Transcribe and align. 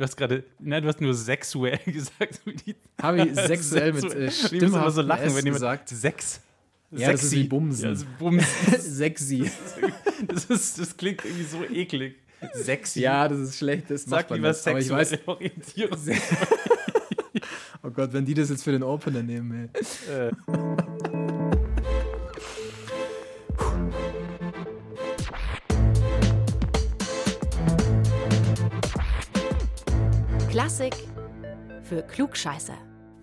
Du 0.00 0.04
hast 0.04 0.16
gerade, 0.16 0.44
nein, 0.58 0.82
du 0.82 0.88
hast 0.88 1.02
nur 1.02 1.12
sexuell 1.12 1.78
gesagt. 1.84 2.40
Habe 3.02 3.22
ich 3.22 3.34
sexuell 3.46 3.92
mit 3.92 4.04
äh, 4.14 4.30
Stimme 4.30 4.90
so 4.90 5.02
lachen, 5.02 5.36
wenn 5.36 5.44
jemand 5.44 5.56
gesagt. 5.56 5.90
Sex. 5.90 6.40
Ja, 6.90 7.12
das 7.12 7.24
ist 7.24 7.32
wie 7.32 7.44
Bumsen. 7.44 7.84
Ja, 7.84 7.90
das 7.90 7.98
ist 7.98 8.18
Bumsen. 8.18 8.80
Sexy. 8.80 9.50
Das, 10.26 10.46
ist, 10.46 10.78
das 10.78 10.96
klingt 10.96 11.22
irgendwie 11.22 11.44
so 11.44 11.62
eklig. 11.64 12.16
Sexy. 12.54 13.00
Ja, 13.00 13.28
das 13.28 13.40
ist 13.40 13.58
schlecht. 13.58 13.90
Das 13.90 14.04
Sag 14.04 14.30
lieber 14.30 14.56
aber 14.64 14.78
ich 14.78 14.88
weiß, 14.88 15.18
Orientierung. 15.26 15.98
oh 17.82 17.90
Gott, 17.90 18.14
wenn 18.14 18.24
die 18.24 18.32
das 18.32 18.48
jetzt 18.48 18.64
für 18.64 18.72
den 18.72 18.82
Opener 18.82 19.22
nehmen, 19.22 19.68
ey. 19.74 20.28
Äh. 20.28 20.30
Klassik 30.60 30.94
für 31.84 32.02
Klugscheißer. 32.02 32.76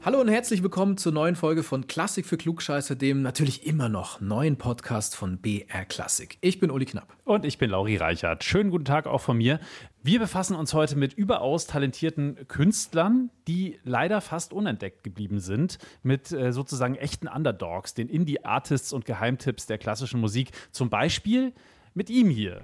Hallo 0.03 0.19
und 0.19 0.27
herzlich 0.27 0.63
willkommen 0.63 0.97
zur 0.97 1.11
neuen 1.11 1.35
Folge 1.35 1.61
von 1.61 1.85
Klassik 1.85 2.25
für 2.25 2.35
Klugscheißer, 2.35 2.95
dem 2.95 3.21
natürlich 3.21 3.67
immer 3.67 3.89
noch 3.89 4.19
neuen 4.19 4.57
Podcast 4.57 5.15
von 5.15 5.37
BR 5.37 5.85
Klassik. 5.85 6.39
Ich 6.41 6.59
bin 6.59 6.71
Uli 6.71 6.85
Knapp. 6.85 7.15
Und 7.25 7.45
ich 7.45 7.59
bin 7.59 7.69
Lauri 7.69 7.95
Reichert. 7.97 8.43
Schönen 8.43 8.71
guten 8.71 8.85
Tag 8.85 9.05
auch 9.05 9.21
von 9.21 9.37
mir. 9.37 9.59
Wir 10.01 10.17
befassen 10.17 10.55
uns 10.55 10.73
heute 10.73 10.95
mit 10.95 11.13
überaus 11.13 11.67
talentierten 11.67 12.47
Künstlern, 12.47 13.29
die 13.47 13.77
leider 13.83 14.19
fast 14.21 14.51
unentdeckt 14.51 15.03
geblieben 15.03 15.39
sind, 15.39 15.77
mit 16.01 16.31
äh, 16.31 16.51
sozusagen 16.51 16.95
echten 16.95 17.27
Underdogs, 17.27 17.93
den 17.93 18.09
Indie-Artists 18.09 18.93
und 18.93 19.05
Geheimtipps 19.05 19.67
der 19.67 19.77
klassischen 19.77 20.19
Musik. 20.19 20.49
Zum 20.71 20.89
Beispiel 20.89 21.53
mit 21.93 22.09
ihm 22.09 22.31
hier. 22.31 22.63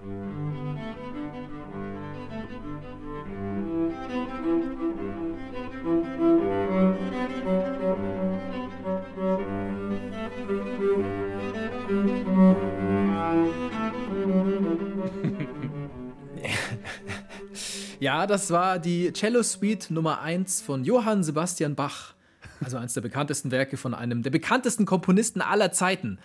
Ja, 18.04 18.28
das 18.28 18.52
war 18.52 18.80
die 18.80 19.14
Cello 19.14 19.44
Suite 19.44 19.90
Nummer 19.90 20.20
1 20.20 20.62
von 20.62 20.84
Johann 20.84 21.24
Sebastian 21.24 21.76
Bach. 21.76 22.16
Also 22.60 22.76
eines 22.76 22.94
der 22.96 23.00
bekanntesten 23.00 23.50
Werke 23.50 23.78
von 23.78 23.94
einem 23.94 24.24
der 24.24 24.30
bekanntesten 24.30 24.86
Komponisten 24.86 25.40
aller 25.40 25.72
Zeiten. 25.72 26.20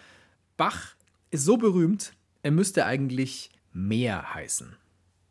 Bach 0.56 0.96
ist 1.30 1.44
so 1.44 1.56
berühmt, 1.56 2.14
er 2.42 2.50
müsste 2.50 2.84
eigentlich 2.84 3.52
Meer 3.72 4.34
heißen. 4.34 4.74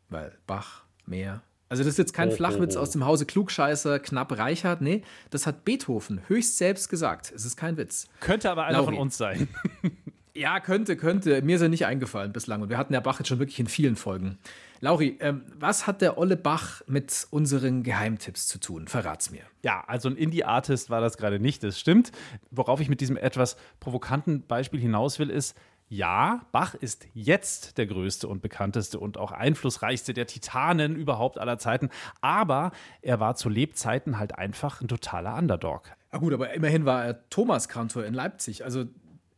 Weil 0.08 0.38
Bach, 0.46 0.84
Meer. 1.04 1.42
Also 1.68 1.82
das 1.82 1.90
ist 1.92 1.98
jetzt 1.98 2.14
kein 2.14 2.30
oh, 2.30 2.34
Flachwitz 2.34 2.76
oh, 2.76 2.78
oh. 2.78 2.82
aus 2.82 2.92
dem 2.92 3.04
Hause 3.04 3.26
Klugscheißer, 3.26 3.98
knapp 3.98 4.38
Reichert. 4.38 4.80
Nee, 4.80 5.02
das 5.28 5.46
hat 5.46 5.66
Beethoven 5.66 6.22
höchst 6.28 6.56
selbst 6.56 6.88
gesagt. 6.88 7.30
Es 7.30 7.44
ist 7.44 7.58
kein 7.58 7.76
Witz. 7.76 8.08
Könnte 8.20 8.50
aber 8.50 8.64
einer 8.64 8.78
Lauri. 8.78 8.94
von 8.94 9.02
uns 9.02 9.18
sein. 9.18 9.48
Ja, 10.38 10.60
könnte, 10.60 10.96
könnte. 10.96 11.42
Mir 11.42 11.56
ist 11.56 11.62
er 11.62 11.68
nicht 11.68 11.84
eingefallen 11.84 12.32
bislang. 12.32 12.62
Und 12.62 12.68
wir 12.68 12.78
hatten 12.78 12.94
ja 12.94 13.00
Bach 13.00 13.18
jetzt 13.18 13.26
schon 13.26 13.40
wirklich 13.40 13.58
in 13.58 13.66
vielen 13.66 13.96
Folgen. 13.96 14.38
Lauri, 14.80 15.16
ähm, 15.20 15.42
was 15.58 15.86
hat 15.86 16.00
der 16.02 16.18
Olle 16.18 16.36
Bach 16.36 16.82
mit 16.86 17.26
unseren 17.30 17.82
Geheimtipps 17.82 18.46
zu 18.46 18.58
tun? 18.58 18.86
Verrat's 18.86 19.30
mir. 19.30 19.42
Ja, 19.62 19.82
also 19.86 20.08
ein 20.08 20.16
Indie-Artist 20.16 20.90
war 20.90 21.00
das 21.00 21.16
gerade 21.16 21.40
nicht, 21.40 21.62
das 21.62 21.78
stimmt. 21.78 22.12
Worauf 22.50 22.80
ich 22.80 22.88
mit 22.88 23.00
diesem 23.00 23.16
etwas 23.16 23.56
provokanten 23.80 24.46
Beispiel 24.46 24.80
hinaus 24.80 25.18
will, 25.18 25.30
ist, 25.30 25.56
ja, 25.88 26.42
Bach 26.52 26.74
ist 26.74 27.06
jetzt 27.14 27.78
der 27.78 27.86
größte 27.86 28.28
und 28.28 28.42
bekannteste 28.42 29.00
und 29.00 29.16
auch 29.16 29.32
einflussreichste 29.32 30.12
der 30.12 30.26
Titanen 30.26 30.96
überhaupt 30.96 31.38
aller 31.38 31.58
Zeiten, 31.58 31.88
aber 32.20 32.72
er 33.00 33.20
war 33.20 33.36
zu 33.36 33.48
Lebzeiten 33.48 34.18
halt 34.18 34.36
einfach 34.38 34.82
ein 34.82 34.88
totaler 34.88 35.36
Underdog. 35.36 35.90
Ah 36.10 36.18
gut, 36.18 36.34
aber 36.34 36.52
immerhin 36.52 36.84
war 36.84 37.04
er 37.04 37.28
Thomas 37.30 37.68
Kantor 37.68 38.04
in 38.04 38.14
Leipzig. 38.14 38.64
Also 38.64 38.84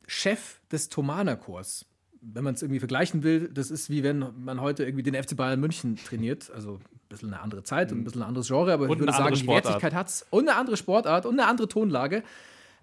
Chef 0.06 0.60
des 0.72 0.88
Thomanerchors. 0.88 1.86
Wenn 2.20 2.44
man 2.44 2.54
es 2.54 2.62
irgendwie 2.62 2.80
vergleichen 2.80 3.22
will, 3.22 3.48
das 3.48 3.70
ist 3.70 3.88
wie 3.88 4.02
wenn 4.02 4.24
man 4.44 4.60
heute 4.60 4.84
irgendwie 4.84 5.02
den 5.02 5.14
FC 5.14 5.36
Bayern 5.36 5.58
München 5.60 5.96
trainiert. 5.96 6.50
Also 6.54 6.74
ein 6.74 7.08
bisschen 7.08 7.32
eine 7.32 7.42
andere 7.42 7.62
Zeit 7.62 7.92
und 7.92 8.00
ein 8.00 8.04
bisschen 8.04 8.22
ein 8.22 8.28
anderes 8.28 8.48
Genre, 8.48 8.72
aber 8.72 8.84
und 8.84 8.92
ich 8.92 8.98
würde 9.00 9.12
sagen, 9.12 9.34
die 9.34 9.46
Wertigkeit 9.46 9.94
hat 9.94 10.08
es. 10.08 10.26
Und 10.30 10.48
eine 10.48 10.58
andere 10.58 10.76
Sportart 10.76 11.26
und 11.26 11.38
eine 11.38 11.48
andere 11.48 11.68
Tonlage. 11.68 12.22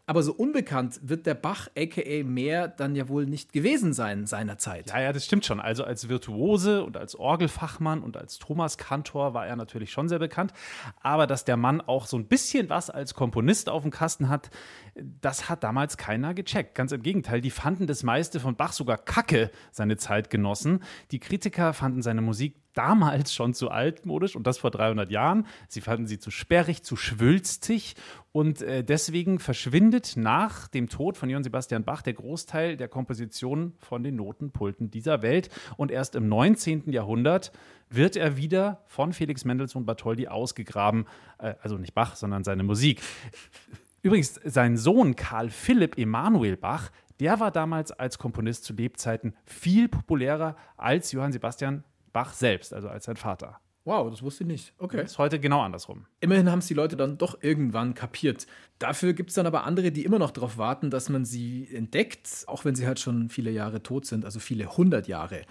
Aber 0.09 0.23
so 0.23 0.34
unbekannt 0.34 1.01
wird 1.03 1.25
der 1.25 1.34
Bach, 1.34 1.68
aka 1.78 2.23
Mehr, 2.23 2.69
dann 2.69 2.95
ja 2.95 3.09
wohl 3.09 3.25
nicht 3.25 3.51
gewesen 3.51 3.91
sein 3.91 4.25
seinerzeit. 4.25 4.90
Ja, 4.90 5.01
ja, 5.01 5.12
das 5.12 5.25
stimmt 5.25 5.45
schon. 5.45 5.59
Also 5.59 5.84
als 5.84 6.07
Virtuose 6.07 6.85
und 6.85 6.95
als 6.95 7.16
Orgelfachmann 7.16 8.01
und 8.01 8.16
als 8.16 8.40
Thomas 8.40 8.78
Kantor 8.78 9.34
war 9.34 9.46
er 9.46 9.57
natürlich 9.57 9.91
schon 9.91 10.07
sehr 10.07 10.19
bekannt. 10.19 10.53
Aber 11.01 11.28
dass 11.28 11.44
der 11.44 11.57
Mann 11.57 11.81
auch 11.81 12.06
so 12.06 12.17
ein 12.17 12.25
bisschen 12.25 12.69
was 12.69 12.90
als 12.90 13.16
Komponist 13.16 13.67
auf 13.67 13.81
dem 13.81 13.91
Kasten 13.91 14.29
hat, 14.29 14.50
das 14.96 15.50
hat 15.50 15.62
damals 15.62 15.97
keiner 15.97 16.34
gecheckt. 16.34 16.73
Ganz 16.73 16.94
im 16.94 17.03
Gegenteil, 17.03 17.41
die 17.41 17.51
fanden 17.51 17.85
das 17.85 18.03
meiste 18.03 18.40
von 18.40 18.56
Bach 18.56 18.72
sogar 18.72 18.97
kacke, 18.97 19.51
seine 19.72 19.97
Zeitgenossen. 19.97 20.84
Die 21.12 21.19
Kritiker 21.19 21.73
fanden 21.73 22.01
seine 22.01 22.22
Musik 22.22 22.56
damals 22.77 23.33
schon 23.33 23.53
zu 23.53 23.69
altmodisch 23.69 24.35
und 24.35 24.45
das 24.45 24.57
vor 24.57 24.71
300 24.71 25.09
Jahren. 25.09 25.47
Sie 25.67 25.81
fanden 25.81 26.07
sie 26.07 26.19
zu 26.19 26.31
sperrig, 26.31 26.83
zu 26.83 26.95
schwülstig 26.95 27.95
und 28.31 28.61
äh, 28.61 28.83
deswegen 28.83 29.39
verschwindet 29.39 30.13
nach 30.15 30.67
dem 30.67 30.89
Tod 30.89 31.17
von 31.17 31.29
Johann 31.29 31.43
Sebastian 31.43 31.83
Bach 31.83 32.01
der 32.01 32.13
Großteil 32.13 32.77
der 32.77 32.87
Kompositionen 32.87 33.73
von 33.79 34.03
den 34.03 34.16
Notenpulten 34.16 34.91
dieser 34.91 35.21
Welt 35.21 35.49
und 35.75 35.91
erst 35.91 36.16
im 36.16 36.27
19. 36.27 36.91
Jahrhundert 36.91 37.51
wird 37.89 38.16
er 38.16 38.37
wieder 38.37 38.83
von 38.85 39.13
Felix 39.13 39.43
Mendelssohn 39.45 39.85
Bartholdy 39.85 40.27
ausgegraben, 40.27 41.07
äh, 41.39 41.55
also 41.61 41.77
nicht 41.77 41.95
Bach, 41.95 42.16
sondern 42.16 42.43
seine 42.43 42.63
Musik. 42.63 43.01
Übrigens, 44.03 44.39
sein 44.43 44.77
Sohn 44.77 45.16
Karl 45.16 45.49
Philipp 45.49 45.97
Emanuel 45.97 46.57
Bach, 46.57 46.91
der 47.19 47.39
war 47.39 47.51
damals 47.51 47.91
als 47.91 48.19
Komponist 48.19 48.63
zu 48.63 48.73
Lebzeiten 48.73 49.35
viel 49.45 49.89
populärer 49.89 50.55
als 50.77 51.11
Johann 51.11 51.33
Sebastian 51.33 51.83
Bach 52.17 52.33
selbst, 52.33 52.73
also 52.73 52.89
als 52.89 53.05
sein 53.05 53.16
Vater. 53.16 53.59
Wow, 53.85 54.09
das 54.09 54.23
wusste 54.23 54.44
ich 54.44 54.47
nicht. 54.47 54.73
Okay. 54.79 54.97
Das 54.97 55.11
ist 55.11 55.17
heute 55.19 55.39
genau 55.39 55.61
andersrum. 55.61 56.07
Immerhin 56.19 56.50
haben 56.50 56.57
es 56.57 56.66
die 56.66 56.73
Leute 56.73 56.97
dann 56.97 57.19
doch 57.19 57.44
irgendwann 57.44 57.94
kapiert. 57.94 58.47
Dafür 58.79 59.13
gibt 59.13 59.29
es 59.29 59.35
dann 59.35 59.45
aber 59.45 59.66
andere, 59.66 59.91
die 59.91 60.03
immer 60.03 60.17
noch 60.17 60.31
darauf 60.31 60.57
warten, 60.57 60.89
dass 60.89 61.09
man 61.09 61.25
sie 61.25 61.69
entdeckt, 61.72 62.45
auch 62.47 62.66
wenn 62.66 62.73
sie 62.73 62.88
halt 62.88 63.00
schon 63.00 63.29
viele 63.29 63.51
Jahre 63.51 63.83
tot 63.83 64.07
sind, 64.07 64.25
also 64.25 64.39
viele 64.39 64.78
hundert 64.78 65.07
Jahre. 65.07 65.44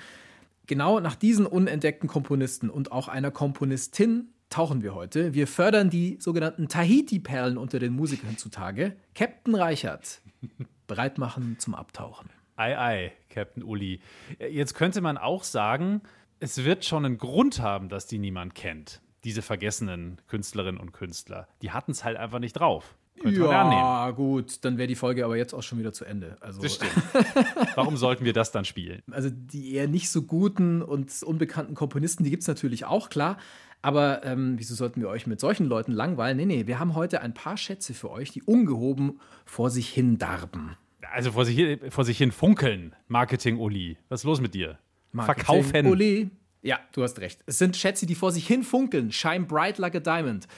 Genau 0.66 0.99
nach 0.99 1.15
diesen 1.15 1.47
unentdeckten 1.47 2.09
Komponisten 2.09 2.69
und 2.69 2.91
auch 2.91 3.06
einer 3.06 3.31
Komponistin 3.31 4.31
tauchen 4.50 4.83
wir 4.83 4.93
heute. 4.93 5.34
Wir 5.34 5.47
fördern 5.47 5.88
die 5.88 6.16
sogenannten 6.19 6.66
Tahiti-Perlen 6.66 7.59
unter 7.59 7.78
den 7.78 7.93
Musikern 7.93 8.38
zutage. 8.38 8.97
Captain 9.15 9.54
Reichert, 9.54 10.21
bereit 10.88 11.19
machen 11.19 11.60
zum 11.60 11.77
Abtauchen. 11.77 12.28
Ei, 12.56 12.77
ei, 12.77 13.12
Captain 13.28 13.62
Uli. 13.62 14.00
Jetzt 14.38 14.75
könnte 14.75 15.03
man 15.03 15.19
auch 15.19 15.44
sagen, 15.44 16.00
es 16.41 16.64
wird 16.64 16.84
schon 16.84 17.04
einen 17.04 17.19
Grund 17.19 17.60
haben, 17.60 17.88
dass 17.88 18.06
die 18.06 18.19
niemand 18.19 18.54
kennt. 18.54 19.00
Diese 19.24 19.42
vergessenen 19.42 20.20
Künstlerinnen 20.28 20.80
und 20.80 20.92
Künstler. 20.92 21.48
Die 21.62 21.70
hatten 21.70 21.92
es 21.92 22.04
halt 22.04 22.16
einfach 22.16 22.38
nicht 22.38 22.52
drauf. 22.54 22.97
Könnte 23.20 23.41
ja, 23.41 24.10
gut, 24.10 24.64
dann 24.64 24.76
wäre 24.76 24.88
die 24.88 24.94
Folge 24.94 25.24
aber 25.24 25.38
jetzt 25.38 25.54
auch 25.54 25.62
schon 25.62 25.78
wieder 25.78 25.92
zu 25.92 26.04
Ende. 26.04 26.36
Also, 26.41 26.60
das 26.60 26.74
stimmt. 26.74 26.92
Warum 27.74 27.97
sollten 27.97 28.26
wir 28.26 28.34
das 28.34 28.52
dann 28.52 28.66
spielen? 28.66 29.02
Also 29.10 29.30
die 29.30 29.72
eher 29.72 29.88
nicht 29.88 30.10
so 30.10 30.22
guten 30.22 30.82
und 30.82 31.10
unbekannten 31.22 31.74
Komponisten, 31.74 32.24
die 32.24 32.30
gibt 32.30 32.42
es 32.42 32.48
natürlich 32.48 32.84
auch, 32.84 33.08
klar. 33.08 33.38
Aber 33.80 34.24
ähm, 34.24 34.54
wieso 34.58 34.74
sollten 34.74 35.00
wir 35.00 35.08
euch 35.08 35.26
mit 35.26 35.41
solchen 35.41 35.66
Leuten 35.66 35.92
langweilen? 35.92 36.36
Nee, 36.36 36.44
nee, 36.44 36.66
wir 36.66 36.78
haben 36.78 36.94
heute 36.94 37.22
ein 37.22 37.32
paar 37.32 37.56
Schätze 37.56 37.94
für 37.94 38.10
euch, 38.10 38.32
die 38.32 38.42
ungehoben 38.42 39.20
vor 39.44 39.70
sich 39.70 39.88
hin 39.88 40.18
darben. 40.18 40.76
Also 41.12 41.32
vor 41.32 41.44
sich, 41.47 41.78
vor 41.91 42.04
sich 42.04 42.18
hin 42.18 42.32
funkeln, 42.32 42.94
Marketing-Uli. 43.08 43.97
Was 44.08 44.20
ist 44.20 44.24
los 44.24 44.41
mit 44.41 44.54
dir? 44.54 44.78
Marketing. 45.16 45.44
Verkaufen. 45.44 45.87
Uli. 45.87 46.31
Ja, 46.62 46.81
du 46.93 47.03
hast 47.03 47.21
recht. 47.21 47.41
Es 47.47 47.59
sind 47.59 47.77
Schätze, 47.77 48.06
die 48.06 48.15
vor 48.15 48.32
sich 48.32 48.47
hin 48.47 48.62
funkeln. 48.62 49.12
Shine 49.12 49.47
bright 49.47 49.78
like 49.78 49.94
a 49.94 50.00
diamond. 50.00 50.49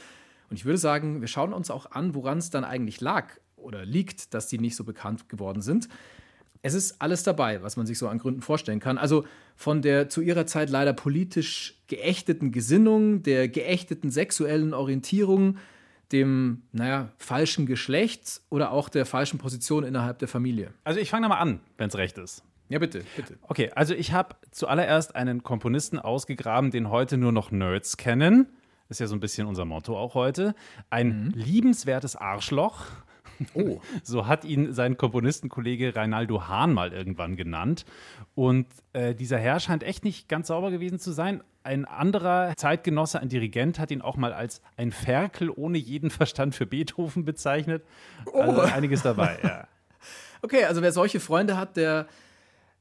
Und 0.50 0.56
ich 0.56 0.64
würde 0.64 0.78
sagen, 0.78 1.20
wir 1.20 1.28
schauen 1.28 1.52
uns 1.52 1.70
auch 1.70 1.90
an, 1.90 2.14
woran 2.14 2.38
es 2.38 2.50
dann 2.50 2.64
eigentlich 2.64 3.00
lag 3.00 3.28
oder 3.56 3.84
liegt, 3.84 4.34
dass 4.34 4.46
die 4.46 4.58
nicht 4.58 4.76
so 4.76 4.84
bekannt 4.84 5.28
geworden 5.28 5.60
sind. 5.60 5.88
Es 6.62 6.74
ist 6.74 7.00
alles 7.00 7.22
dabei, 7.22 7.62
was 7.62 7.76
man 7.76 7.86
sich 7.86 7.98
so 7.98 8.08
an 8.08 8.18
Gründen 8.18 8.42
vorstellen 8.42 8.80
kann. 8.80 8.98
Also 8.98 9.24
von 9.54 9.82
der 9.82 10.08
zu 10.08 10.20
ihrer 10.20 10.46
Zeit 10.46 10.70
leider 10.70 10.92
politisch 10.92 11.78
geächteten 11.86 12.52
Gesinnung, 12.52 13.22
der 13.22 13.48
geächteten 13.48 14.10
sexuellen 14.10 14.74
Orientierung, 14.74 15.58
dem, 16.10 16.62
naja, 16.72 17.10
falschen 17.18 17.66
Geschlecht 17.66 18.40
oder 18.48 18.72
auch 18.72 18.88
der 18.88 19.04
falschen 19.04 19.38
Position 19.38 19.84
innerhalb 19.84 20.18
der 20.18 20.28
Familie. 20.28 20.72
Also 20.84 21.00
ich 21.00 21.10
fange 21.10 21.24
da 21.24 21.28
mal 21.28 21.38
an, 21.38 21.60
wenn 21.76 21.88
es 21.88 21.96
recht 21.96 22.18
ist. 22.18 22.42
Ja, 22.68 22.78
bitte, 22.78 23.04
bitte. 23.16 23.38
Okay, 23.42 23.70
also 23.74 23.94
ich 23.94 24.12
habe 24.12 24.36
zuallererst 24.50 25.16
einen 25.16 25.42
Komponisten 25.42 25.98
ausgegraben, 25.98 26.70
den 26.70 26.90
heute 26.90 27.16
nur 27.16 27.32
noch 27.32 27.50
Nerds 27.50 27.96
kennen. 27.96 28.46
Ist 28.88 29.00
ja 29.00 29.06
so 29.06 29.14
ein 29.14 29.20
bisschen 29.20 29.46
unser 29.46 29.64
Motto 29.64 29.98
auch 29.98 30.14
heute. 30.14 30.54
Ein 30.90 31.24
mhm. 31.24 31.32
liebenswertes 31.34 32.16
Arschloch. 32.16 32.84
Oh. 33.54 33.80
So 34.02 34.26
hat 34.26 34.44
ihn 34.44 34.72
sein 34.72 34.96
Komponistenkollege 34.96 35.94
Reinaldo 35.94 36.48
Hahn 36.48 36.72
mal 36.72 36.92
irgendwann 36.92 37.36
genannt. 37.36 37.84
Und 38.34 38.66
äh, 38.92 39.14
dieser 39.14 39.38
Herr 39.38 39.60
scheint 39.60 39.82
echt 39.82 40.04
nicht 40.04 40.28
ganz 40.28 40.48
sauber 40.48 40.70
gewesen 40.70 40.98
zu 40.98 41.12
sein. 41.12 41.42
Ein 41.62 41.84
anderer 41.84 42.54
Zeitgenosse, 42.56 43.20
ein 43.20 43.28
Dirigent, 43.28 43.78
hat 43.78 43.90
ihn 43.90 44.00
auch 44.00 44.16
mal 44.16 44.32
als 44.32 44.62
ein 44.76 44.90
Ferkel 44.90 45.50
ohne 45.50 45.78
jeden 45.78 46.10
Verstand 46.10 46.54
für 46.54 46.66
Beethoven 46.66 47.24
bezeichnet. 47.24 47.84
Oh. 48.32 48.40
Also 48.40 48.60
einiges 48.62 49.02
dabei, 49.02 49.38
ja. 49.42 49.68
Okay, 50.40 50.64
also 50.64 50.82
wer 50.82 50.92
solche 50.92 51.18
Freunde 51.18 51.56
hat, 51.56 51.76
der, 51.76 52.06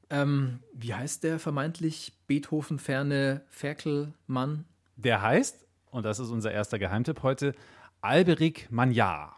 ähm, 0.09 0.59
wie 0.73 0.93
heißt 0.93 1.23
der 1.23 1.39
vermeintlich 1.39 2.13
Beethoven-ferne 2.27 3.41
Ferkelmann? 3.49 4.65
Der 4.95 5.21
heißt, 5.21 5.65
und 5.91 6.03
das 6.03 6.19
ist 6.19 6.29
unser 6.29 6.51
erster 6.51 6.79
Geheimtipp 6.79 7.23
heute, 7.23 7.53
Alberic 8.01 8.71
Magnard. 8.71 9.33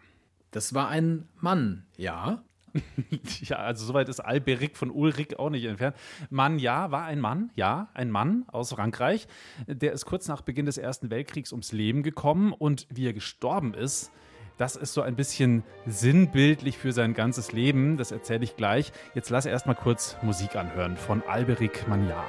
Das 0.52 0.74
war 0.74 0.90
ein 0.90 1.28
Mann, 1.40 1.86
ja. 1.98 2.44
ja, 3.42 3.58
also 3.58 3.86
soweit 3.86 4.10
ist 4.10 4.20
Alberic 4.20 4.78
von 4.78 4.92
Ulrich 4.92 5.40
auch 5.40 5.50
nicht 5.50 5.66
entfernt. 5.66 5.96
Mann, 6.30 6.60
ja, 6.60 6.92
war 6.92 7.06
ein 7.06 7.20
Mann, 7.20 7.52
ja, 7.56 7.90
ein 7.94 8.12
Mann 8.12 8.46
aus 8.48 8.72
Frankreich. 8.74 9.28
Der 9.68 9.92
ist 9.92 10.06
kurz 10.06 10.28
nach 10.28 10.42
Beginn 10.42 10.66
des 10.66 10.78
Ersten 10.78 11.10
Weltkriegs 11.10 11.52
ums 11.52 11.72
Leben 11.72 12.04
gekommen 12.04 12.54
und 12.54 12.88
wie 12.90 13.08
er 13.08 13.14
gestorben 13.14 13.74
ist, 13.74 14.12
das 14.60 14.76
ist 14.76 14.94
so 14.94 15.02
ein 15.02 15.16
bisschen 15.16 15.64
sinnbildlich 15.88 16.78
für 16.78 16.92
sein 16.92 17.14
ganzes 17.14 17.54
Leben. 17.54 17.96
Das 17.98 18.12
erzähle 18.12 18.44
ich 18.44 18.58
gleich. 18.58 18.92
Jetzt 19.16 19.30
lass 19.30 19.46
erst 19.46 19.66
mal 19.66 19.74
kurz 19.74 20.18
Musik 20.22 20.56
anhören 20.58 20.98
von 20.98 21.24
Alberic 21.28 21.88
Magnard. 21.88 22.26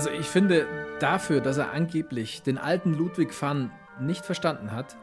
Also 0.00 0.12
ich 0.12 0.28
finde, 0.28 0.66
dafür, 0.98 1.42
dass 1.42 1.58
er 1.58 1.72
angeblich 1.72 2.40
den 2.40 2.56
alten 2.56 2.94
Ludwig 2.94 3.38
van 3.38 3.70
nicht 4.00 4.24
verstanden 4.24 4.72
hat, 4.72 4.96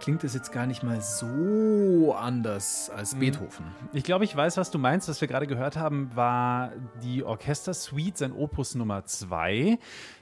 klingt 0.00 0.22
es 0.22 0.34
jetzt 0.34 0.52
gar 0.52 0.66
nicht 0.66 0.82
mal 0.82 1.00
so 1.00 2.14
anders 2.14 2.90
als 2.94 3.14
mhm. 3.14 3.20
Beethoven. 3.20 3.64
Ich 3.94 4.04
glaube, 4.04 4.26
ich 4.26 4.36
weiß, 4.36 4.58
was 4.58 4.70
du 4.70 4.78
meinst. 4.78 5.08
Was 5.08 5.22
wir 5.22 5.28
gerade 5.28 5.46
gehört 5.46 5.78
haben, 5.78 6.10
war 6.14 6.72
die 7.02 7.24
Orchestersuite, 7.24 8.18
sein 8.18 8.32
Opus 8.32 8.74
Nummer 8.74 9.06
2. 9.06 9.78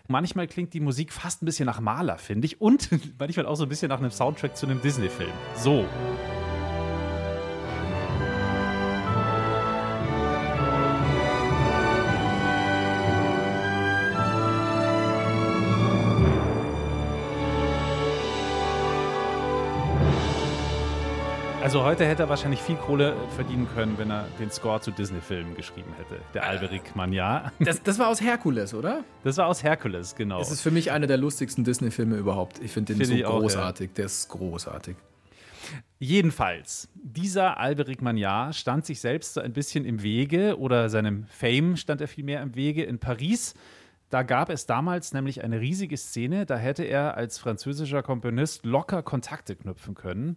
Manchmal 0.07 0.47
klingt 0.47 0.73
die 0.73 0.79
Musik 0.79 1.13
fast 1.13 1.43
ein 1.43 1.47
bisschen 1.47 1.67
nach 1.67 1.81
Maler, 1.81 2.17
finde 2.17 2.47
ich. 2.47 2.61
Und 2.61 2.91
manchmal 3.19 3.47
auch 3.47 3.57
so 3.57 3.65
ein 3.65 3.69
bisschen 3.69 3.89
nach 3.89 3.99
einem 3.99 4.13
Soundtrack 4.13 4.57
zu 4.57 4.67
einem 4.67 4.81
Disney-Film. 4.81 5.33
So. 5.57 5.85
Also 21.73 21.85
heute 21.85 22.05
hätte 22.05 22.25
er 22.25 22.29
wahrscheinlich 22.29 22.61
viel 22.61 22.77
Kohle 22.77 23.17
verdienen 23.35 23.67
können, 23.75 23.97
wenn 23.97 24.11
er 24.11 24.29
den 24.39 24.51
Score 24.51 24.83
zu 24.83 24.91
Disney-Filmen 24.91 25.57
geschrieben 25.57 25.91
hätte. 25.97 26.21
Der 26.35 26.47
Alberic 26.47 26.95
Magnard. 26.95 27.51
Das, 27.61 27.83
das 27.83 27.99
war 27.99 28.09
aus 28.09 28.21
Herkules, 28.21 28.75
oder? 28.75 29.05
Das 29.25 29.39
war 29.39 29.47
aus 29.47 29.63
Herkules, 29.63 30.15
genau. 30.15 30.39
Das 30.39 30.51
ist 30.51 30.61
für 30.61 30.71
mich 30.71 30.93
einer 30.93 31.07
der 31.07 31.17
lustigsten 31.17 31.65
Disney-Filme 31.65 32.17
überhaupt. 32.17 32.59
Ich 32.63 32.73
finde 32.73 32.93
den 32.93 33.07
find 33.07 33.25
so 33.25 33.25
großartig. 33.25 33.89
Auch, 33.89 33.93
ja. 33.93 33.97
Der 33.97 34.05
ist 34.05 34.29
großartig. 34.29 34.97
Jedenfalls, 35.99 36.91
dieser 36.95 37.59
Alberic 37.59 38.03
Magnard 38.03 38.55
stand 38.55 38.85
sich 38.85 39.01
selbst 39.01 39.33
so 39.33 39.41
ein 39.41 39.55
bisschen 39.55 39.87
im 39.87 40.03
Wege 40.03 40.59
oder 40.59 40.91
seinem 40.91 41.25
Fame 41.25 41.79
stand 41.79 42.03
er 42.03 42.09
vielmehr 42.09 42.43
im 42.43 42.55
Wege 42.55 42.83
in 42.83 42.99
Paris. 42.99 43.55
Da 44.11 44.25
gab 44.25 44.51
es 44.51 44.67
damals 44.67 45.15
nämlich 45.15 45.43
eine 45.43 45.59
riesige 45.59 45.97
Szene, 45.97 46.45
da 46.45 46.59
hätte 46.59 46.85
er 46.85 47.17
als 47.17 47.39
französischer 47.39 48.03
Komponist 48.03 48.67
locker 48.67 49.03
Kontakte 49.03 49.57
knüpfen 49.57 49.95
können. 49.95 50.37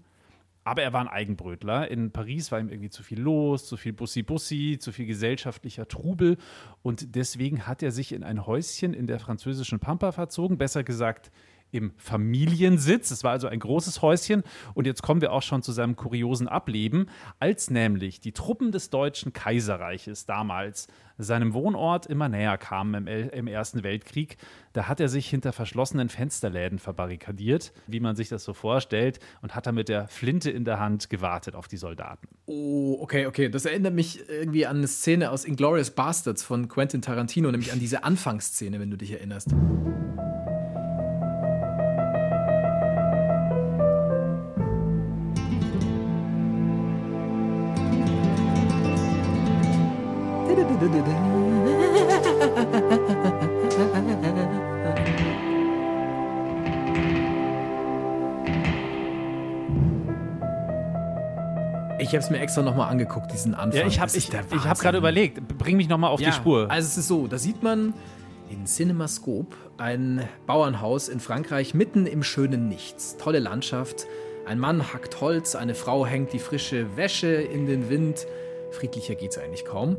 Aber 0.66 0.82
er 0.82 0.94
war 0.94 1.02
ein 1.02 1.08
Eigenbrötler. 1.08 1.92
In 1.92 2.12
Paris 2.12 2.52
war 2.52 2.60
ihm 2.60 2.70
irgendwie 2.70 2.90
zu 2.90 3.04
viel 3.04 3.22
los, 3.22 3.68
zu 3.68 3.78
viel 3.78 3.94
Bussi-Bussi, 3.94 4.78
zu 4.80 4.92
viel 4.92 5.06
gesellschaftlicher 5.06 5.88
Trubel. 5.88 6.38
Und 6.82 7.16
deswegen 7.16 7.68
hat 7.68 7.84
er 7.84 7.92
sich 7.92 8.12
in 8.12 8.24
ein 8.24 8.48
Häuschen 8.48 8.96
in 8.96 9.06
der 9.06 9.20
französischen 9.20 9.80
Pampa 9.80 10.12
verzogen. 10.12 10.58
Besser 10.58 10.84
gesagt, 10.84 11.32
im 11.76 11.92
Familiensitz. 11.98 13.12
Es 13.12 13.24
war 13.24 13.32
also 13.32 13.48
ein 13.48 13.60
großes 13.60 14.02
Häuschen. 14.02 14.44
Und 14.74 14.88
jetzt 14.88 15.04
kommen 15.04 15.22
wir 15.22 15.32
auch 15.32 15.42
schon 15.42 15.62
zu 15.62 15.72
seinem 15.72 15.96
kuriosen 15.96 16.48
Ableben, 16.48 17.10
als 17.40 17.70
nämlich 17.70 18.20
die 18.22 18.32
Truppen 18.32 18.72
des 18.72 18.90
Deutschen 18.90 19.34
Kaiserreiches 19.34 20.26
damals 20.26 20.88
seinem 21.18 21.54
Wohnort 21.54 22.06
immer 22.06 22.30
näher 22.30 22.58
kamen 22.58 23.08
im, 23.08 23.30
im 23.30 23.48
Ersten 23.48 23.84
Weltkrieg. 23.84 24.38
Da 24.74 24.88
hat 24.88 25.00
er 25.00 25.08
sich 25.08 25.30
hinter 25.30 25.54
verschlossenen 25.54 26.10
Fensterläden 26.10 26.80
verbarrikadiert, 26.80 27.72
wie 27.88 28.00
man 28.00 28.16
sich 28.16 28.30
das 28.30 28.44
so 28.44 28.54
vorstellt, 28.54 29.20
und 29.42 29.56
hat 29.56 29.66
da 29.66 29.72
mit 29.72 29.90
der 29.90 30.08
Flinte 30.08 30.52
in 30.52 30.66
der 30.66 30.80
Hand 30.80 31.10
gewartet 31.10 31.56
auf 31.56 31.68
die 31.68 31.78
Soldaten. 31.78 32.28
Oh, 32.46 32.98
okay, 33.00 33.28
okay. 33.28 33.50
Das 33.50 33.66
erinnert 33.66 33.94
mich 33.94 34.28
irgendwie 34.30 34.66
an 34.66 34.78
eine 34.78 34.88
Szene 34.88 35.32
aus 35.32 35.46
Inglourious 35.46 35.92
Bastards 35.92 36.44
von 36.44 36.68
Quentin 36.68 37.02
Tarantino, 37.02 37.52
nämlich 37.52 37.72
an 37.72 37.80
diese 37.80 38.04
Anfangsszene, 38.04 38.80
wenn 38.80 38.92
du 38.92 38.98
dich 38.98 39.12
erinnerst. 39.12 39.56
Ich 61.98 62.10
habe 62.10 62.18
es 62.20 62.30
mir 62.30 62.40
extra 62.40 62.62
nochmal 62.62 62.92
angeguckt, 62.92 63.34
diesen 63.34 63.56
Anfang. 63.56 63.82
Ja, 63.82 63.88
ich 63.88 64.00
habe 64.00 64.12
ich, 64.16 64.30
ich 64.30 64.64
hab 64.64 64.78
gerade 64.78 65.00
überlegt, 65.00 65.48
bring 65.58 65.76
mich 65.78 65.90
nochmal 65.90 66.12
auf 66.12 66.22
ja, 66.22 66.30
die 66.30 66.36
Spur. 66.36 66.70
Also 66.70 66.86
es 66.86 66.98
ist 66.98 67.08
so, 67.08 67.26
da 67.26 67.40
sieht 67.40 67.64
man 67.64 67.96
in 68.52 68.68
Cinemascope 68.68 69.56
ein 69.78 70.22
Bauernhaus 70.46 71.10
in 71.10 71.20
Frankreich 71.20 71.74
mitten 71.74 72.06
im 72.06 72.22
schönen 72.22 72.68
Nichts. 72.70 73.18
Tolle 73.18 73.40
Landschaft. 73.40 74.06
Ein 74.46 74.60
Mann 74.60 74.94
hackt 74.94 75.20
Holz, 75.20 75.56
eine 75.56 75.74
Frau 75.74 76.06
hängt 76.06 76.32
die 76.32 76.40
frische 76.40 76.96
Wäsche 76.96 77.28
in 77.28 77.66
den 77.66 77.90
Wind. 77.90 78.28
Friedlicher 78.70 79.16
geht's 79.16 79.40
eigentlich 79.40 79.66
kaum. 79.66 79.98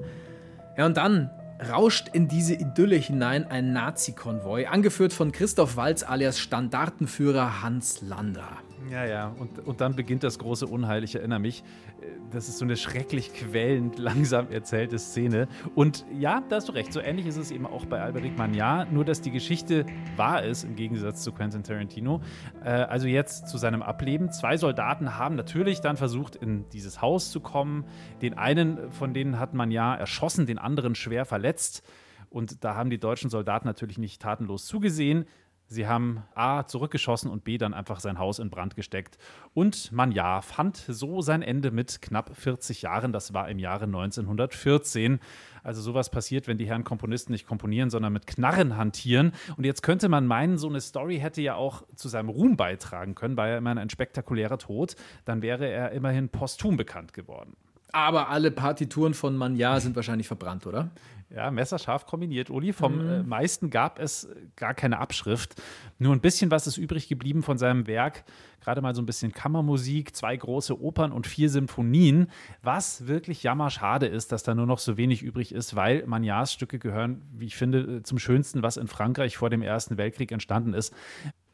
Ja, 0.76 0.86
und 0.86 0.96
dann 0.96 1.30
rauscht 1.70 2.08
in 2.12 2.28
diese 2.28 2.54
Idylle 2.54 2.96
hinein 2.96 3.46
ein 3.50 3.72
Nazi-Konvoi, 3.72 4.66
angeführt 4.66 5.12
von 5.12 5.32
Christoph 5.32 5.76
Walz 5.76 6.02
alias 6.02 6.38
Standartenführer 6.38 7.62
Hans 7.62 8.02
Lander. 8.02 8.58
Ja, 8.90 9.04
ja, 9.04 9.34
und, 9.38 9.58
und 9.66 9.80
dann 9.80 9.96
beginnt 9.96 10.22
das 10.22 10.38
große 10.38 10.66
Unheil. 10.66 11.02
Ich 11.02 11.14
erinnere 11.14 11.40
mich, 11.40 11.64
äh, 12.00 12.06
das 12.30 12.48
ist 12.48 12.58
so 12.58 12.64
eine 12.64 12.76
schrecklich 12.76 13.32
quälend, 13.32 13.98
langsam 13.98 14.50
erzählte 14.50 14.98
Szene. 14.98 15.48
Und 15.74 16.04
ja, 16.12 16.42
da 16.48 16.56
hast 16.56 16.68
du 16.68 16.72
recht, 16.72 16.92
so 16.92 17.00
ähnlich 17.00 17.26
ist 17.26 17.36
es 17.36 17.50
eben 17.50 17.66
auch 17.66 17.84
bei 17.86 18.00
Alberic 18.00 18.38
Magnard, 18.38 18.92
nur 18.92 19.04
dass 19.04 19.20
die 19.20 19.30
Geschichte 19.30 19.86
wahr 20.16 20.44
ist, 20.44 20.64
im 20.64 20.76
Gegensatz 20.76 21.22
zu 21.22 21.32
Quentin 21.32 21.62
Tarantino. 21.62 22.20
Äh, 22.64 22.70
also 22.70 23.06
jetzt 23.08 23.48
zu 23.48 23.58
seinem 23.58 23.82
Ableben. 23.82 24.30
Zwei 24.30 24.56
Soldaten 24.56 25.18
haben 25.18 25.34
natürlich 25.34 25.80
dann 25.80 25.96
versucht, 25.96 26.36
in 26.36 26.68
dieses 26.70 27.02
Haus 27.02 27.30
zu 27.30 27.40
kommen. 27.40 27.84
Den 28.22 28.34
einen 28.34 28.90
von 28.92 29.14
denen 29.14 29.38
hat 29.38 29.54
Magnard 29.54 30.00
erschossen, 30.00 30.46
den 30.46 30.58
anderen 30.58 30.94
schwer 30.94 31.24
verletzt. 31.24 31.82
Und 32.28 32.64
da 32.64 32.74
haben 32.74 32.90
die 32.90 32.98
deutschen 32.98 33.30
Soldaten 33.30 33.66
natürlich 33.66 33.98
nicht 33.98 34.20
tatenlos 34.20 34.66
zugesehen. 34.66 35.26
Sie 35.68 35.86
haben 35.86 36.22
A 36.34 36.64
zurückgeschossen 36.64 37.30
und 37.30 37.42
B 37.42 37.58
dann 37.58 37.74
einfach 37.74 37.98
sein 37.98 38.18
Haus 38.18 38.38
in 38.38 38.50
Brand 38.50 38.76
gesteckt. 38.76 39.18
Und 39.52 39.90
man 39.90 40.12
ja 40.12 40.40
fand 40.40 40.76
so 40.76 41.22
sein 41.22 41.42
Ende 41.42 41.72
mit 41.72 42.00
knapp 42.00 42.36
40 42.36 42.82
Jahren. 42.82 43.12
Das 43.12 43.34
war 43.34 43.48
im 43.48 43.58
Jahre 43.58 43.84
1914. 43.86 45.18
Also 45.64 45.82
sowas 45.82 46.08
passiert, 46.08 46.46
wenn 46.46 46.56
die 46.56 46.66
Herren 46.66 46.84
Komponisten 46.84 47.32
nicht 47.32 47.48
komponieren, 47.48 47.90
sondern 47.90 48.12
mit 48.12 48.28
Knarren 48.28 48.76
hantieren. 48.76 49.32
Und 49.56 49.64
jetzt 49.64 49.82
könnte 49.82 50.08
man 50.08 50.26
meinen, 50.26 50.56
so 50.56 50.68
eine 50.68 50.80
Story 50.80 51.18
hätte 51.18 51.42
ja 51.42 51.56
auch 51.56 51.82
zu 51.96 52.08
seinem 52.08 52.28
Ruhm 52.28 52.56
beitragen 52.56 53.16
können, 53.16 53.36
war 53.36 53.48
ja 53.48 53.58
immerhin 53.58 53.78
ein 53.78 53.90
spektakulärer 53.90 54.58
Tod. 54.58 54.94
Dann 55.24 55.42
wäre 55.42 55.66
er 55.68 55.90
immerhin 55.90 56.28
posthum 56.28 56.76
bekannt 56.76 57.12
geworden. 57.12 57.56
Aber 57.92 58.28
alle 58.28 58.50
Partituren 58.50 59.14
von 59.14 59.36
Manja 59.36 59.80
sind 59.80 59.96
wahrscheinlich 59.96 60.26
verbrannt, 60.26 60.66
oder? 60.66 60.90
Ja, 61.28 61.50
messerscharf 61.50 62.06
kombiniert, 62.06 62.50
Uli. 62.50 62.72
Vom 62.72 63.04
mhm. 63.04 63.10
äh, 63.10 63.22
meisten 63.24 63.70
gab 63.70 63.98
es 63.98 64.28
gar 64.54 64.74
keine 64.74 64.98
Abschrift. 64.98 65.60
Nur 65.98 66.14
ein 66.14 66.20
bisschen 66.20 66.50
was 66.52 66.66
ist 66.66 66.76
übrig 66.76 67.08
geblieben 67.08 67.42
von 67.42 67.58
seinem 67.58 67.88
Werk. 67.88 68.24
Gerade 68.60 68.80
mal 68.80 68.94
so 68.94 69.02
ein 69.02 69.06
bisschen 69.06 69.32
Kammermusik, 69.32 70.14
zwei 70.14 70.36
große 70.36 70.80
Opern 70.80 71.10
und 71.10 71.26
vier 71.26 71.50
Symphonien. 71.50 72.30
Was 72.62 73.06
wirklich 73.08 73.42
jammerschade 73.42 74.06
ist, 74.06 74.30
dass 74.30 74.44
da 74.44 74.54
nur 74.54 74.66
noch 74.66 74.78
so 74.78 74.96
wenig 74.96 75.22
übrig 75.22 75.52
ist, 75.52 75.74
weil 75.74 76.06
Magnars 76.06 76.52
Stücke 76.52 76.78
gehören, 76.78 77.22
wie 77.32 77.46
ich 77.46 77.56
finde, 77.56 78.02
zum 78.02 78.18
Schönsten, 78.18 78.62
was 78.62 78.76
in 78.76 78.86
Frankreich 78.86 79.36
vor 79.36 79.50
dem 79.50 79.62
Ersten 79.62 79.98
Weltkrieg 79.98 80.30
entstanden 80.30 80.74
ist. 80.74 80.94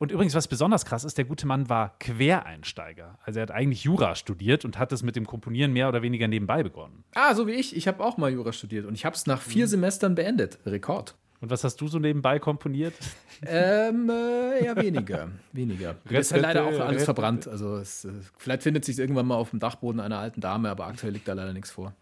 Und 0.02 0.10
übrigens, 0.10 0.34
was 0.34 0.48
besonders 0.48 0.84
krass 0.84 1.04
ist, 1.04 1.16
der 1.16 1.24
gute 1.24 1.46
Mann 1.46 1.68
war 1.68 1.96
Quereinsteiger. 2.00 3.20
Also 3.22 3.38
er 3.38 3.42
hat 3.42 3.50
eigentlich 3.52 3.84
Jura 3.84 4.16
studiert 4.16 4.64
und 4.64 4.76
hat 4.76 4.90
es 4.90 5.04
mit 5.04 5.14
dem 5.14 5.28
Komponieren 5.28 5.72
mehr 5.72 5.88
oder 5.88 6.02
weniger 6.02 6.26
nebenbei 6.26 6.64
begonnen. 6.64 7.04
Ah, 7.14 7.36
so 7.36 7.46
wie 7.46 7.52
ich. 7.52 7.76
Ich 7.76 7.86
habe 7.86 8.02
auch 8.02 8.16
mal 8.16 8.28
Jura 8.32 8.52
studiert 8.52 8.84
und 8.84 8.96
ich 8.96 9.04
habe 9.04 9.14
es 9.14 9.28
nach 9.28 9.40
vier 9.40 9.66
mhm. 9.66 9.70
Semestern 9.70 10.16
beendet. 10.16 10.58
Rekord. 10.66 11.14
Und 11.40 11.50
was 11.52 11.62
hast 11.62 11.80
du 11.80 11.86
so 11.86 12.00
nebenbei 12.00 12.40
komponiert? 12.40 12.94
Ähm, 13.44 14.08
äh, 14.08 14.64
eher 14.64 14.76
weniger. 14.76 15.28
weniger. 15.52 15.96
Das 16.04 16.26
ist 16.26 16.30
ja 16.30 16.36
leider 16.36 16.64
auch 16.64 16.78
alles 16.78 17.02
verbrannt. 17.02 17.48
Also 17.48 17.74
es, 17.74 18.04
äh, 18.04 18.12
vielleicht 18.38 18.62
findet 18.62 18.84
sich 18.84 18.96
irgendwann 19.00 19.26
mal 19.26 19.34
auf 19.34 19.50
dem 19.50 19.58
Dachboden 19.58 20.00
einer 20.00 20.18
alten 20.18 20.40
Dame, 20.40 20.70
aber 20.70 20.86
aktuell 20.86 21.12
liegt 21.12 21.26
da 21.26 21.32
leider 21.32 21.52
nichts 21.52 21.72
vor. 21.72 21.92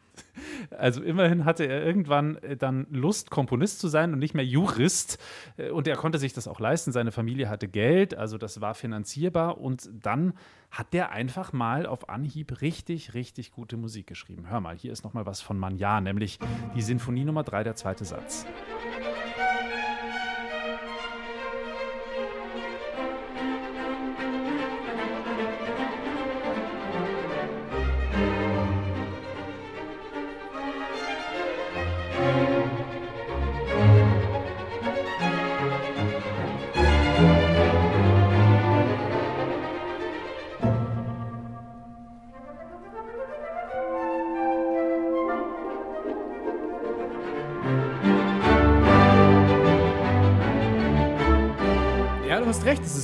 Also 0.71 1.03
immerhin 1.03 1.45
hatte 1.45 1.65
er 1.65 1.85
irgendwann 1.85 2.37
äh, 2.37 2.57
dann 2.57 2.87
Lust, 2.91 3.31
Komponist 3.31 3.81
zu 3.81 3.89
sein 3.89 4.13
und 4.13 4.19
nicht 4.19 4.35
mehr 4.35 4.45
Jurist. 4.45 5.19
Äh, 5.57 5.71
und 5.71 5.89
er 5.89 5.97
konnte 5.97 6.19
sich 6.19 6.33
das 6.33 6.49
auch 6.49 6.61
leisten. 6.61 6.93
Seine 6.93 7.13
Familie 7.13 7.49
hatte 7.49 7.69
Geld, 7.69 8.15
also 8.15 8.39
das 8.39 8.61
war 8.61 8.75
finanzierbar. 8.75 9.59
Und 9.59 9.91
dann 9.93 10.35
hat 10.71 10.93
der 10.93 11.11
einfach 11.11 11.53
mal 11.53 11.87
auf 11.87 12.09
Anhieb 12.09 12.61
richtig, 12.61 13.15
richtig 13.15 13.53
gute 13.53 13.77
Musik 13.77 14.07
geschrieben. 14.07 14.49
Hör 14.49 14.61
mal, 14.61 14.77
hier 14.77 14.93
ist 14.93 15.03
noch 15.03 15.15
mal 15.15 15.27
was 15.27 15.41
von 15.41 15.59
Magnan, 15.59 16.05
nämlich 16.05 16.39
die 16.75 16.83
Sinfonie 16.83 17.25
Nummer 17.25 17.43
3, 17.43 17.65
der 17.65 17.75
zweite 17.75 18.05
Satz. 18.05 18.47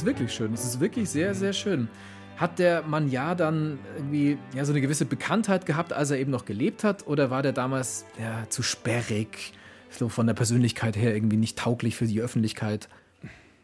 Wirklich 0.07 0.33
schön. 0.33 0.55
Es 0.55 0.65
ist 0.65 0.81
wirklich 0.81 1.11
sehr, 1.11 1.35
sehr 1.35 1.53
schön. 1.53 1.89
Hat 2.37 2.59
der 2.59 2.83
Mann 2.83 3.11
ja 3.11 3.35
dann 3.35 3.79
irgendwie 3.97 4.39
ja, 4.55 4.65
so 4.65 4.73
eine 4.73 4.81
gewisse 4.81 5.05
Bekanntheit 5.05 5.67
gehabt, 5.67 5.93
als 5.93 6.11
er 6.11 6.19
eben 6.19 6.31
noch 6.31 6.45
gelebt 6.45 6.85
hat? 6.85 7.07
Oder 7.07 7.31
war 7.31 7.43
der 7.43 7.53
damals 7.53 8.07
ja, 8.21 8.49
zu 8.49 8.63
sperrig, 8.63 9.53
so 9.91 10.09
von 10.09 10.27
der 10.27 10.35
Persönlichkeit 10.35 10.97
her 10.97 11.15
irgendwie 11.15 11.37
nicht 11.37 11.59
tauglich 11.59 11.97
für 11.97 12.07
die 12.07 12.21
Öffentlichkeit? 12.21 12.89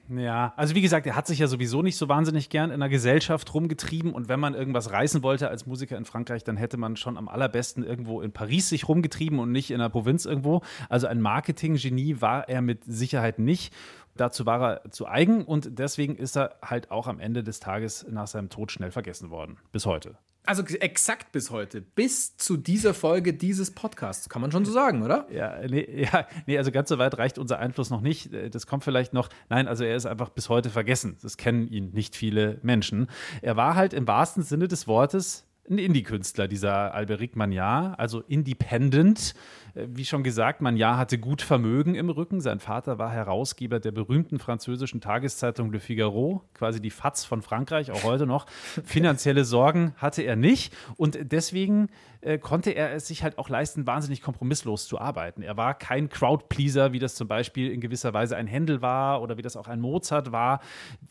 Ja, 0.08 0.52
also 0.56 0.74
wie 0.74 0.82
gesagt, 0.82 1.06
er 1.06 1.16
hat 1.16 1.26
sich 1.26 1.38
ja 1.38 1.46
sowieso 1.46 1.80
nicht 1.80 1.96
so 1.96 2.08
wahnsinnig 2.08 2.50
gern 2.50 2.70
in 2.70 2.80
der 2.80 2.88
Gesellschaft 2.88 3.54
rumgetrieben 3.54 4.12
und 4.12 4.28
wenn 4.28 4.40
man 4.40 4.54
irgendwas 4.54 4.90
reißen 4.90 5.22
wollte 5.22 5.48
als 5.48 5.66
Musiker 5.66 5.96
in 5.96 6.04
Frankreich, 6.04 6.44
dann 6.44 6.56
hätte 6.56 6.76
man 6.76 6.96
schon 6.96 7.16
am 7.16 7.28
allerbesten 7.28 7.84
irgendwo 7.84 8.20
in 8.20 8.32
Paris 8.32 8.68
sich 8.68 8.88
rumgetrieben 8.88 9.38
und 9.38 9.52
nicht 9.52 9.70
in 9.70 9.78
der 9.78 9.88
Provinz 9.88 10.26
irgendwo. 10.26 10.60
Also 10.88 11.06
ein 11.06 11.20
Marketing-Genie 11.20 12.20
war 12.20 12.48
er 12.48 12.62
mit 12.62 12.84
Sicherheit 12.84 13.38
nicht. 13.38 13.72
Dazu 14.16 14.46
war 14.46 14.82
er 14.84 14.90
zu 14.90 15.06
eigen 15.06 15.44
und 15.44 15.78
deswegen 15.78 16.16
ist 16.16 16.36
er 16.36 16.56
halt 16.62 16.90
auch 16.90 17.06
am 17.06 17.18
Ende 17.18 17.42
des 17.42 17.60
Tages 17.60 18.06
nach 18.10 18.26
seinem 18.26 18.50
Tod 18.50 18.70
schnell 18.72 18.90
vergessen 18.90 19.30
worden. 19.30 19.58
Bis 19.72 19.86
heute. 19.86 20.16
Also 20.44 20.64
exakt 20.64 21.30
bis 21.30 21.50
heute, 21.50 21.80
bis 21.80 22.36
zu 22.36 22.56
dieser 22.56 22.94
Folge 22.94 23.32
dieses 23.32 23.70
Podcasts, 23.70 24.28
kann 24.28 24.42
man 24.42 24.50
schon 24.50 24.64
so 24.64 24.72
sagen, 24.72 25.04
oder? 25.04 25.28
Ja, 25.30 25.56
nee, 25.68 25.86
ja, 26.12 26.26
nee, 26.46 26.58
also 26.58 26.72
ganz 26.72 26.88
so 26.88 26.98
weit 26.98 27.16
reicht 27.16 27.38
unser 27.38 27.60
Einfluss 27.60 27.90
noch 27.90 28.00
nicht. 28.00 28.30
Das 28.52 28.66
kommt 28.66 28.82
vielleicht 28.82 29.12
noch. 29.12 29.28
Nein, 29.48 29.68
also 29.68 29.84
er 29.84 29.94
ist 29.94 30.04
einfach 30.04 30.30
bis 30.30 30.48
heute 30.48 30.70
vergessen. 30.70 31.16
Das 31.22 31.36
kennen 31.36 31.68
ihn 31.68 31.90
nicht 31.92 32.16
viele 32.16 32.58
Menschen. 32.62 33.06
Er 33.40 33.56
war 33.56 33.76
halt 33.76 33.92
im 33.92 34.08
wahrsten 34.08 34.42
Sinne 34.42 34.66
des 34.66 34.88
Wortes 34.88 35.46
ein 35.70 35.78
Indie-Künstler, 35.78 36.48
dieser 36.48 36.92
Alberic 36.92 37.36
Magnard, 37.36 37.98
also 37.98 38.20
independent. 38.20 39.34
Äh, 39.74 39.86
wie 39.90 40.04
schon 40.04 40.22
gesagt, 40.22 40.60
Magnard 40.60 40.98
hatte 40.98 41.18
gut 41.18 41.42
Vermögen 41.42 41.94
im 41.94 42.10
Rücken. 42.10 42.40
Sein 42.40 42.60
Vater 42.60 42.98
war 42.98 43.10
Herausgeber 43.10 43.80
der 43.80 43.92
berühmten 43.92 44.38
französischen 44.38 45.00
Tageszeitung 45.00 45.72
Le 45.72 45.80
Figaro, 45.80 46.42
quasi 46.54 46.80
die 46.80 46.90
Fatz 46.90 47.24
von 47.24 47.42
Frankreich, 47.42 47.90
auch 47.90 48.04
heute 48.04 48.26
noch. 48.26 48.46
Finanzielle 48.84 49.44
Sorgen 49.44 49.94
hatte 49.96 50.22
er 50.22 50.36
nicht 50.36 50.74
und 50.96 51.18
deswegen 51.32 51.88
äh, 52.22 52.38
konnte 52.38 52.70
er 52.70 52.92
es 52.92 53.08
sich 53.08 53.22
halt 53.22 53.38
auch 53.38 53.48
leisten, 53.48 53.86
wahnsinnig 53.86 54.22
kompromisslos 54.22 54.86
zu 54.86 54.98
arbeiten. 54.98 55.42
Er 55.42 55.56
war 55.56 55.74
kein 55.74 56.08
Crowdpleaser, 56.08 56.92
wie 56.92 56.98
das 56.98 57.14
zum 57.14 57.28
Beispiel 57.28 57.70
in 57.70 57.80
gewisser 57.80 58.14
Weise 58.14 58.36
ein 58.36 58.46
Händel 58.46 58.80
war 58.80 59.22
oder 59.22 59.36
wie 59.36 59.42
das 59.42 59.56
auch 59.56 59.66
ein 59.66 59.80
Mozart 59.80 60.32
war. 60.32 60.60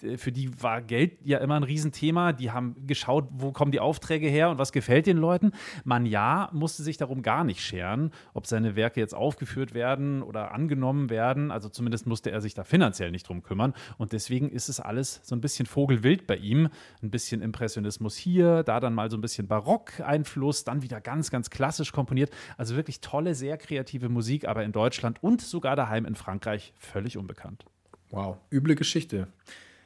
Äh, 0.01 0.17
für 0.17 0.31
die 0.31 0.61
war 0.61 0.81
Geld 0.81 1.17
ja 1.23 1.39
immer 1.39 1.55
ein 1.55 1.63
Riesenthema. 1.63 2.31
Die 2.33 2.51
haben 2.51 2.75
geschaut, 2.87 3.27
wo 3.31 3.51
kommen 3.51 3.71
die 3.71 3.79
Aufträge 3.79 4.27
her 4.27 4.49
und 4.49 4.57
was 4.57 4.71
gefällt 4.71 5.05
den 5.05 5.17
Leuten. 5.17 5.51
Magnard 5.83 6.53
musste 6.53 6.83
sich 6.83 6.97
darum 6.97 7.21
gar 7.21 7.43
nicht 7.43 7.61
scheren, 7.61 8.11
ob 8.33 8.47
seine 8.51 8.75
Werke 8.75 8.99
jetzt 8.99 9.15
aufgeführt 9.15 9.73
werden 9.73 10.21
oder 10.21 10.51
angenommen 10.51 11.09
werden. 11.09 11.49
Also 11.49 11.69
zumindest 11.69 12.05
musste 12.05 12.29
er 12.29 12.39
sich 12.39 12.53
da 12.53 12.63
finanziell 12.63 13.09
nicht 13.09 13.27
drum 13.27 13.41
kümmern. 13.41 13.73
Und 13.97 14.13
deswegen 14.13 14.49
ist 14.49 14.69
es 14.69 14.79
alles 14.79 15.21
so 15.23 15.35
ein 15.35 15.41
bisschen 15.41 15.65
vogelwild 15.65 16.27
bei 16.27 16.35
ihm. 16.35 16.69
Ein 17.01 17.09
bisschen 17.09 17.41
Impressionismus 17.41 18.15
hier, 18.15 18.61
da 18.61 18.79
dann 18.79 18.93
mal 18.93 19.09
so 19.09 19.17
ein 19.17 19.21
bisschen 19.21 19.47
Barock-Einfluss, 19.47 20.63
dann 20.63 20.83
wieder 20.83 21.01
ganz, 21.01 21.31
ganz 21.31 21.49
klassisch 21.49 21.91
komponiert. 21.91 22.29
Also 22.57 22.75
wirklich 22.75 23.01
tolle, 23.01 23.33
sehr 23.33 23.57
kreative 23.57 24.09
Musik, 24.09 24.47
aber 24.47 24.63
in 24.63 24.71
Deutschland 24.71 25.23
und 25.23 25.41
sogar 25.41 25.75
daheim 25.75 26.05
in 26.05 26.13
Frankreich 26.13 26.73
völlig 26.77 27.17
unbekannt. 27.17 27.65
Wow, 28.11 28.37
üble 28.51 28.75
Geschichte. 28.75 29.27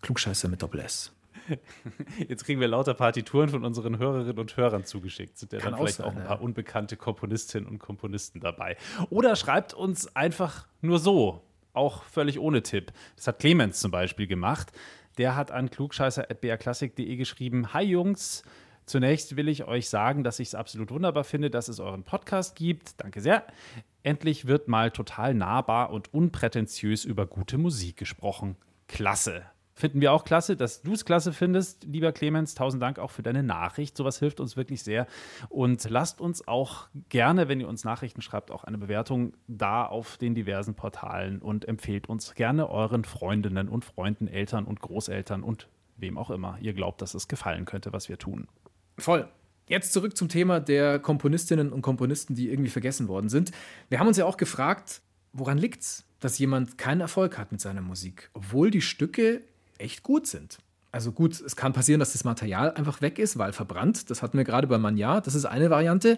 Klugscheiße 0.01 0.47
mit 0.47 0.61
Doppel 0.61 0.81
S. 0.81 1.11
Jetzt 2.27 2.45
kriegen 2.45 2.59
wir 2.59 2.67
lauter 2.67 2.93
Partituren 2.93 3.49
von 3.49 3.65
unseren 3.65 3.97
Hörerinnen 3.97 4.39
und 4.39 4.55
Hörern 4.57 4.85
zugeschickt. 4.85 5.37
Sind 5.37 5.53
ja 5.53 5.59
dann 5.59 5.75
vielleicht 5.75 5.97
sein, 5.97 6.07
auch 6.07 6.15
ein 6.15 6.23
paar 6.23 6.37
ja. 6.37 6.43
unbekannte 6.43 6.97
Komponistinnen 6.97 7.67
und 7.67 7.79
Komponisten 7.79 8.39
dabei. 8.39 8.77
Oder 9.09 9.35
schreibt 9.35 9.73
uns 9.73 10.15
einfach 10.15 10.67
nur 10.81 10.99
so, 10.99 11.43
auch 11.73 12.03
völlig 12.03 12.39
ohne 12.39 12.63
Tipp. 12.63 12.91
Das 13.15 13.27
hat 13.27 13.39
Clemens 13.39 13.79
zum 13.79 13.91
Beispiel 13.91 14.27
gemacht. 14.27 14.71
Der 15.17 15.35
hat 15.35 15.51
an 15.51 15.69
klugscheißer.brklassik.de 15.69 17.15
geschrieben: 17.15 17.73
Hi 17.73 17.83
Jungs, 17.83 18.43
Zunächst 18.85 19.37
will 19.37 19.47
ich 19.47 19.63
euch 19.65 19.87
sagen, 19.89 20.23
dass 20.23 20.39
ich 20.39 20.49
es 20.49 20.55
absolut 20.55 20.91
wunderbar 20.91 21.23
finde, 21.23 21.49
dass 21.49 21.69
es 21.69 21.79
euren 21.79 22.03
Podcast 22.03 22.55
gibt. 22.55 22.99
Danke 22.99 23.21
sehr. 23.21 23.45
Endlich 24.03 24.47
wird 24.47 24.67
mal 24.67 24.91
total 24.91 25.33
nahbar 25.33 25.91
und 25.91 26.13
unprätentiös 26.13 27.05
über 27.05 27.25
gute 27.25 27.57
Musik 27.57 27.95
gesprochen. 27.97 28.57
Klasse. 28.87 29.43
Finden 29.81 29.99
wir 29.99 30.13
auch 30.13 30.25
klasse, 30.25 30.55
dass 30.55 30.83
du 30.83 30.93
es 30.93 31.05
klasse 31.05 31.33
findest, 31.33 31.85
lieber 31.85 32.11
Clemens. 32.11 32.53
Tausend 32.53 32.83
Dank 32.83 32.99
auch 32.99 33.09
für 33.09 33.23
deine 33.23 33.41
Nachricht. 33.41 33.97
Sowas 33.97 34.19
hilft 34.19 34.39
uns 34.39 34.55
wirklich 34.55 34.83
sehr. 34.83 35.07
Und 35.49 35.89
lasst 35.89 36.21
uns 36.21 36.47
auch 36.47 36.87
gerne, 37.09 37.47
wenn 37.47 37.59
ihr 37.59 37.67
uns 37.67 37.83
Nachrichten 37.83 38.21
schreibt, 38.21 38.51
auch 38.51 38.63
eine 38.63 38.77
Bewertung 38.77 39.33
da 39.47 39.83
auf 39.83 40.17
den 40.17 40.35
diversen 40.35 40.75
Portalen 40.75 41.41
und 41.41 41.67
empfehlt 41.67 42.07
uns 42.09 42.35
gerne 42.35 42.69
euren 42.69 43.05
Freundinnen 43.05 43.69
und 43.69 43.83
Freunden, 43.83 44.27
Eltern 44.27 44.65
und 44.65 44.81
Großeltern 44.81 45.41
und 45.41 45.67
wem 45.97 46.15
auch 46.19 46.29
immer 46.29 46.59
ihr 46.61 46.73
glaubt, 46.73 47.01
dass 47.01 47.15
es 47.15 47.27
gefallen 47.27 47.65
könnte, 47.65 47.91
was 47.91 48.07
wir 48.07 48.19
tun. 48.19 48.47
Voll. 48.99 49.27
Jetzt 49.65 49.93
zurück 49.93 50.15
zum 50.15 50.29
Thema 50.29 50.59
der 50.59 50.99
Komponistinnen 50.99 51.73
und 51.73 51.81
Komponisten, 51.81 52.35
die 52.35 52.51
irgendwie 52.51 52.69
vergessen 52.69 53.07
worden 53.07 53.29
sind. 53.29 53.51
Wir 53.89 53.97
haben 53.97 54.07
uns 54.07 54.17
ja 54.17 54.25
auch 54.25 54.37
gefragt, 54.37 55.01
woran 55.33 55.57
liegt 55.57 55.81
es, 55.81 56.05
dass 56.19 56.37
jemand 56.37 56.77
keinen 56.77 57.01
Erfolg 57.01 57.39
hat 57.39 57.51
mit 57.51 57.61
seiner 57.61 57.81
Musik, 57.81 58.29
obwohl 58.33 58.69
die 58.69 58.81
Stücke 58.81 59.41
echt 59.81 60.03
gut 60.03 60.27
sind. 60.27 60.57
Also 60.91 61.11
gut, 61.11 61.39
es 61.39 61.55
kann 61.55 61.73
passieren, 61.73 61.99
dass 61.99 62.13
das 62.13 62.23
Material 62.23 62.73
einfach 62.73 63.01
weg 63.01 63.17
ist, 63.17 63.37
weil 63.37 63.53
verbrannt. 63.53 64.09
Das 64.09 64.21
hatten 64.21 64.37
wir 64.37 64.43
gerade 64.43 64.67
bei 64.67 64.77
Manja. 64.77 65.21
Das 65.21 65.35
ist 65.35 65.45
eine 65.45 65.69
Variante. 65.69 66.17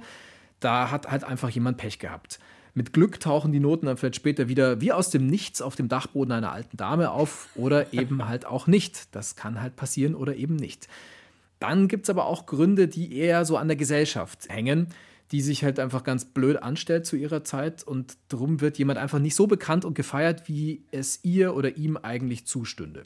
Da 0.59 0.89
hat 0.89 1.11
halt 1.11 1.23
einfach 1.23 1.49
jemand 1.49 1.77
Pech 1.77 1.99
gehabt. 1.99 2.39
Mit 2.73 2.91
Glück 2.91 3.19
tauchen 3.19 3.51
die 3.51 3.59
Noten 3.59 3.85
dann 3.85 3.97
vielleicht 3.97 4.15
später 4.15 4.47
wieder 4.47 4.81
wie 4.81 4.91
aus 4.91 5.11
dem 5.11 5.27
Nichts 5.27 5.61
auf 5.61 5.75
dem 5.75 5.89
Dachboden 5.89 6.31
einer 6.31 6.51
alten 6.51 6.75
Dame 6.75 7.11
auf 7.11 7.49
oder 7.55 7.93
eben 7.93 8.27
halt 8.27 8.45
auch 8.45 8.65
nicht. 8.65 9.13
Das 9.15 9.35
kann 9.35 9.61
halt 9.61 9.75
passieren 9.75 10.15
oder 10.15 10.35
eben 10.35 10.55
nicht. 10.55 10.87
Dann 11.59 11.87
gibt 11.87 12.05
es 12.05 12.09
aber 12.09 12.25
auch 12.25 12.47
Gründe, 12.47 12.87
die 12.87 13.15
eher 13.15 13.45
so 13.45 13.57
an 13.57 13.67
der 13.67 13.77
Gesellschaft 13.77 14.49
hängen, 14.49 14.87
die 15.31 15.41
sich 15.41 15.63
halt 15.63 15.79
einfach 15.79 16.03
ganz 16.03 16.25
blöd 16.25 16.61
anstellt 16.61 17.05
zu 17.05 17.15
ihrer 17.15 17.43
Zeit 17.43 17.83
und 17.83 18.17
darum 18.27 18.59
wird 18.59 18.77
jemand 18.77 18.99
einfach 18.99 19.19
nicht 19.19 19.35
so 19.35 19.47
bekannt 19.47 19.85
und 19.85 19.93
gefeiert, 19.93 20.49
wie 20.49 20.83
es 20.91 21.23
ihr 21.23 21.55
oder 21.55 21.77
ihm 21.77 21.95
eigentlich 21.95 22.45
zustünde. 22.47 23.05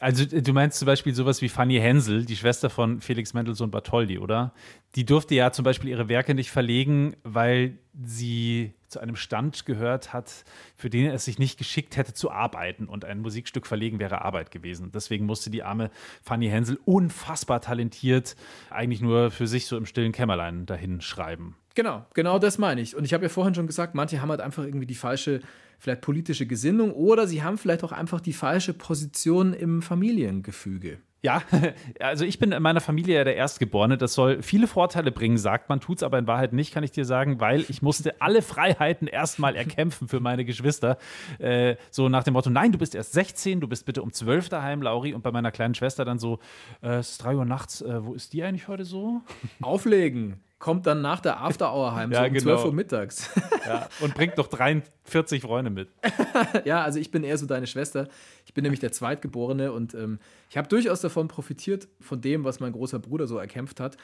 Also 0.00 0.24
du 0.26 0.52
meinst 0.52 0.78
zum 0.78 0.86
Beispiel 0.86 1.14
sowas 1.14 1.40
wie 1.40 1.48
Fanny 1.48 1.78
Hensel, 1.78 2.24
die 2.24 2.36
Schwester 2.36 2.68
von 2.68 3.00
Felix 3.00 3.32
Mendelssohn 3.32 3.70
Bartholdy, 3.70 4.18
oder? 4.18 4.52
Die 4.94 5.06
durfte 5.06 5.34
ja 5.34 5.52
zum 5.52 5.64
Beispiel 5.64 5.90
ihre 5.90 6.08
Werke 6.08 6.34
nicht 6.34 6.50
verlegen, 6.50 7.16
weil 7.22 7.78
sie 8.02 8.74
zu 8.88 9.00
einem 9.00 9.16
Stand 9.16 9.66
gehört 9.66 10.12
hat, 10.12 10.44
für 10.76 10.90
den 10.90 11.10
es 11.10 11.24
sich 11.24 11.38
nicht 11.38 11.58
geschickt 11.58 11.96
hätte 11.96 12.12
zu 12.14 12.30
arbeiten. 12.30 12.86
Und 12.86 13.04
ein 13.04 13.20
Musikstück 13.20 13.66
verlegen 13.66 13.98
wäre 13.98 14.22
Arbeit 14.22 14.50
gewesen. 14.50 14.90
Deswegen 14.92 15.26
musste 15.26 15.50
die 15.50 15.62
arme 15.62 15.90
Fanny 16.22 16.48
Hensel 16.48 16.78
unfassbar 16.84 17.60
talentiert 17.60 18.36
eigentlich 18.70 19.00
nur 19.00 19.30
für 19.30 19.46
sich 19.46 19.66
so 19.66 19.76
im 19.76 19.86
stillen 19.86 20.12
Kämmerlein 20.12 20.66
dahin 20.66 21.00
schreiben. 21.00 21.56
Genau, 21.74 22.06
genau 22.14 22.38
das 22.38 22.58
meine 22.58 22.80
ich. 22.80 22.96
Und 22.96 23.04
ich 23.04 23.12
habe 23.12 23.24
ja 23.24 23.28
vorhin 23.28 23.54
schon 23.54 23.66
gesagt, 23.66 23.94
manche 23.94 24.22
haben 24.22 24.30
halt 24.30 24.40
einfach 24.40 24.64
irgendwie 24.64 24.86
die 24.86 24.94
falsche 24.94 25.40
vielleicht 25.78 26.00
politische 26.00 26.46
Gesinnung 26.46 26.92
oder 26.92 27.26
sie 27.26 27.42
haben 27.42 27.58
vielleicht 27.58 27.84
auch 27.84 27.92
einfach 27.92 28.20
die 28.20 28.32
falsche 28.32 28.74
Position 28.74 29.52
im 29.52 29.82
Familiengefüge. 29.82 30.98
Ja, 31.26 31.42
also 32.00 32.24
ich 32.24 32.38
bin 32.38 32.52
in 32.52 32.62
meiner 32.62 32.80
Familie 32.80 33.16
ja 33.16 33.24
der 33.24 33.34
Erstgeborene. 33.34 33.98
Das 33.98 34.14
soll 34.14 34.42
viele 34.42 34.68
Vorteile 34.68 35.10
bringen, 35.10 35.38
sagt 35.38 35.68
man, 35.68 35.80
tut 35.80 35.98
es 35.98 36.02
aber 36.04 36.18
in 36.18 36.28
Wahrheit 36.28 36.52
nicht, 36.52 36.72
kann 36.72 36.84
ich 36.84 36.92
dir 36.92 37.04
sagen, 37.04 37.40
weil 37.40 37.64
ich 37.68 37.82
musste 37.82 38.20
alle 38.20 38.42
Freiheiten 38.42 39.08
erstmal 39.08 39.56
erkämpfen 39.56 40.06
für 40.06 40.20
meine 40.20 40.44
Geschwister. 40.44 40.98
Äh, 41.40 41.76
so 41.90 42.08
nach 42.08 42.22
dem 42.22 42.34
Motto, 42.34 42.48
nein, 42.48 42.70
du 42.70 42.78
bist 42.78 42.94
erst 42.94 43.12
16, 43.12 43.60
du 43.60 43.66
bist 43.66 43.86
bitte 43.86 44.02
um 44.02 44.12
12 44.12 44.50
daheim, 44.50 44.82
Lauri. 44.82 45.14
Und 45.14 45.22
bei 45.22 45.32
meiner 45.32 45.50
kleinen 45.50 45.74
Schwester 45.74 46.04
dann 46.04 46.20
so, 46.20 46.38
äh, 46.80 46.98
es 46.98 47.10
ist 47.10 47.24
3 47.24 47.34
Uhr 47.34 47.44
nachts, 47.44 47.80
äh, 47.82 48.04
wo 48.04 48.14
ist 48.14 48.32
die 48.32 48.44
eigentlich 48.44 48.68
heute 48.68 48.84
so? 48.84 49.22
Auflegen 49.60 50.40
kommt 50.58 50.86
dann 50.86 51.02
nach 51.02 51.20
der 51.20 51.40
After 51.40 51.72
Hour 51.72 51.94
heim, 51.94 52.10
ja, 52.12 52.20
so 52.20 52.26
um 52.26 52.32
genau. 52.32 52.54
12 52.56 52.64
Uhr 52.64 52.72
mittags. 52.72 53.30
Ja, 53.66 53.88
und 54.00 54.14
bringt 54.14 54.36
noch 54.36 54.48
43 54.48 55.42
Freunde 55.42 55.70
mit. 55.70 55.88
ja, 56.64 56.82
also 56.82 56.98
ich 56.98 57.10
bin 57.10 57.24
eher 57.24 57.36
so 57.38 57.46
deine 57.46 57.66
Schwester. 57.66 58.08
Ich 58.46 58.54
bin 58.54 58.62
nämlich 58.62 58.80
der 58.80 58.92
Zweitgeborene 58.92 59.72
und 59.72 59.94
ähm, 59.94 60.18
ich 60.50 60.56
habe 60.56 60.68
durchaus 60.68 61.00
davon 61.00 61.28
profitiert, 61.28 61.88
von 62.00 62.20
dem, 62.20 62.44
was 62.44 62.60
mein 62.60 62.72
großer 62.72 62.98
Bruder 62.98 63.26
so 63.26 63.38
erkämpft 63.38 63.80
hat. 63.80 63.96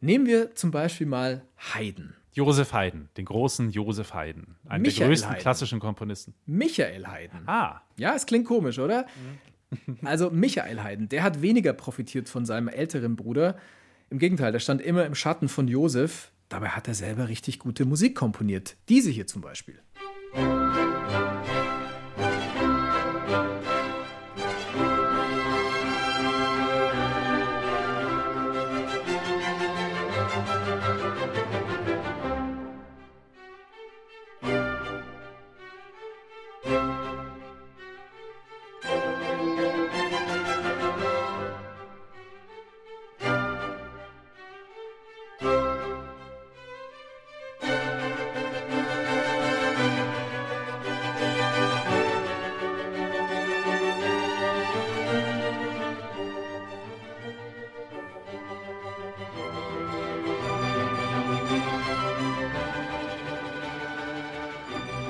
Nehmen 0.00 0.26
wir 0.26 0.54
zum 0.54 0.70
Beispiel 0.70 1.06
mal 1.06 1.42
Haydn. 1.74 2.14
Josef 2.32 2.72
Haydn, 2.72 3.08
den 3.16 3.26
großen 3.26 3.70
Josef 3.70 4.12
Haydn, 4.12 4.56
einen 4.66 4.82
Michael 4.82 4.98
der 4.98 5.08
größten 5.08 5.30
Haydn. 5.30 5.40
klassischen 5.40 5.80
Komponisten. 5.80 6.34
Michael 6.46 7.06
Haydn. 7.06 7.42
Ah. 7.46 7.80
Ja, 7.96 8.14
es 8.16 8.26
klingt 8.26 8.46
komisch, 8.46 8.78
oder? 8.78 9.02
Mhm. 9.02 9.98
Also 10.04 10.30
Michael 10.30 10.82
Haydn, 10.82 11.08
der 11.08 11.22
hat 11.22 11.42
weniger 11.42 11.72
profitiert 11.72 12.28
von 12.28 12.44
seinem 12.44 12.68
älteren 12.68 13.16
Bruder. 13.16 13.56
Im 14.14 14.20
Gegenteil, 14.20 14.52
der 14.52 14.60
stand 14.60 14.80
immer 14.80 15.06
im 15.06 15.16
Schatten 15.16 15.48
von 15.48 15.66
Josef. 15.66 16.30
Dabei 16.48 16.68
hat 16.68 16.86
er 16.86 16.94
selber 16.94 17.26
richtig 17.26 17.58
gute 17.58 17.84
Musik 17.84 18.14
komponiert. 18.14 18.76
Diese 18.88 19.10
hier 19.10 19.26
zum 19.26 19.42
Beispiel. 19.42 19.80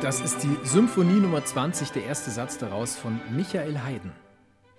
Das 0.05 0.21
ist 0.21 0.43
die 0.43 0.55
Symphonie 0.65 1.19
Nummer 1.19 1.43
20, 1.43 1.93
der 1.93 2.05
erste 2.05 2.31
Satz 2.31 2.59
daraus 2.59 2.95
von 2.95 3.19
Michael 3.35 3.79
Haydn. 3.79 4.13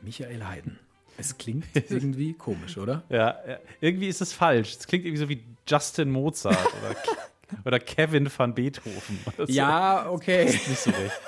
Michael 0.03 0.45
Haydn. 0.45 0.77
Es 1.17 1.35
klingt 1.35 1.65
irgendwie 1.89 2.33
komisch, 2.33 2.77
oder? 2.77 3.01
Ja, 3.09 3.39
ja, 3.47 3.57
irgendwie 3.81 4.07
ist 4.07 4.21
es 4.21 4.33
falsch. 4.33 4.75
Es 4.77 4.85
klingt 4.85 5.03
irgendwie 5.03 5.23
so 5.23 5.27
wie 5.27 5.43
Justin 5.67 6.11
Mozart 6.11 6.55
oder, 6.55 6.95
oder 7.65 7.79
Kevin 7.79 8.29
van 8.37 8.53
Beethoven. 8.53 9.17
So. 9.35 9.45
Ja, 9.47 10.11
okay. 10.11 10.45
Das 10.45 10.53
ist 10.53 10.69
nicht 10.69 10.79
so 10.79 10.91
recht. 10.91 11.11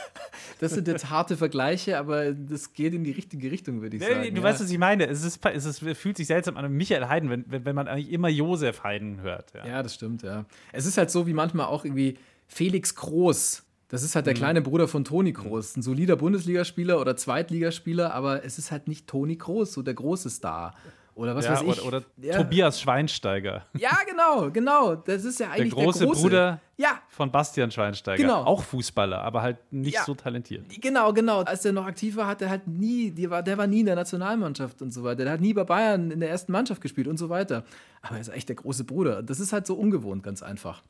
Das 0.59 0.71
sind 0.71 0.87
jetzt 0.87 1.11
harte 1.11 1.37
Vergleiche, 1.37 1.99
aber 1.99 2.31
das 2.31 2.73
geht 2.73 2.93
in 2.93 3.03
die 3.03 3.11
richtige 3.11 3.51
Richtung, 3.51 3.81
würde 3.81 3.97
ich 3.97 4.01
nee, 4.01 4.09
sagen. 4.09 4.35
Du 4.35 4.41
ja. 4.41 4.43
weißt, 4.43 4.61
was 4.61 4.71
ich 4.71 4.79
meine. 4.79 5.05
Es, 5.05 5.23
ist, 5.23 5.45
es, 5.45 5.65
ist, 5.65 5.79
fühlt 5.97 6.17
sich 6.17 6.25
seltsam 6.25 6.57
an 6.57 6.71
Michael 6.71 7.07
Haydn, 7.07 7.29
wenn, 7.29 7.45
wenn, 7.47 7.65
wenn 7.65 7.75
man 7.75 7.87
eigentlich 7.87 8.11
immer 8.11 8.27
Josef 8.27 8.83
Haydn 8.83 9.21
hört. 9.21 9.53
Ja. 9.53 9.67
ja, 9.67 9.83
das 9.83 9.93
stimmt, 9.93 10.23
ja. 10.23 10.45
Es 10.71 10.87
ist 10.87 10.97
halt 10.97 11.11
so, 11.11 11.27
wie 11.27 11.33
manchmal 11.33 11.67
auch 11.67 11.85
irgendwie 11.85 12.17
Felix 12.47 12.95
Groß 12.95 13.66
das 13.89 14.03
ist 14.03 14.15
halt 14.15 14.25
der 14.25 14.33
mhm. 14.33 14.37
kleine 14.37 14.61
Bruder 14.61 14.87
von 14.87 15.03
Toni 15.03 15.33
Kroos. 15.33 15.75
Ein 15.75 15.81
solider 15.81 16.17
Bundesligaspieler 16.17 16.99
oder 16.99 17.15
Zweitligaspieler, 17.15 18.13
aber 18.13 18.43
es 18.43 18.57
ist 18.57 18.71
halt 18.71 18.87
nicht 18.87 19.07
Toni 19.07 19.37
Kroos, 19.37 19.73
so 19.73 19.81
der 19.81 19.93
große 19.93 20.29
Star. 20.29 20.73
Oder 21.17 21.35
was 21.35 21.45
ja, 21.45 21.53
weiß 21.53 21.61
ich. 21.61 21.81
Oder, 21.81 21.97
oder 21.97 22.03
ja. 22.17 22.37
Tobias 22.37 22.79
Schweinsteiger. 22.79 23.65
Ja, 23.75 23.97
genau, 24.07 24.51
genau. 24.51 24.95
Das 24.95 25.25
ist 25.25 25.39
ja 25.39 25.49
eigentlich 25.49 25.73
der 25.73 25.83
große, 25.85 25.99
der 25.99 26.07
große 26.09 26.21
Bruder 26.21 26.61
ja. 26.77 27.01
von 27.09 27.31
Bastian 27.31 27.71
Schweinsteiger. 27.71 28.21
Genau. 28.21 28.43
Auch 28.43 28.61
Fußballer, 28.61 29.23
aber 29.23 29.41
halt 29.41 29.57
nicht 29.71 29.95
ja. 29.95 30.03
so 30.03 30.13
talentiert. 30.13 30.65
Genau, 30.79 31.13
genau. 31.13 31.41
Als 31.41 31.63
der 31.63 31.71
noch 31.73 31.87
aktiv 31.87 32.17
war, 32.17 32.27
hat 32.27 32.43
er 32.43 32.51
halt 32.51 32.67
nie, 32.67 33.09
der 33.09 33.31
war, 33.31 33.41
der 33.41 33.57
war 33.57 33.65
nie 33.65 33.79
in 33.79 33.87
der 33.87 33.95
Nationalmannschaft 33.95 34.79
und 34.83 34.91
so 34.91 35.03
weiter. 35.03 35.23
Der 35.23 35.33
hat 35.33 35.41
nie 35.41 35.53
bei 35.55 35.63
Bayern 35.63 36.11
in 36.11 36.19
der 36.19 36.29
ersten 36.29 36.51
Mannschaft 36.51 36.81
gespielt 36.81 37.07
und 37.07 37.17
so 37.17 37.29
weiter. 37.29 37.63
Aber 38.03 38.15
er 38.15 38.21
ist 38.21 38.29
echt 38.29 38.49
der 38.49 38.57
große 38.57 38.83
Bruder. 38.83 39.23
Das 39.23 39.39
ist 39.39 39.53
halt 39.53 39.65
so 39.65 39.73
ungewohnt, 39.73 40.21
ganz 40.21 40.43
einfach. 40.43 40.83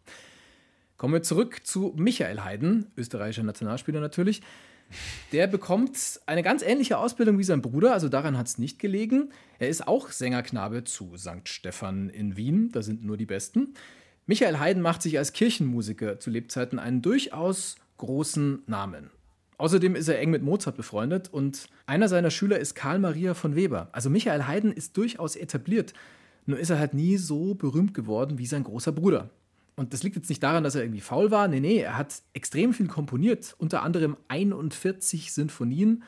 Kommen 0.98 1.14
wir 1.14 1.22
zurück 1.22 1.60
zu 1.64 1.94
Michael 1.96 2.44
Haydn, 2.44 2.88
österreichischer 2.98 3.44
Nationalspieler 3.44 4.00
natürlich. 4.00 4.42
Der 5.32 5.46
bekommt 5.46 6.20
eine 6.26 6.42
ganz 6.42 6.64
ähnliche 6.64 6.98
Ausbildung 6.98 7.38
wie 7.38 7.44
sein 7.44 7.62
Bruder, 7.62 7.94
also 7.94 8.10
daran 8.10 8.36
hat 8.36 8.48
es 8.48 8.58
nicht 8.58 8.80
gelegen. 8.80 9.30
Er 9.60 9.70
ist 9.70 9.88
auch 9.88 10.10
Sängerknabe 10.10 10.86
zu 10.86 11.16
St. 11.16 11.48
Stephan 11.48 12.10
in 12.10 12.36
Wien, 12.36 12.72
da 12.72 12.82
sind 12.82 13.06
nur 13.06 13.16
die 13.16 13.28
Besten. 13.28 13.76
Michael 14.26 14.60
Haydn 14.60 14.82
macht 14.82 15.04
sich 15.04 15.20
als 15.20 15.34
Kirchenmusiker 15.34 16.20
zu 16.20 16.32
Lebzeiten 16.32 16.80
einen 16.80 17.04
durchaus 17.04 17.76
großen 17.98 18.64
Namen. 18.66 19.12
Außerdem 19.60 19.96
ist 19.96 20.08
er 20.08 20.20
eng 20.20 20.32
mit 20.32 20.42
Mozart 20.42 20.78
befreundet 20.78 21.32
und 21.32 21.68
einer 21.86 22.08
seiner 22.08 22.32
Schüler 22.32 22.60
ist 22.60 22.74
Karl 22.74 22.98
Maria 22.98 23.36
von 23.36 23.56
Weber. 23.56 23.90
Also 23.92 24.10
Michael 24.10 24.48
Haydn 24.48 24.72
ist 24.72 24.98
durchaus 24.98 25.36
etabliert, 25.36 25.94
nur 26.48 26.58
ist 26.58 26.72
er 26.72 26.80
halt 26.80 26.96
nie 26.96 27.18
so 27.18 27.54
berühmt 27.54 27.94
geworden 27.94 28.40
wie 28.40 28.48
sein 28.48 28.64
großer 28.64 28.92
Bruder. 28.92 29.30
Und 29.78 29.94
das 29.94 30.02
liegt 30.02 30.16
jetzt 30.16 30.28
nicht 30.28 30.42
daran, 30.42 30.64
dass 30.64 30.74
er 30.74 30.82
irgendwie 30.82 31.02
faul 31.02 31.30
war. 31.30 31.48
Nee, 31.48 31.60
nee, 31.60 31.78
er 31.78 31.98
hat 31.98 32.24
extrem 32.34 32.74
viel 32.74 32.88
komponiert, 32.88 33.56
unter 33.60 33.84
anderem 33.84 34.18
41 34.28 35.32
Sinfonien. 35.32 36.04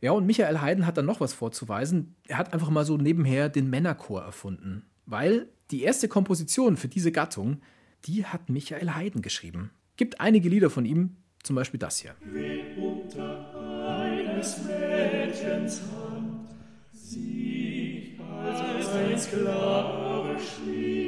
Ja, 0.00 0.10
und 0.10 0.26
Michael 0.26 0.60
Haydn 0.60 0.84
hat 0.84 0.98
dann 0.98 1.06
noch 1.06 1.20
was 1.20 1.32
vorzuweisen. 1.32 2.16
Er 2.26 2.38
hat 2.38 2.52
einfach 2.52 2.70
mal 2.70 2.84
so 2.84 2.96
nebenher 2.96 3.48
den 3.48 3.70
Männerchor 3.70 4.22
erfunden. 4.22 4.84
Weil 5.06 5.48
die 5.70 5.82
erste 5.82 6.08
Komposition 6.08 6.76
für 6.76 6.88
diese 6.88 7.12
Gattung, 7.12 7.60
die 8.04 8.26
hat 8.26 8.50
Michael 8.50 8.90
Haydn 8.90 9.22
geschrieben. 9.22 9.70
Gibt 9.96 10.20
einige 10.20 10.48
Lieder 10.48 10.68
von 10.68 10.84
ihm, 10.84 11.16
zum 11.44 11.54
Beispiel 11.54 11.78
das 11.78 11.98
hier. 11.98 12.16
Wie 12.20 12.80
unter 12.82 13.96
eines 13.96 14.58
Mädchens 14.64 15.82
Hand, 15.82 16.48
sie 16.92 18.18
als 18.44 18.88
ein 18.88 19.16
Sklave 19.16 20.36
schlief 20.40 21.03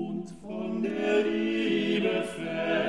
und 0.00 0.30
von 0.40 0.82
der 0.82 1.24
Liebe 1.24 2.24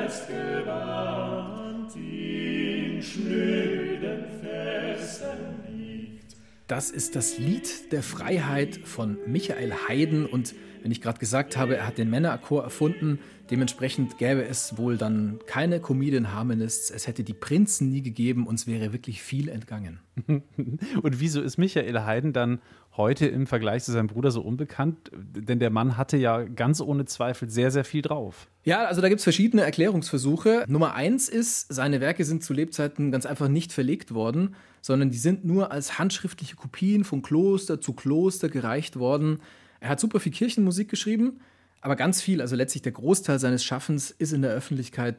festgebannt 0.08 1.95
in 1.95 3.02
schnöden 3.02 4.24
Fesseln 4.41 5.56
liegt. 5.67 6.38
Das 6.67 6.89
ist 6.89 7.15
das 7.17 7.38
Lied 7.38 7.91
der 7.91 8.04
Freiheit 8.04 8.78
von 8.84 9.17
Michael 9.28 9.74
Haydn 9.88 10.26
und 10.26 10.56
wenn 10.84 10.91
ich 10.91 11.02
gerade 11.02 11.19
gesagt 11.19 11.58
habe, 11.58 11.76
er 11.78 11.86
hat 11.86 11.97
den 11.97 12.10
Männerchor 12.10 12.63
erfunden, 12.63 13.19
Dementsprechend 13.52 14.17
gäbe 14.17 14.45
es 14.45 14.78
wohl 14.78 14.95
dann 14.95 15.39
keine 15.45 15.82
Comedian 15.82 16.32
Harmonists, 16.34 16.89
es 16.89 17.06
hätte 17.06 17.26
die 17.26 17.34
Prinzen 17.34 17.89
nie 17.89 18.02
gegeben, 18.02 18.47
uns 18.47 18.65
wäre 18.65 18.93
wirklich 18.93 19.21
viel 19.21 19.50
entgangen. 19.50 20.00
Und 20.26 21.19
wieso 21.19 21.41
ist 21.41 21.58
Michael 21.58 22.00
Haydn 22.00 22.32
dann 22.32 22.62
heute 22.97 23.27
im 23.27 23.47
Vergleich 23.47 23.84
zu 23.84 23.91
seinem 23.91 24.08
Bruder 24.08 24.32
so 24.32 24.41
unbekannt? 24.41 25.12
Denn 25.13 25.60
der 25.60 25.69
Mann 25.69 25.97
hatte 25.97 26.17
ja 26.17 26.43
ganz 26.43 26.82
ohne 26.82 27.06
Zweifel 27.06 27.49
sehr, 27.49 27.71
sehr 27.71 27.84
viel 27.84 28.01
drauf. 28.01 28.47
Ja, 28.63 28.86
also 28.86 29.01
da 29.01 29.10
gibt 29.10 29.19
es 29.19 29.23
verschiedene 29.23 29.63
Erklärungsversuche. 29.63 30.65
Nummer 30.67 30.93
eins 30.93 31.30
ist, 31.30 31.73
seine 31.73 32.01
Werke 32.01 32.25
sind 32.25 32.43
zu 32.43 32.54
Lebzeiten 32.54 33.12
ganz 33.12 33.25
einfach 33.25 33.47
nicht 33.47 33.73
verlegt 33.73 34.13
worden, 34.13 34.56
sondern 34.82 35.10
die 35.10 35.17
sind 35.17 35.45
nur 35.45 35.71
als 35.71 35.99
handschriftliche 35.99 36.56
Kopien 36.56 37.04
von 37.04 37.21
Kloster 37.21 37.82
zu 37.82 37.93
Kloster 37.93 38.49
gereicht 38.49 38.97
worden. 38.97 39.39
Er 39.80 39.89
hat 39.89 39.99
super 39.99 40.19
viel 40.19 40.32
Kirchenmusik 40.32 40.89
geschrieben 40.89 41.39
aber 41.82 41.95
ganz 41.95 42.21
viel, 42.21 42.41
also 42.41 42.56
letztlich 42.56 42.84
der 42.84 42.91
Großteil 42.91 43.39
seines 43.39 43.63
Schaffens, 43.63 44.12
ist 44.12 44.32
in 44.32 44.43
der 44.43 44.51
Öffentlichkeit 44.51 45.17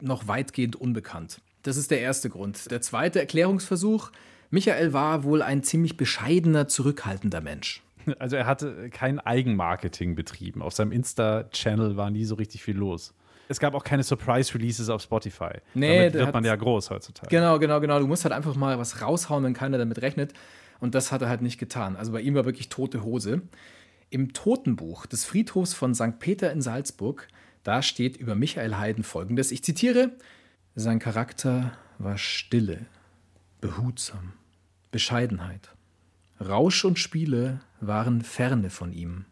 noch 0.00 0.28
weitgehend 0.28 0.76
unbekannt. 0.76 1.40
Das 1.62 1.76
ist 1.76 1.90
der 1.90 2.00
erste 2.00 2.28
Grund. 2.28 2.70
Der 2.70 2.82
zweite 2.82 3.18
Erklärungsversuch, 3.18 4.12
Michael 4.52 4.92
war 4.92 5.24
wohl 5.24 5.40
ein 5.40 5.62
ziemlich 5.62 5.96
bescheidener, 5.96 6.68
zurückhaltender 6.68 7.40
Mensch. 7.40 7.82
Also 8.18 8.36
er 8.36 8.46
hatte 8.46 8.90
kein 8.90 9.18
Eigenmarketing 9.18 10.14
betrieben. 10.14 10.60
Auf 10.60 10.74
seinem 10.74 10.92
Insta-Channel 10.92 11.96
war 11.96 12.10
nie 12.10 12.26
so 12.26 12.34
richtig 12.34 12.62
viel 12.62 12.76
los. 12.76 13.14
Es 13.48 13.60
gab 13.60 13.74
auch 13.74 13.82
keine 13.82 14.02
Surprise-Releases 14.02 14.90
auf 14.90 15.00
Spotify. 15.00 15.60
Nee, 15.72 16.10
damit 16.10 16.14
wird 16.14 16.34
man 16.34 16.44
ja 16.44 16.54
groß 16.54 16.90
heutzutage. 16.90 17.28
Genau, 17.30 17.58
genau, 17.58 17.80
genau. 17.80 17.98
Du 17.98 18.06
musst 18.06 18.24
halt 18.24 18.34
einfach 18.34 18.54
mal 18.54 18.78
was 18.78 19.00
raushauen, 19.00 19.42
wenn 19.44 19.54
keiner 19.54 19.78
damit 19.78 20.02
rechnet. 20.02 20.34
Und 20.80 20.94
das 20.94 21.12
hat 21.12 21.22
er 21.22 21.30
halt 21.30 21.40
nicht 21.40 21.58
getan. 21.58 21.96
Also 21.96 22.12
bei 22.12 22.20
ihm 22.20 22.34
war 22.34 22.44
wirklich 22.44 22.68
tote 22.68 23.04
Hose. 23.04 23.40
Im 24.10 24.34
Totenbuch 24.34 25.06
des 25.06 25.24
Friedhofs 25.24 25.72
von 25.72 25.94
St. 25.94 26.18
Peter 26.18 26.52
in 26.52 26.60
Salzburg, 26.60 27.26
da 27.62 27.80
steht 27.80 28.18
über 28.18 28.34
Michael 28.34 28.76
Haydn 28.76 29.02
folgendes, 29.02 29.50
ich 29.50 29.64
zitiere, 29.64 30.10
sein 30.74 30.98
Charakter 30.98 31.72
war 31.98 32.18
Stille, 32.18 32.84
behutsam, 33.62 34.34
Bescheidenheit. 34.92 35.74
Rausch 36.40 36.84
und 36.84 37.00
Spiele 37.00 37.60
waren 37.80 38.22
ferne 38.22 38.70
von 38.70 38.92
ihm. 38.92 39.24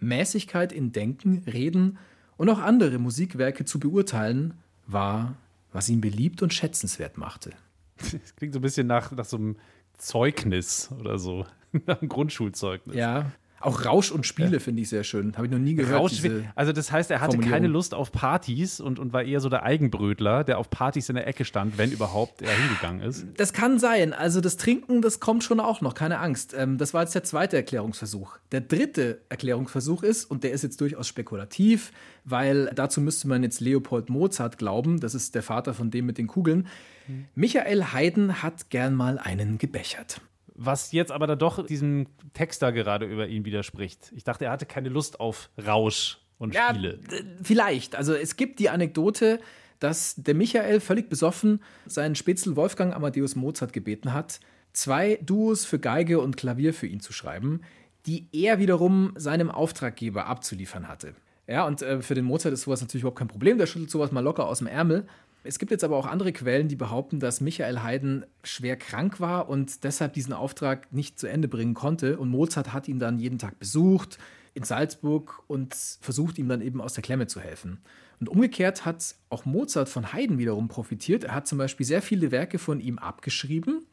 Mäßigkeit 0.00 0.72
in 0.72 0.92
Denken, 0.92 1.44
Reden 1.46 1.98
und 2.36 2.50
auch 2.50 2.58
andere 2.58 2.98
Musikwerke 2.98 3.64
zu 3.64 3.80
beurteilen, 3.80 4.54
war, 4.86 5.36
was 5.72 5.88
ihn 5.88 6.02
beliebt 6.02 6.42
und 6.42 6.52
schätzenswert 6.52 7.16
machte. 7.16 7.52
Das 7.96 8.36
klingt 8.36 8.52
so 8.52 8.58
ein 8.58 8.62
bisschen 8.62 8.86
nach, 8.86 9.12
nach 9.12 9.24
so 9.24 9.36
einem 9.36 9.56
Zeugnis 9.96 10.90
oder 11.00 11.18
so, 11.18 11.46
nach 11.86 12.00
einem 12.00 12.08
Grundschulzeugnis. 12.08 12.96
Ja, 12.96 13.30
auch 13.64 13.84
Rausch 13.84 14.10
und 14.10 14.26
Spiele 14.26 14.54
ja. 14.54 14.58
finde 14.58 14.82
ich 14.82 14.88
sehr 14.88 15.04
schön. 15.04 15.34
Habe 15.36 15.46
ich 15.46 15.52
noch 15.52 15.58
nie 15.58 15.74
gehört. 15.74 16.00
Rausch, 16.00 16.22
also 16.54 16.72
das 16.72 16.92
heißt, 16.92 17.10
er 17.10 17.20
hatte 17.20 17.38
keine 17.38 17.66
Lust 17.66 17.94
auf 17.94 18.12
Partys 18.12 18.80
und, 18.80 18.98
und 18.98 19.12
war 19.12 19.22
eher 19.22 19.40
so 19.40 19.48
der 19.48 19.62
Eigenbrötler, 19.62 20.44
der 20.44 20.58
auf 20.58 20.70
Partys 20.70 21.08
in 21.08 21.14
der 21.14 21.26
Ecke 21.26 21.44
stand, 21.44 21.78
wenn 21.78 21.90
überhaupt 21.90 22.42
er 22.42 22.50
hingegangen 22.50 23.00
ist. 23.02 23.26
Das 23.36 23.52
kann 23.52 23.78
sein. 23.78 24.12
Also 24.12 24.40
das 24.40 24.56
Trinken, 24.56 25.02
das 25.02 25.20
kommt 25.20 25.44
schon 25.44 25.60
auch 25.60 25.80
noch, 25.80 25.94
keine 25.94 26.18
Angst. 26.18 26.54
Ähm, 26.56 26.78
das 26.78 26.94
war 26.94 27.02
jetzt 27.02 27.14
der 27.14 27.24
zweite 27.24 27.56
Erklärungsversuch. 27.56 28.38
Der 28.52 28.60
dritte 28.60 29.20
Erklärungsversuch 29.28 30.02
ist, 30.02 30.24
und 30.30 30.44
der 30.44 30.52
ist 30.52 30.62
jetzt 30.62 30.80
durchaus 30.80 31.08
spekulativ, 31.08 31.92
weil 32.24 32.70
dazu 32.74 33.00
müsste 33.00 33.28
man 33.28 33.42
jetzt 33.42 33.60
Leopold 33.60 34.10
Mozart 34.10 34.58
glauben, 34.58 35.00
das 35.00 35.14
ist 35.14 35.34
der 35.34 35.42
Vater 35.42 35.74
von 35.74 35.90
dem 35.90 36.06
mit 36.06 36.18
den 36.18 36.26
Kugeln. 36.26 36.66
Hm. 37.06 37.26
Michael 37.34 37.92
Haydn 37.92 38.42
hat 38.42 38.70
gern 38.70 38.94
mal 38.94 39.18
einen 39.18 39.58
gebechert 39.58 40.20
was 40.54 40.92
jetzt 40.92 41.12
aber 41.12 41.26
dann 41.26 41.38
doch 41.38 41.64
diesem 41.66 42.06
Text 42.32 42.62
da 42.62 42.70
gerade 42.70 43.06
über 43.06 43.26
ihn 43.26 43.44
widerspricht. 43.44 44.12
Ich 44.14 44.24
dachte, 44.24 44.46
er 44.46 44.52
hatte 44.52 44.66
keine 44.66 44.88
Lust 44.88 45.20
auf 45.20 45.50
Rausch 45.64 46.18
und 46.38 46.54
Spiele. 46.54 47.00
Ja, 47.10 47.18
vielleicht. 47.42 47.96
Also 47.96 48.14
es 48.14 48.36
gibt 48.36 48.60
die 48.60 48.70
Anekdote, 48.70 49.40
dass 49.80 50.14
der 50.16 50.34
Michael 50.34 50.80
völlig 50.80 51.08
besoffen 51.08 51.60
seinen 51.86 52.14
Spitzel 52.14 52.56
Wolfgang 52.56 52.94
Amadeus 52.94 53.36
Mozart 53.36 53.72
gebeten 53.72 54.12
hat, 54.12 54.40
zwei 54.72 55.18
Duos 55.22 55.64
für 55.64 55.78
Geige 55.78 56.20
und 56.20 56.36
Klavier 56.36 56.72
für 56.72 56.86
ihn 56.86 57.00
zu 57.00 57.12
schreiben, 57.12 57.60
die 58.06 58.28
er 58.32 58.58
wiederum 58.58 59.12
seinem 59.16 59.50
Auftraggeber 59.50 60.26
abzuliefern 60.26 60.88
hatte. 60.88 61.14
Ja, 61.46 61.66
und 61.66 61.82
äh, 61.82 62.00
für 62.00 62.14
den 62.14 62.24
Mozart 62.24 62.54
ist 62.54 62.62
sowas 62.62 62.80
natürlich 62.80 63.02
überhaupt 63.02 63.18
kein 63.18 63.28
Problem, 63.28 63.58
der 63.58 63.66
schüttelt 63.66 63.90
sowas 63.90 64.12
mal 64.12 64.20
locker 64.20 64.46
aus 64.46 64.58
dem 64.58 64.66
Ärmel. 64.66 65.06
Es 65.46 65.58
gibt 65.58 65.70
jetzt 65.70 65.84
aber 65.84 65.96
auch 65.96 66.06
andere 66.06 66.32
Quellen, 66.32 66.68
die 66.68 66.76
behaupten, 66.76 67.20
dass 67.20 67.42
Michael 67.42 67.82
Haydn 67.82 68.24
schwer 68.42 68.76
krank 68.76 69.20
war 69.20 69.48
und 69.50 69.84
deshalb 69.84 70.14
diesen 70.14 70.32
Auftrag 70.32 70.90
nicht 70.90 71.18
zu 71.18 71.26
Ende 71.26 71.48
bringen 71.48 71.74
konnte. 71.74 72.18
Und 72.18 72.30
Mozart 72.30 72.72
hat 72.72 72.88
ihn 72.88 72.98
dann 72.98 73.18
jeden 73.18 73.38
Tag 73.38 73.58
besucht 73.58 74.18
in 74.54 74.62
Salzburg 74.62 75.42
und 75.46 75.74
versucht 76.00 76.38
ihm 76.38 76.48
dann 76.48 76.62
eben 76.62 76.80
aus 76.80 76.94
der 76.94 77.02
Klemme 77.02 77.26
zu 77.26 77.40
helfen. 77.40 77.78
Und 78.20 78.30
umgekehrt 78.30 78.86
hat 78.86 79.16
auch 79.28 79.44
Mozart 79.44 79.90
von 79.90 80.14
Haydn 80.14 80.38
wiederum 80.38 80.68
profitiert. 80.68 81.24
Er 81.24 81.34
hat 81.34 81.46
zum 81.46 81.58
Beispiel 81.58 81.84
sehr 81.84 82.00
viele 82.00 82.30
Werke 82.30 82.58
von 82.58 82.80
ihm 82.80 82.98
abgeschrieben 82.98 83.84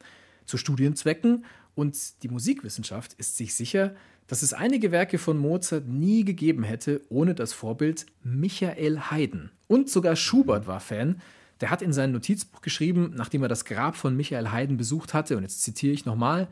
zu 0.46 0.56
Studienzwecken 0.56 1.44
und 1.74 2.22
die 2.22 2.28
Musikwissenschaft 2.28 3.14
ist 3.14 3.36
sich 3.36 3.54
sicher, 3.54 3.94
dass 4.26 4.42
es 4.42 4.52
einige 4.52 4.90
Werke 4.90 5.18
von 5.18 5.36
Mozart 5.36 5.86
nie 5.86 6.24
gegeben 6.24 6.62
hätte 6.62 7.02
ohne 7.08 7.34
das 7.34 7.52
Vorbild 7.52 8.06
Michael 8.22 9.10
Haydn. 9.10 9.50
Und 9.68 9.90
sogar 9.90 10.16
Schubert 10.16 10.66
war 10.66 10.80
Fan, 10.80 11.20
der 11.62 11.70
hat 11.70 11.80
in 11.80 11.92
seinem 11.92 12.12
Notizbuch 12.12 12.60
geschrieben, 12.60 13.12
nachdem 13.16 13.42
er 13.42 13.48
das 13.48 13.64
Grab 13.64 13.96
von 13.96 14.16
Michael 14.16 14.50
Haydn 14.50 14.76
besucht 14.76 15.14
hatte, 15.14 15.36
und 15.36 15.44
jetzt 15.44 15.62
zitiere 15.62 15.94
ich 15.94 16.04
nochmal: 16.04 16.48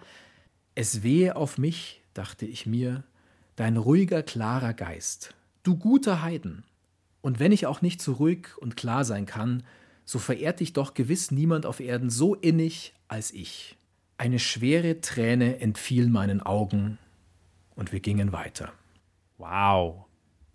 Es 0.75 1.03
wehe 1.03 1.37
auf 1.37 1.59
mich, 1.59 2.01
dachte 2.15 2.47
ich 2.47 2.65
mir, 2.65 3.05
dein 3.57 3.77
ruhiger, 3.77 4.23
klarer 4.23 4.73
Geist, 4.73 5.35
du 5.65 5.77
guter 5.77 6.23
Haydn. 6.23 6.65
Und 7.21 7.39
wenn 7.39 7.53
ich 7.53 7.67
auch 7.67 7.83
nicht 7.83 8.01
so 8.01 8.13
ruhig 8.13 8.57
und 8.57 8.77
klar 8.77 9.05
sein 9.05 9.27
kann, 9.27 9.65
so 10.07 10.19
verehrt 10.19 10.61
dich 10.61 10.73
doch 10.73 10.95
gewiss 10.95 11.31
niemand 11.31 11.67
auf 11.67 11.81
Erden 11.81 12.09
so 12.09 12.35
innig 12.35 12.95
als 13.09 13.33
ich. 13.33 13.77
Eine 14.17 14.39
schwere 14.39 15.01
Träne 15.01 15.61
entfiel 15.61 16.09
meinen 16.09 16.41
Augen, 16.41 16.99
und 17.75 17.93
wir 17.93 18.01
gingen 18.01 18.33
weiter. 18.33 18.73
Wow. 19.39 20.05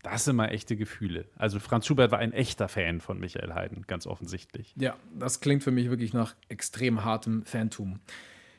Das 0.06 0.26
sind 0.26 0.36
mal 0.36 0.50
echte 0.50 0.76
Gefühle. 0.76 1.26
Also 1.36 1.60
Franz 1.60 1.88
Schubert 1.88 2.12
war 2.12 2.20
ein 2.20 2.32
echter 2.32 2.68
Fan 2.68 3.02
von 3.02 3.20
Michael 3.20 3.56
Haydn, 3.56 3.86
ganz 3.88 4.06
offensichtlich. 4.06 4.72
Ja, 4.78 4.96
das 5.18 5.40
klingt 5.40 5.64
für 5.64 5.72
mich 5.72 5.90
wirklich 5.90 6.14
nach 6.14 6.36
extrem 6.48 7.04
hartem 7.04 7.44
Fantum. 7.44 8.00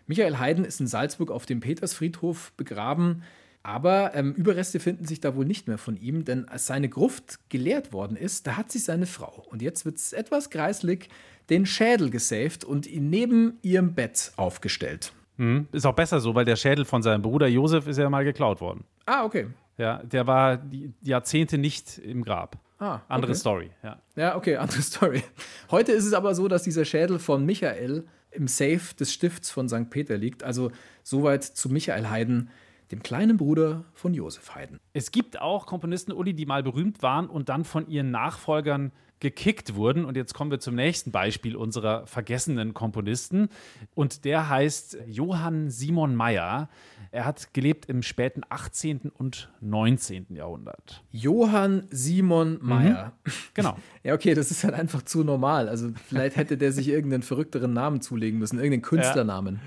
Michael 0.09 0.41
Haydn 0.41 0.65
ist 0.65 0.81
in 0.81 0.89
Salzburg 0.89 1.31
auf 1.31 1.47
dem 1.47 1.61
Petersfriedhof 1.61 2.51
begraben, 2.57 3.23
aber 3.63 4.13
ähm, 4.17 4.33
Überreste 4.33 4.81
finden 4.81 5.05
sich 5.05 5.21
da 5.21 5.37
wohl 5.37 5.45
nicht 5.45 5.69
mehr 5.69 5.79
von 5.79 5.97
ihm, 5.97 6.25
denn 6.25 6.49
als 6.49 6.67
seine 6.67 6.89
Gruft 6.89 7.39
geleert 7.49 7.93
worden 7.93 8.17
ist, 8.17 8.49
da 8.49 8.57
hat 8.57 8.73
sich 8.73 8.83
seine 8.83 9.07
Frau, 9.07 9.47
und 9.49 9.63
jetzt 9.63 9.85
wird 9.85 9.99
es 9.99 10.13
etwas 10.13 10.51
kreislig, 10.51 11.09
den 11.49 11.65
Schädel 11.65 12.11
gesaved 12.11 12.65
und 12.65 12.89
ihn 12.89 13.09
neben 13.09 13.59
ihrem 13.63 13.95
Bett 13.95 14.33
aufgestellt. 14.35 15.13
Mhm. 15.37 15.69
Ist 15.71 15.87
auch 15.87 15.95
besser 15.95 16.19
so, 16.19 16.35
weil 16.35 16.45
der 16.45 16.57
Schädel 16.57 16.85
von 16.85 17.03
seinem 17.03 17.23
Bruder 17.23 17.47
Josef 17.47 17.87
ist 17.87 17.99
ja 17.99 18.11
mal 18.11 18.25
geklaut 18.25 18.61
worden. 18.61 18.83
Ah, 19.05 19.25
okay. 19.25 19.47
Ja, 19.79 20.03
der 20.03 20.27
war 20.27 20.57
die 20.57 20.93
Jahrzehnte 21.03 21.59
nicht 21.59 21.99
im 21.99 22.25
Grab. 22.25 22.59
Ah, 22.79 22.97
okay. 22.97 23.05
Andere 23.09 23.35
Story, 23.35 23.71
ja. 23.83 24.01
Ja, 24.17 24.37
okay, 24.37 24.57
andere 24.59 24.83
Story. 24.83 25.23
Heute 25.71 25.93
ist 25.93 26.05
es 26.05 26.12
aber 26.12 26.35
so, 26.35 26.49
dass 26.49 26.62
dieser 26.62 26.85
Schädel 26.85 27.19
von 27.19 27.45
Michael 27.45 28.07
im 28.31 28.49
Safe 28.49 28.95
des 28.99 29.12
Stifts 29.12 29.51
von 29.51 29.69
St. 29.69 29.91
Peter 29.91 30.17
liegt. 30.17 30.43
Also 30.43 30.71
soweit 31.03 31.45
zu 31.45 31.69
Michael 31.71 32.11
Haydn, 32.11 32.51
dem 32.91 33.03
kleinen 33.03 33.37
Bruder 33.37 33.85
von 33.95 34.15
Josef 34.15 34.55
Haydn. 34.55 34.79
Es 34.93 35.11
gibt 35.11 35.41
auch 35.41 35.67
Komponisten, 35.67 36.12
Uli, 36.12 36.35
die 36.35 36.47
mal 36.47 36.62
berühmt 36.62 37.03
waren 37.03 37.29
und 37.29 37.49
dann 37.49 37.65
von 37.65 37.89
ihren 37.89 38.11
Nachfolgern 38.11 38.93
gekickt 39.20 39.74
wurden. 39.74 40.05
Und 40.05 40.16
jetzt 40.16 40.35
kommen 40.35 40.50
wir 40.50 40.61
zum 40.61 40.74
nächsten 40.74 41.11
Beispiel 41.11 41.57
unserer 41.57 42.07
vergessenen 42.07 42.74
Komponisten. 42.74 43.48
Und 43.94 44.24
der 44.24 44.48
heißt 44.48 44.98
Johann 45.07 45.70
Simon 45.70 46.14
Mayer. 46.14 46.68
Er 47.12 47.24
hat 47.24 47.55
gelebt 47.55 47.87
im 47.87 48.02
späten 48.02 48.42
18. 48.48 49.11
und 49.14 49.50
19. 49.61 50.26
Jahrhundert. 50.31 51.02
Johann 51.11 51.87
Simon 51.90 52.59
Mayer. 52.61 53.12
Mhm. 53.24 53.33
Genau. 53.55 53.76
ja, 54.02 54.14
okay, 54.14 54.35
das 54.35 54.50
ist 54.50 54.64
halt 54.64 54.74
einfach 54.74 55.02
zu 55.02 55.24
normal. 55.24 55.68
Also 55.68 55.92
vielleicht 56.09 56.37
hätte 56.37 56.59
der 56.59 56.72
sich 56.72 56.88
irgendeinen 56.88 57.22
verrückteren 57.22 57.72
Namen 57.72 58.02
zulegen 58.02 58.38
müssen, 58.38 58.59
irgendeinen 58.59 58.83
Künstlernamen. 58.83 59.61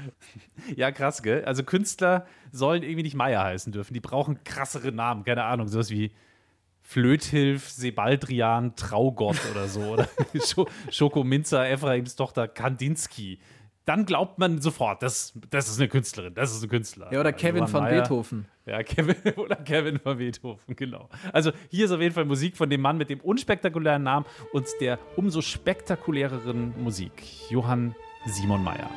Ja. 0.67 0.73
ja, 0.75 0.91
krass, 0.91 1.23
gell? 1.23 1.43
Also 1.45 1.63
Künstler 1.63 2.27
sollen 2.51 2.83
irgendwie 2.83 3.03
nicht 3.03 3.15
Mayer 3.15 3.43
heißen 3.43 3.71
dürfen. 3.71 3.93
Die 3.93 3.99
brauchen 3.99 4.43
krassere 4.43 4.91
Namen. 4.91 5.23
Keine 5.23 5.43
Ahnung, 5.43 5.67
sowas 5.67 5.89
wie 5.89 6.11
Flöthilf, 6.89 7.69
Sebaldrian, 7.69 8.75
Traugott 8.75 9.37
oder 9.51 9.67
so. 9.67 9.81
Oder 9.81 10.09
Schoko 10.89 11.23
Minzer, 11.23 11.69
Ephraims 11.69 12.15
Tochter 12.15 12.47
Kandinsky. 12.47 13.37
Dann 13.85 14.07
glaubt 14.07 14.39
man 14.39 14.59
sofort, 14.59 15.03
das, 15.03 15.33
das 15.51 15.69
ist 15.69 15.79
eine 15.79 15.87
Künstlerin, 15.87 16.33
das 16.33 16.51
ist 16.51 16.63
ein 16.63 16.69
Künstler. 16.69 17.13
Ja, 17.13 17.19
oder 17.19 17.29
also 17.29 17.37
Kevin 17.37 17.67
von 17.67 17.83
Meyer. 17.83 18.01
Beethoven. 18.01 18.45
Ja, 18.65 18.81
Kevin 18.81 19.15
oder 19.37 19.57
Kevin 19.57 19.99
von 19.99 20.17
Beethoven, 20.17 20.75
genau. 20.75 21.09
Also 21.31 21.51
hier 21.69 21.85
ist 21.85 21.91
auf 21.91 22.01
jeden 22.01 22.15
Fall 22.15 22.25
Musik 22.25 22.57
von 22.57 22.71
dem 22.71 22.81
Mann 22.81 22.97
mit 22.97 23.11
dem 23.11 23.19
unspektakulären 23.19 24.01
Namen 24.01 24.25
und 24.51 24.65
der 24.81 24.97
umso 25.15 25.43
spektakuläreren 25.43 26.73
Musik. 26.81 27.51
Johann 27.51 27.93
Simon 28.25 28.63
Mayer. 28.63 28.89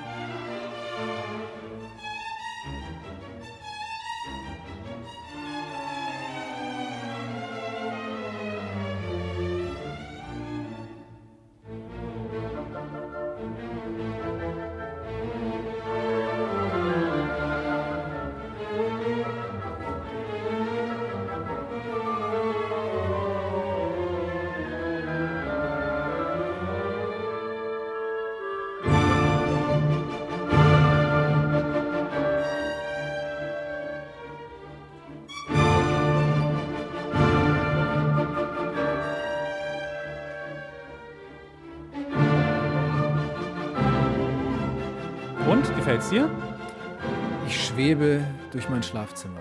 Mein 48.83 48.89
Schlafzimmer. 48.89 49.41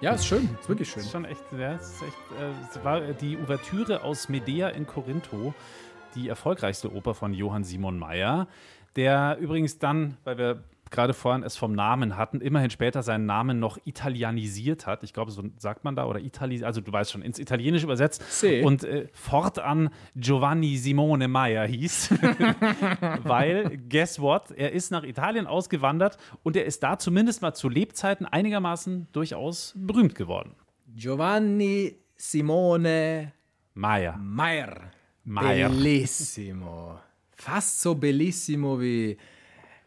Ja, 0.00 0.14
ist 0.14 0.26
schön, 0.26 0.48
ist 0.60 0.68
wirklich 0.68 0.90
schön. 0.90 1.02
Ist 1.02 1.12
schon 1.12 1.24
echt, 1.24 1.42
ja, 1.56 1.74
ist 1.74 2.02
echt 2.02 2.40
äh, 2.40 2.50
es 2.68 2.84
war 2.84 3.00
die 3.00 3.38
Ouvertüre 3.38 4.02
aus 4.02 4.28
Medea 4.28 4.68
in 4.70 4.84
Korintho, 4.84 5.54
die 6.16 6.28
erfolgreichste 6.28 6.92
Oper 6.92 7.14
von 7.14 7.32
Johann 7.32 7.62
Simon 7.62 7.98
Mayer, 7.98 8.48
der 8.96 9.38
übrigens 9.38 9.78
dann, 9.78 10.16
weil 10.24 10.38
wir 10.38 10.64
gerade 10.94 11.12
vorhin 11.12 11.42
es 11.42 11.56
vom 11.56 11.72
Namen 11.72 12.16
hatten, 12.16 12.40
immerhin 12.40 12.70
später 12.70 13.02
seinen 13.02 13.26
Namen 13.26 13.58
noch 13.58 13.78
italienisiert 13.84 14.86
hat. 14.86 15.02
Ich 15.02 15.12
glaube, 15.12 15.30
so 15.30 15.42
sagt 15.58 15.84
man 15.84 15.96
da, 15.96 16.06
oder 16.06 16.20
Itali 16.20 16.64
also 16.64 16.80
du 16.80 16.92
weißt 16.92 17.10
schon, 17.10 17.22
ins 17.22 17.38
Italienische 17.38 17.84
übersetzt. 17.84 18.22
See. 18.30 18.62
Und 18.62 18.84
äh, 18.84 19.08
fortan 19.12 19.90
Giovanni 20.14 20.76
Simone 20.76 21.28
Meyer 21.28 21.66
hieß. 21.66 22.10
Weil, 23.24 23.78
guess 23.88 24.20
what? 24.20 24.52
Er 24.52 24.72
ist 24.72 24.90
nach 24.90 25.02
Italien 25.02 25.46
ausgewandert 25.46 26.16
und 26.42 26.56
er 26.56 26.64
ist 26.64 26.82
da 26.82 26.98
zumindest 26.98 27.42
mal 27.42 27.54
zu 27.54 27.68
Lebzeiten 27.68 28.26
einigermaßen 28.26 29.08
durchaus 29.12 29.74
berühmt 29.76 30.14
geworden. 30.14 30.54
Giovanni 30.94 31.96
Simone 32.16 33.32
Meyer. 33.74 34.16
Meyer. 34.16 34.90
Meyer. 35.24 35.68
Bellissimo. 35.68 37.00
Fast 37.32 37.80
so 37.80 37.96
bellissimo 37.96 38.80
wie 38.80 39.16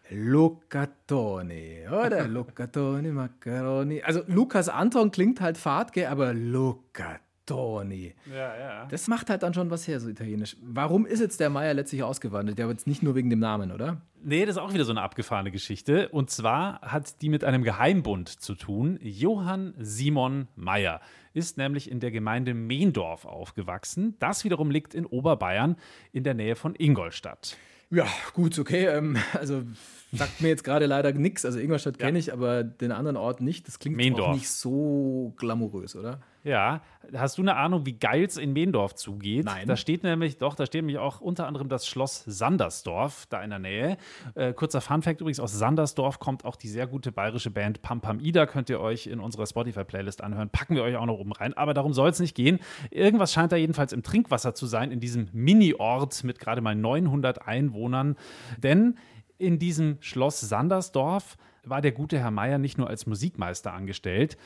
Lucatoni, 0.09 1.87
oder? 1.87 2.27
Lucatoni, 2.27 3.09
Macaroni. 3.09 4.01
Also 4.01 4.21
Lukas 4.27 4.69
Anton 4.69 5.11
klingt 5.11 5.41
halt 5.41 5.57
fad, 5.57 5.93
gell, 5.93 6.07
aber 6.07 6.33
Lucatoni. 6.33 8.13
Ja, 8.29 8.57
ja. 8.57 8.85
Das 8.89 9.07
macht 9.07 9.29
halt 9.29 9.43
dann 9.43 9.53
schon 9.53 9.69
was 9.69 9.87
her, 9.87 9.99
so 9.99 10.09
italienisch. 10.09 10.57
Warum 10.61 11.05
ist 11.05 11.19
jetzt 11.19 11.39
der 11.39 11.49
Meier 11.49 11.73
letztlich 11.73 12.03
ausgewandelt? 12.03 12.57
Der 12.57 12.67
wird 12.67 12.79
jetzt 12.79 12.87
nicht 12.87 13.03
nur 13.03 13.15
wegen 13.15 13.29
dem 13.29 13.39
Namen, 13.39 13.71
oder? 13.71 14.01
Nee, 14.23 14.45
das 14.45 14.55
ist 14.55 14.61
auch 14.61 14.73
wieder 14.73 14.83
so 14.83 14.91
eine 14.91 15.01
abgefahrene 15.01 15.51
Geschichte. 15.51 16.09
Und 16.09 16.29
zwar 16.29 16.81
hat 16.81 17.21
die 17.21 17.29
mit 17.29 17.43
einem 17.43 17.63
Geheimbund 17.63 18.29
zu 18.29 18.55
tun. 18.55 18.99
Johann 19.01 19.73
Simon 19.77 20.47
Meyer 20.55 21.01
ist 21.33 21.57
nämlich 21.57 21.89
in 21.91 21.99
der 21.99 22.11
Gemeinde 22.11 22.53
Mehendorf 22.53 23.25
aufgewachsen. 23.25 24.15
Das 24.19 24.43
wiederum 24.43 24.71
liegt 24.71 24.95
in 24.95 25.05
Oberbayern 25.05 25.75
in 26.11 26.23
der 26.23 26.33
Nähe 26.33 26.55
von 26.55 26.75
Ingolstadt. 26.75 27.57
Ja, 27.89 28.05
gut, 28.33 28.59
okay. 28.59 28.85
Ähm, 28.87 29.17
also 29.33 29.63
sagt 30.11 30.41
mir 30.41 30.49
jetzt 30.49 30.63
gerade 30.63 30.85
leider 30.85 31.11
nichts. 31.13 31.45
Also 31.45 31.59
Ingolstadt 31.59 31.99
kenne 31.99 32.19
ich, 32.19 32.31
aber 32.31 32.63
den 32.63 32.91
anderen 32.91 33.17
Ort 33.17 33.41
nicht. 33.41 33.67
Das 33.67 33.79
klingt 33.79 33.97
Mehendorf. 33.97 34.29
auch 34.29 34.33
nicht 34.33 34.49
so 34.49 35.33
glamourös, 35.37 35.95
oder? 35.95 36.19
Ja, 36.47 36.81
hast 37.13 37.37
du 37.37 37.41
eine 37.41 37.57
Ahnung, 37.57 37.85
wie 37.85 37.99
geil 37.99 38.23
es 38.23 38.37
in 38.37 38.53
Mehendorf 38.53 38.95
zugeht? 38.95 39.43
Nein. 39.43 39.67
Da 39.67 39.75
steht 39.75 40.03
nämlich, 40.03 40.37
doch, 40.37 40.55
da 40.55 40.65
steht 40.65 40.81
nämlich 40.81 40.97
auch 40.97 41.19
unter 41.19 41.45
anderem 41.45 41.67
das 41.67 41.85
Schloss 41.85 42.23
Sandersdorf 42.25 43.25
da 43.29 43.43
in 43.43 43.49
der 43.49 43.59
Nähe. 43.59 43.97
Äh, 44.33 44.53
kurzer 44.53 44.79
Funfact 44.79 45.19
übrigens, 45.19 45.41
aus 45.41 45.51
Sandersdorf 45.51 46.19
kommt 46.19 46.45
auch 46.45 46.55
die 46.55 46.69
sehr 46.69 46.87
gute 46.87 47.11
bayerische 47.11 47.51
Band 47.51 47.81
Pam 47.81 47.99
Pam 47.99 48.21
Ida, 48.21 48.45
könnt 48.45 48.69
ihr 48.69 48.79
euch 48.79 49.07
in 49.07 49.19
unserer 49.19 49.45
Spotify-Playlist 49.45 50.23
anhören. 50.23 50.49
Packen 50.49 50.75
wir 50.75 50.83
euch 50.83 50.95
auch 50.95 51.05
noch 51.05 51.19
oben 51.19 51.33
rein, 51.33 51.53
aber 51.53 51.73
darum 51.73 51.91
soll 51.91 52.09
es 52.09 52.21
nicht 52.21 52.35
gehen. 52.35 52.59
Irgendwas 52.91 53.33
scheint 53.33 53.51
da 53.51 53.57
jedenfalls 53.57 53.91
im 53.91 54.03
Trinkwasser 54.03 54.55
zu 54.55 54.67
sein, 54.67 54.91
in 54.91 55.01
diesem 55.01 55.27
Mini-Ort 55.33 56.23
mit 56.23 56.39
gerade 56.39 56.61
mal 56.61 56.75
900 56.75 57.45
Einwohnern. 57.45 58.15
Denn 58.63 58.95
in 59.37 59.59
diesem 59.59 59.97
Schloss 60.01 60.39
Sandersdorf 60.41 61.37
war 61.63 61.81
der 61.81 61.91
gute 61.91 62.19
Herr 62.19 62.31
Meier 62.31 62.57
nicht 62.57 62.77
nur 62.77 62.89
als 62.89 63.05
Musikmeister 63.05 63.73
angestellt, 63.73 64.37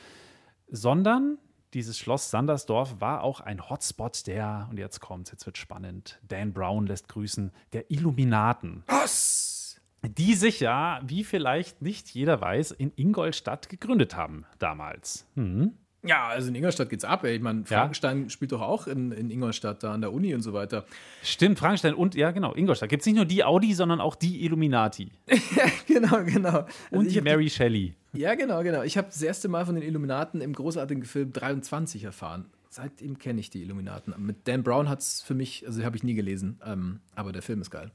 sondern 0.68 1.38
dieses 1.74 1.98
Schloss 1.98 2.30
Sandersdorf 2.30 3.00
war 3.00 3.22
auch 3.22 3.40
ein 3.40 3.68
Hotspot 3.70 4.26
der, 4.26 4.68
und 4.70 4.78
jetzt 4.78 5.00
kommt's, 5.00 5.30
jetzt 5.30 5.46
wird 5.46 5.56
spannend, 5.56 6.20
Dan 6.26 6.52
Brown 6.52 6.86
lässt 6.86 7.08
grüßen, 7.08 7.50
der 7.72 7.90
Illuminaten. 7.90 8.84
Was? 8.86 9.80
Die 10.02 10.34
sich 10.34 10.60
ja, 10.60 11.00
wie 11.04 11.24
vielleicht 11.24 11.80
nicht 11.80 12.10
jeder 12.10 12.40
weiß, 12.40 12.72
in 12.72 12.92
Ingolstadt 12.96 13.68
gegründet 13.68 14.16
haben 14.16 14.44
damals. 14.58 15.26
Hm. 15.34 15.78
Ja, 16.04 16.26
also 16.26 16.48
in 16.48 16.54
Ingolstadt 16.56 16.90
geht's 16.90 17.04
ab. 17.04 17.22
Ey. 17.24 17.36
Ich 17.36 17.42
meine, 17.42 17.64
Frankenstein 17.64 18.28
spielt 18.28 18.50
doch 18.52 18.60
auch 18.60 18.88
in, 18.88 19.12
in 19.12 19.30
Ingolstadt, 19.30 19.82
da 19.84 19.94
an 19.94 20.00
der 20.00 20.12
Uni 20.12 20.34
und 20.34 20.42
so 20.42 20.52
weiter. 20.52 20.84
Stimmt, 21.22 21.60
Frankenstein 21.60 21.94
und, 21.94 22.16
ja 22.16 22.32
genau, 22.32 22.54
Ingolstadt. 22.54 22.88
Gibt 22.88 23.02
es 23.02 23.06
nicht 23.06 23.14
nur 23.14 23.24
die 23.24 23.44
Audi, 23.44 23.72
sondern 23.72 24.00
auch 24.00 24.16
die 24.16 24.44
Illuminati. 24.44 25.10
genau, 25.86 26.24
genau. 26.24 26.48
Also 26.50 26.68
Und 26.90 27.14
hab 27.14 27.24
Mary 27.24 27.48
Shelley. 27.48 27.94
Ja, 28.14 28.34
genau, 28.34 28.62
genau. 28.62 28.82
Ich 28.82 28.98
habe 28.98 29.08
das 29.08 29.22
erste 29.22 29.48
Mal 29.48 29.64
von 29.64 29.76
den 29.76 29.84
Illuminaten 29.84 30.40
im 30.40 30.52
großartigen 30.52 31.04
Film 31.04 31.32
23 31.32 32.02
erfahren. 32.04 32.46
Seitdem 32.68 33.18
kenne 33.18 33.38
ich 33.38 33.50
die 33.50 33.62
Illuminaten. 33.62 34.14
Mit 34.18 34.48
Dan 34.48 34.62
Brown 34.64 34.88
hat 34.88 35.00
es 35.00 35.20
für 35.22 35.34
mich, 35.34 35.64
also 35.66 35.84
habe 35.84 35.96
ich 35.96 36.02
nie 36.02 36.14
gelesen, 36.14 36.58
ähm, 36.66 37.00
aber 37.14 37.30
der 37.30 37.42
Film 37.42 37.60
ist 37.60 37.70
geil. 37.70 37.92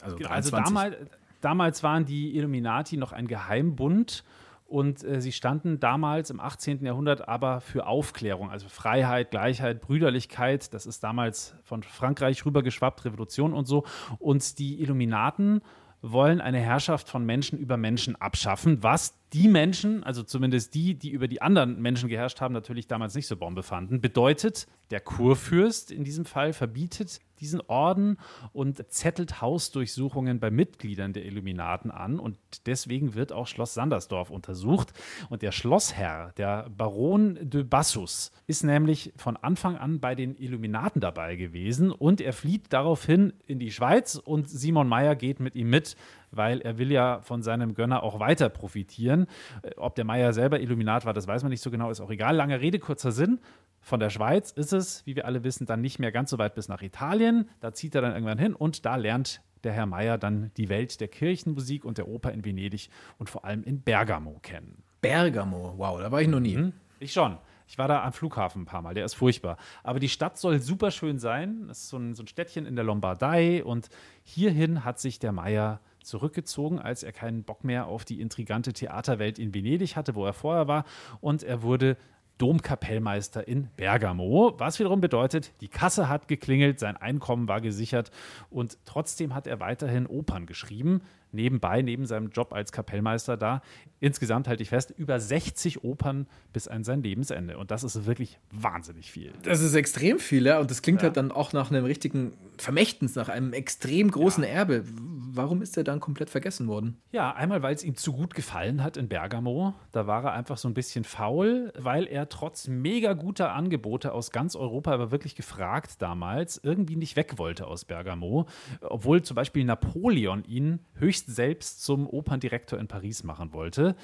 Also, 0.00 0.16
Also 0.16 0.28
23. 0.28 0.64
damals, 0.64 0.96
damals 1.40 1.82
waren 1.82 2.04
die 2.04 2.36
Illuminati 2.36 2.96
noch 2.96 3.12
ein 3.12 3.28
Geheimbund 3.28 4.24
und 4.66 5.04
äh, 5.04 5.20
sie 5.20 5.32
standen 5.32 5.78
damals 5.78 6.30
im 6.30 6.40
18. 6.40 6.84
Jahrhundert 6.84 7.28
aber 7.28 7.60
für 7.60 7.86
Aufklärung, 7.86 8.50
also 8.50 8.68
Freiheit, 8.68 9.30
Gleichheit, 9.30 9.80
Brüderlichkeit. 9.80 10.72
Das 10.72 10.86
ist 10.86 11.04
damals 11.04 11.54
von 11.62 11.82
Frankreich 11.82 12.44
rübergeschwappt, 12.44 13.04
Revolution 13.04 13.52
und 13.52 13.66
so. 13.66 13.84
Und 14.18 14.58
die 14.58 14.80
Illuminaten 14.80 15.60
wollen 16.00 16.40
eine 16.40 16.58
Herrschaft 16.58 17.08
von 17.08 17.24
Menschen 17.24 17.58
über 17.58 17.76
Menschen 17.76 18.16
abschaffen, 18.16 18.82
was 18.82 19.14
die 19.34 19.48
Menschen, 19.48 20.04
also 20.04 20.22
zumindest 20.22 20.74
die, 20.74 20.94
die 20.94 21.10
über 21.10 21.26
die 21.26 21.42
anderen 21.42 21.82
Menschen 21.82 22.08
geherrscht 22.08 22.40
haben, 22.40 22.54
natürlich 22.54 22.86
damals 22.86 23.16
nicht 23.16 23.26
so 23.26 23.36
Bombe 23.36 23.64
fanden. 23.64 24.00
Bedeutet, 24.00 24.68
der 24.92 25.00
Kurfürst 25.00 25.90
in 25.90 26.04
diesem 26.04 26.24
Fall 26.24 26.52
verbietet 26.52 27.20
diesen 27.40 27.60
Orden 27.62 28.16
und 28.52 28.90
zettelt 28.92 29.40
Hausdurchsuchungen 29.40 30.38
bei 30.38 30.50
Mitgliedern 30.50 31.12
der 31.12 31.24
Illuminaten 31.24 31.90
an. 31.90 32.20
Und 32.20 32.38
deswegen 32.66 33.14
wird 33.14 33.32
auch 33.32 33.48
Schloss 33.48 33.74
Sandersdorf 33.74 34.30
untersucht. 34.30 34.92
Und 35.30 35.42
der 35.42 35.50
Schlossherr, 35.50 36.32
der 36.36 36.70
Baron 36.70 37.36
de 37.40 37.64
Bassus, 37.64 38.30
ist 38.46 38.62
nämlich 38.62 39.12
von 39.16 39.36
Anfang 39.36 39.76
an 39.76 39.98
bei 39.98 40.14
den 40.14 40.36
Illuminaten 40.36 41.00
dabei 41.00 41.34
gewesen. 41.34 41.90
Und 41.90 42.20
er 42.20 42.32
flieht 42.32 42.72
daraufhin 42.72 43.32
in 43.46 43.58
die 43.58 43.72
Schweiz 43.72 44.14
und 44.14 44.48
Simon 44.48 44.88
Meyer 44.88 45.16
geht 45.16 45.40
mit 45.40 45.56
ihm 45.56 45.70
mit 45.70 45.96
weil 46.36 46.60
er 46.60 46.78
will 46.78 46.90
ja 46.92 47.20
von 47.22 47.42
seinem 47.42 47.74
Gönner 47.74 48.02
auch 48.02 48.20
weiter 48.20 48.48
profitieren. 48.48 49.26
Äh, 49.62 49.70
Ob 49.76 49.94
der 49.94 50.04
Meier 50.04 50.32
selber 50.32 50.60
Illuminat 50.60 51.06
war, 51.06 51.12
das 51.12 51.26
weiß 51.26 51.42
man 51.42 51.50
nicht 51.50 51.62
so 51.62 51.70
genau, 51.70 51.90
ist 51.90 52.00
auch 52.00 52.10
egal. 52.10 52.36
Lange 52.36 52.60
Rede, 52.60 52.78
kurzer 52.78 53.12
Sinn. 53.12 53.40
Von 53.80 54.00
der 54.00 54.10
Schweiz 54.10 54.50
ist 54.50 54.72
es, 54.72 55.04
wie 55.06 55.14
wir 55.14 55.26
alle 55.26 55.44
wissen, 55.44 55.66
dann 55.66 55.82
nicht 55.82 55.98
mehr 55.98 56.10
ganz 56.10 56.30
so 56.30 56.38
weit 56.38 56.54
bis 56.54 56.68
nach 56.68 56.80
Italien. 56.80 57.50
Da 57.60 57.72
zieht 57.72 57.94
er 57.94 58.00
dann 58.00 58.12
irgendwann 58.12 58.38
hin 58.38 58.54
und 58.54 58.86
da 58.86 58.96
lernt 58.96 59.42
der 59.62 59.72
Herr 59.72 59.86
Meier 59.86 60.18
dann 60.18 60.50
die 60.56 60.68
Welt 60.68 61.00
der 61.00 61.08
Kirchenmusik 61.08 61.84
und 61.84 61.98
der 61.98 62.08
Oper 62.08 62.32
in 62.32 62.44
Venedig 62.44 62.88
und 63.18 63.28
vor 63.28 63.44
allem 63.44 63.62
in 63.62 63.82
Bergamo 63.82 64.38
kennen. 64.42 64.82
Bergamo, 65.00 65.74
wow, 65.76 66.00
da 66.00 66.10
war 66.10 66.22
ich 66.22 66.28
noch 66.28 66.40
nie. 66.40 66.56
Mhm. 66.56 66.72
Ich 66.98 67.12
schon. 67.12 67.38
Ich 67.66 67.78
war 67.78 67.88
da 67.88 68.02
am 68.04 68.12
Flughafen 68.12 68.62
ein 68.62 68.66
paar 68.66 68.82
Mal, 68.82 68.94
der 68.94 69.04
ist 69.04 69.14
furchtbar. 69.14 69.56
Aber 69.82 69.98
die 69.98 70.08
Stadt 70.08 70.38
soll 70.38 70.60
super 70.60 70.90
schön 70.90 71.18
sein. 71.18 71.64
Das 71.68 71.80
ist 71.80 71.88
so 71.88 71.96
ein, 71.96 72.14
so 72.14 72.22
ein 72.22 72.26
Städtchen 72.26 72.66
in 72.66 72.76
der 72.76 72.84
Lombardei. 72.84 73.64
Und 73.64 73.88
hierhin 74.22 74.84
hat 74.84 75.00
sich 75.00 75.18
der 75.18 75.32
Meier 75.32 75.80
zurückgezogen, 76.04 76.78
als 76.78 77.02
er 77.02 77.12
keinen 77.12 77.44
Bock 77.44 77.64
mehr 77.64 77.86
auf 77.86 78.04
die 78.04 78.20
intrigante 78.20 78.72
Theaterwelt 78.72 79.38
in 79.38 79.54
Venedig 79.54 79.96
hatte, 79.96 80.14
wo 80.14 80.24
er 80.24 80.32
vorher 80.32 80.68
war. 80.68 80.84
Und 81.20 81.42
er 81.42 81.62
wurde 81.62 81.96
Domkapellmeister 82.38 83.46
in 83.46 83.68
Bergamo, 83.76 84.54
was 84.58 84.80
wiederum 84.80 85.00
bedeutet, 85.00 85.52
die 85.60 85.68
Kasse 85.68 86.08
hat 86.08 86.26
geklingelt, 86.26 86.80
sein 86.80 86.96
Einkommen 86.96 87.46
war 87.46 87.60
gesichert 87.60 88.10
und 88.50 88.76
trotzdem 88.86 89.34
hat 89.34 89.46
er 89.46 89.60
weiterhin 89.60 90.06
Opern 90.06 90.46
geschrieben, 90.46 91.02
nebenbei, 91.34 91.82
neben 91.82 92.06
seinem 92.06 92.30
Job 92.30 92.52
als 92.52 92.72
Kapellmeister 92.72 93.36
da. 93.36 93.62
Insgesamt 94.00 94.48
halte 94.48 94.62
ich 94.62 94.70
fest, 94.70 94.94
über 94.96 95.18
60 95.20 95.84
Opern 95.84 96.26
bis 96.52 96.68
an 96.68 96.84
sein 96.84 97.02
Lebensende 97.02 97.58
und 97.58 97.70
das 97.70 97.84
ist 97.84 98.06
wirklich 98.06 98.38
wahnsinnig 98.50 99.10
viel. 99.10 99.32
Das 99.42 99.60
ist 99.60 99.74
extrem 99.74 100.18
viel, 100.18 100.46
ja. 100.46 100.60
Und 100.60 100.70
das 100.70 100.82
klingt 100.82 101.02
halt 101.02 101.16
dann 101.16 101.30
auch 101.32 101.52
nach 101.52 101.70
einem 101.70 101.84
richtigen 101.84 102.32
Vermächtnis, 102.58 103.14
nach 103.14 103.28
einem 103.28 103.52
extrem 103.52 104.10
großen 104.10 104.44
Erbe. 104.44 104.84
Warum 104.86 105.62
ist 105.62 105.76
er 105.76 105.84
dann 105.84 106.00
komplett 106.00 106.30
vergessen 106.30 106.68
worden? 106.68 106.98
Ja, 107.10 107.34
einmal, 107.34 107.62
weil 107.62 107.74
es 107.74 107.82
ihm 107.82 107.96
zu 107.96 108.12
gut 108.12 108.34
gefallen 108.34 108.82
hat 108.82 108.96
in 108.96 109.08
Bergamo. 109.08 109.74
Da 109.92 110.06
war 110.06 110.24
er 110.24 110.32
einfach 110.32 110.58
so 110.58 110.68
ein 110.68 110.74
bisschen 110.74 111.04
faul, 111.04 111.72
weil 111.76 112.06
er 112.06 112.28
trotz 112.28 112.68
mega 112.68 113.14
guter 113.14 113.52
Angebote 113.52 114.12
aus 114.12 114.30
ganz 114.30 114.54
Europa, 114.54 114.92
er 114.92 114.98
war 114.98 115.10
wirklich 115.10 115.34
gefragt 115.34 116.00
damals, 116.00 116.60
irgendwie 116.62 116.96
nicht 116.96 117.16
weg 117.16 117.38
wollte 117.38 117.66
aus 117.66 117.84
Bergamo. 117.84 118.46
Obwohl 118.80 119.22
zum 119.22 119.34
Beispiel 119.34 119.64
Napoleon 119.64 120.44
ihn 120.44 120.80
höchst 120.94 121.23
selbst 121.26 121.82
zum 121.82 122.06
Operndirektor 122.06 122.78
in 122.78 122.88
Paris 122.88 123.24
machen 123.24 123.52
wollte. 123.52 123.96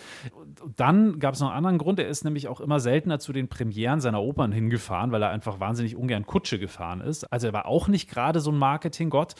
Dann 0.76 1.18
gab 1.18 1.34
es 1.34 1.40
noch 1.40 1.48
einen 1.48 1.56
anderen 1.56 1.78
Grund. 1.78 1.98
Er 1.98 2.08
ist 2.08 2.24
nämlich 2.24 2.48
auch 2.48 2.60
immer 2.60 2.80
seltener 2.80 3.18
zu 3.18 3.32
den 3.32 3.48
Premieren 3.48 4.00
seiner 4.00 4.22
Opern 4.22 4.52
hingefahren, 4.52 5.12
weil 5.12 5.22
er 5.22 5.30
einfach 5.30 5.60
wahnsinnig 5.60 5.96
ungern 5.96 6.26
Kutsche 6.26 6.58
gefahren 6.58 7.00
ist. 7.00 7.24
Also 7.32 7.48
er 7.48 7.52
war 7.52 7.66
auch 7.66 7.88
nicht 7.88 8.08
gerade 8.10 8.40
so 8.40 8.50
ein 8.50 8.58
Marketinggott. 8.58 9.34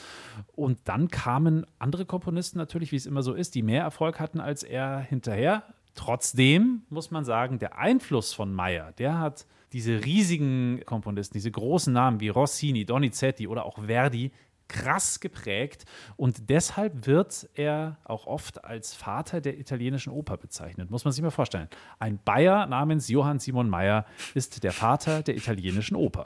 Und 0.55 0.79
dann 0.85 1.09
kamen 1.09 1.65
andere 1.79 2.05
Komponisten 2.05 2.57
natürlich, 2.57 2.91
wie 2.91 2.97
es 2.97 3.05
immer 3.05 3.23
so 3.23 3.33
ist, 3.33 3.55
die 3.55 3.63
mehr 3.63 3.83
Erfolg 3.83 4.19
hatten 4.19 4.39
als 4.39 4.63
er 4.63 4.99
hinterher. 4.99 5.63
Trotzdem 5.93 6.83
muss 6.89 7.11
man 7.11 7.25
sagen, 7.25 7.59
der 7.59 7.77
Einfluss 7.77 8.33
von 8.33 8.53
Meyer, 8.53 8.93
der 8.93 9.19
hat 9.19 9.45
diese 9.73 10.03
riesigen 10.03 10.81
Komponisten, 10.85 11.33
diese 11.33 11.51
großen 11.51 11.93
Namen 11.93 12.19
wie 12.19 12.29
Rossini, 12.29 12.85
Donizetti 12.85 13.47
oder 13.47 13.65
auch 13.65 13.85
Verdi 13.85 14.31
krass 14.71 15.19
geprägt 15.19 15.83
und 16.15 16.49
deshalb 16.49 17.05
wird 17.05 17.49
er 17.55 17.97
auch 18.05 18.25
oft 18.25 18.63
als 18.63 18.93
Vater 18.93 19.41
der 19.41 19.59
italienischen 19.59 20.13
Oper 20.13 20.37
bezeichnet. 20.37 20.89
Muss 20.89 21.03
man 21.03 21.11
sich 21.11 21.21
mal 21.21 21.29
vorstellen. 21.29 21.67
Ein 21.99 22.19
Bayer 22.23 22.65
namens 22.67 23.09
Johann 23.09 23.39
Simon 23.39 23.69
Mayer 23.69 24.05
ist 24.33 24.63
der 24.63 24.71
Vater 24.71 25.23
der 25.23 25.35
italienischen 25.35 25.95
Oper. 25.95 26.25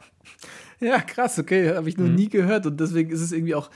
Ja, 0.80 1.00
krass, 1.00 1.40
okay, 1.40 1.76
habe 1.76 1.90
ich 1.90 1.98
noch 1.98 2.06
mhm. 2.06 2.16
nie 2.16 2.30
gehört 2.30 2.68
und 2.68 2.80
deswegen 2.80 3.10
ist 3.10 3.22
es 3.22 3.32
irgendwie 3.32 3.56
auch 3.56 3.72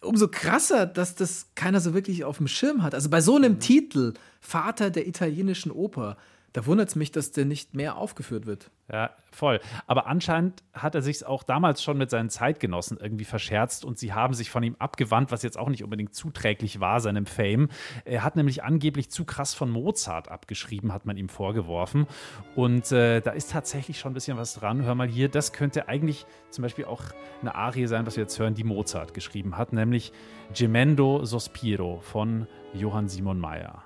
umso 0.00 0.28
krasser, 0.28 0.86
dass 0.86 1.14
das 1.14 1.50
keiner 1.54 1.80
so 1.80 1.94
wirklich 1.94 2.24
auf 2.24 2.38
dem 2.38 2.48
Schirm 2.48 2.82
hat. 2.82 2.94
Also 2.94 3.08
bei 3.08 3.20
so 3.20 3.36
einem 3.36 3.54
mhm. 3.54 3.60
Titel, 3.60 4.14
Vater 4.40 4.90
der 4.90 5.06
italienischen 5.06 5.70
Oper, 5.70 6.16
da 6.56 6.64
wundert 6.64 6.88
es 6.88 6.96
mich, 6.96 7.12
dass 7.12 7.32
der 7.32 7.44
nicht 7.44 7.74
mehr 7.74 7.98
aufgeführt 7.98 8.46
wird. 8.46 8.70
Ja, 8.90 9.10
voll. 9.30 9.60
Aber 9.86 10.06
anscheinend 10.06 10.62
hat 10.72 10.94
er 10.94 11.02
sich 11.02 11.26
auch 11.26 11.42
damals 11.42 11.82
schon 11.82 11.98
mit 11.98 12.08
seinen 12.08 12.30
Zeitgenossen 12.30 12.96
irgendwie 12.98 13.26
verscherzt 13.26 13.84
und 13.84 13.98
sie 13.98 14.14
haben 14.14 14.32
sich 14.32 14.48
von 14.48 14.62
ihm 14.62 14.74
abgewandt, 14.78 15.30
was 15.32 15.42
jetzt 15.42 15.58
auch 15.58 15.68
nicht 15.68 15.84
unbedingt 15.84 16.14
zuträglich 16.14 16.80
war, 16.80 17.00
seinem 17.00 17.26
Fame. 17.26 17.68
Er 18.06 18.24
hat 18.24 18.36
nämlich 18.36 18.64
angeblich 18.64 19.10
zu 19.10 19.26
krass 19.26 19.52
von 19.52 19.70
Mozart 19.70 20.30
abgeschrieben, 20.30 20.94
hat 20.94 21.04
man 21.04 21.18
ihm 21.18 21.28
vorgeworfen. 21.28 22.06
Und 22.54 22.90
äh, 22.90 23.20
da 23.20 23.32
ist 23.32 23.50
tatsächlich 23.50 23.98
schon 23.98 24.12
ein 24.12 24.14
bisschen 24.14 24.38
was 24.38 24.54
dran. 24.54 24.82
Hör 24.82 24.94
mal 24.94 25.08
hier, 25.08 25.28
das 25.28 25.52
könnte 25.52 25.88
eigentlich 25.88 26.24
zum 26.48 26.62
Beispiel 26.62 26.86
auch 26.86 27.02
eine 27.42 27.54
Arie 27.54 27.86
sein, 27.86 28.06
was 28.06 28.16
wir 28.16 28.22
jetzt 28.22 28.38
hören, 28.38 28.54
die 28.54 28.64
Mozart 28.64 29.12
geschrieben 29.12 29.58
hat, 29.58 29.74
nämlich 29.74 30.10
Gemendo 30.54 31.22
Sospiro 31.22 32.00
von 32.00 32.46
Johann 32.72 33.10
Simon 33.10 33.38
Mayer. 33.38 33.85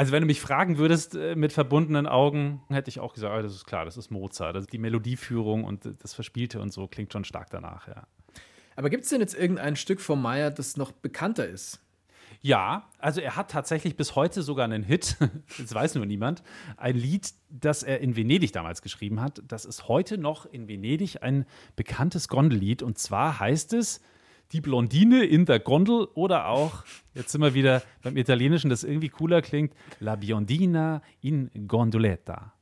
Also 0.00 0.12
wenn 0.12 0.22
du 0.22 0.26
mich 0.26 0.40
fragen 0.40 0.78
würdest 0.78 1.14
äh, 1.14 1.36
mit 1.36 1.52
verbundenen 1.52 2.06
Augen, 2.06 2.62
hätte 2.70 2.88
ich 2.88 3.00
auch 3.00 3.12
gesagt, 3.12 3.34
oh, 3.38 3.42
das 3.42 3.54
ist 3.54 3.66
klar, 3.66 3.84
das 3.84 3.98
ist 3.98 4.10
Mozart. 4.10 4.56
Also 4.56 4.66
die 4.66 4.78
Melodieführung 4.78 5.62
und 5.62 5.86
das 6.02 6.14
Verspielte 6.14 6.58
und 6.58 6.72
so 6.72 6.88
klingt 6.88 7.12
schon 7.12 7.22
stark 7.24 7.50
danach, 7.50 7.86
ja. 7.86 8.06
Aber 8.76 8.88
gibt 8.88 9.04
es 9.04 9.10
denn 9.10 9.20
jetzt 9.20 9.34
irgendein 9.34 9.76
Stück 9.76 10.00
von 10.00 10.22
Meyer, 10.22 10.50
das 10.50 10.78
noch 10.78 10.90
bekannter 10.90 11.46
ist? 11.46 11.80
Ja, 12.40 12.88
also 12.98 13.20
er 13.20 13.36
hat 13.36 13.50
tatsächlich 13.50 13.94
bis 13.94 14.16
heute 14.16 14.40
sogar 14.40 14.64
einen 14.64 14.84
Hit, 14.84 15.18
das 15.58 15.74
weiß 15.74 15.96
nur 15.96 16.06
niemand, 16.06 16.42
ein 16.78 16.96
Lied, 16.96 17.34
das 17.50 17.82
er 17.82 18.00
in 18.00 18.16
Venedig 18.16 18.52
damals 18.52 18.80
geschrieben 18.80 19.20
hat. 19.20 19.42
Das 19.46 19.66
ist 19.66 19.86
heute 19.86 20.16
noch 20.16 20.46
in 20.46 20.66
Venedig 20.66 21.22
ein 21.22 21.44
bekanntes 21.76 22.28
Gondellied 22.28 22.82
und 22.82 22.96
zwar 22.96 23.38
heißt 23.38 23.74
es 23.74 24.00
die 24.52 24.60
Blondine 24.60 25.24
in 25.24 25.46
der 25.46 25.60
Gondel 25.60 26.08
oder 26.14 26.48
auch, 26.48 26.84
jetzt 27.14 27.30
sind 27.32 27.40
wir 27.40 27.54
wieder 27.54 27.82
beim 28.02 28.16
Italienischen, 28.16 28.70
das 28.70 28.84
irgendwie 28.84 29.08
cooler 29.08 29.42
klingt, 29.42 29.74
La 30.00 30.16
Biondina 30.16 31.02
in 31.20 31.50
Gondoletta. 31.68 32.52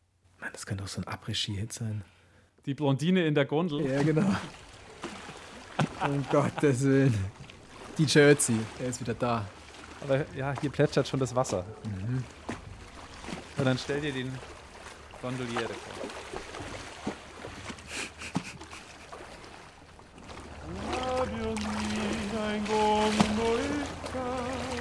Mann, 0.40 0.50
das 0.52 0.66
könnte 0.66 0.84
doch 0.84 0.88
so 0.88 1.00
ein 1.00 1.06
Après-Ski-Hit 1.06 1.72
sein. 1.72 2.02
Die 2.66 2.74
Blondine 2.74 3.26
in 3.26 3.34
der 3.34 3.46
Gondel? 3.46 3.86
Ja, 3.86 4.02
genau. 4.02 4.34
um 6.04 6.24
Gottes 6.30 6.82
Willen. 6.84 7.14
Die 7.96 8.04
Jersey, 8.04 8.56
der 8.78 8.88
ist 8.88 9.00
wieder 9.00 9.14
da. 9.14 9.46
Aber 10.02 10.24
ja, 10.36 10.54
hier 10.60 10.70
plätschert 10.70 11.08
schon 11.08 11.18
das 11.18 11.34
Wasser. 11.34 11.64
Mhm. 11.84 12.22
Und 13.56 13.64
dann 13.64 13.78
stell 13.78 14.00
dir 14.00 14.12
den 14.12 14.30
Gondoliere 15.20 15.68
vor. 15.68 16.08
In 22.58 22.64
gondoletta 22.66 24.26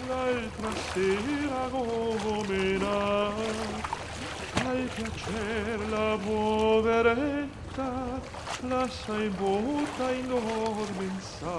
l'altra 0.08 0.72
sera 0.92 1.68
gomena 1.70 3.30
al 4.66 4.90
piacer 4.96 5.90
la 5.90 6.18
poveretta 6.26 7.92
lascia 8.62 9.16
in 9.16 9.34
bocca 9.38 10.12
in 10.12 10.28
dormenza 10.28 11.56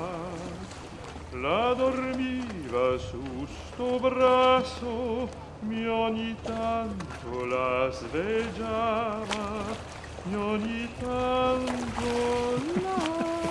la 1.30 1.74
dormiva 1.74 2.98
su 2.98 3.46
sto 3.46 3.98
brazo 4.00 5.28
mi 5.60 5.86
ogni 5.86 6.34
tanto 6.42 7.44
la 7.44 7.90
svegliava 7.92 9.46
mi 10.24 10.34
ogni 10.34 10.88
tanto 10.98 12.10
la 12.82 13.47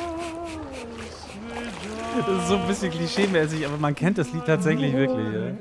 Das 2.18 2.28
ist 2.44 2.48
so 2.48 2.58
ein 2.58 2.68
bisschen 2.68 2.92
klischeemäßig, 2.92 3.68
aber 3.68 3.78
man 3.78 3.94
kennt 3.94 4.18
das 4.18 4.34
Lied 4.34 4.46
tatsächlich 4.46 4.92
wirklich. 4.92 5.34
Ja. 5.34 5.52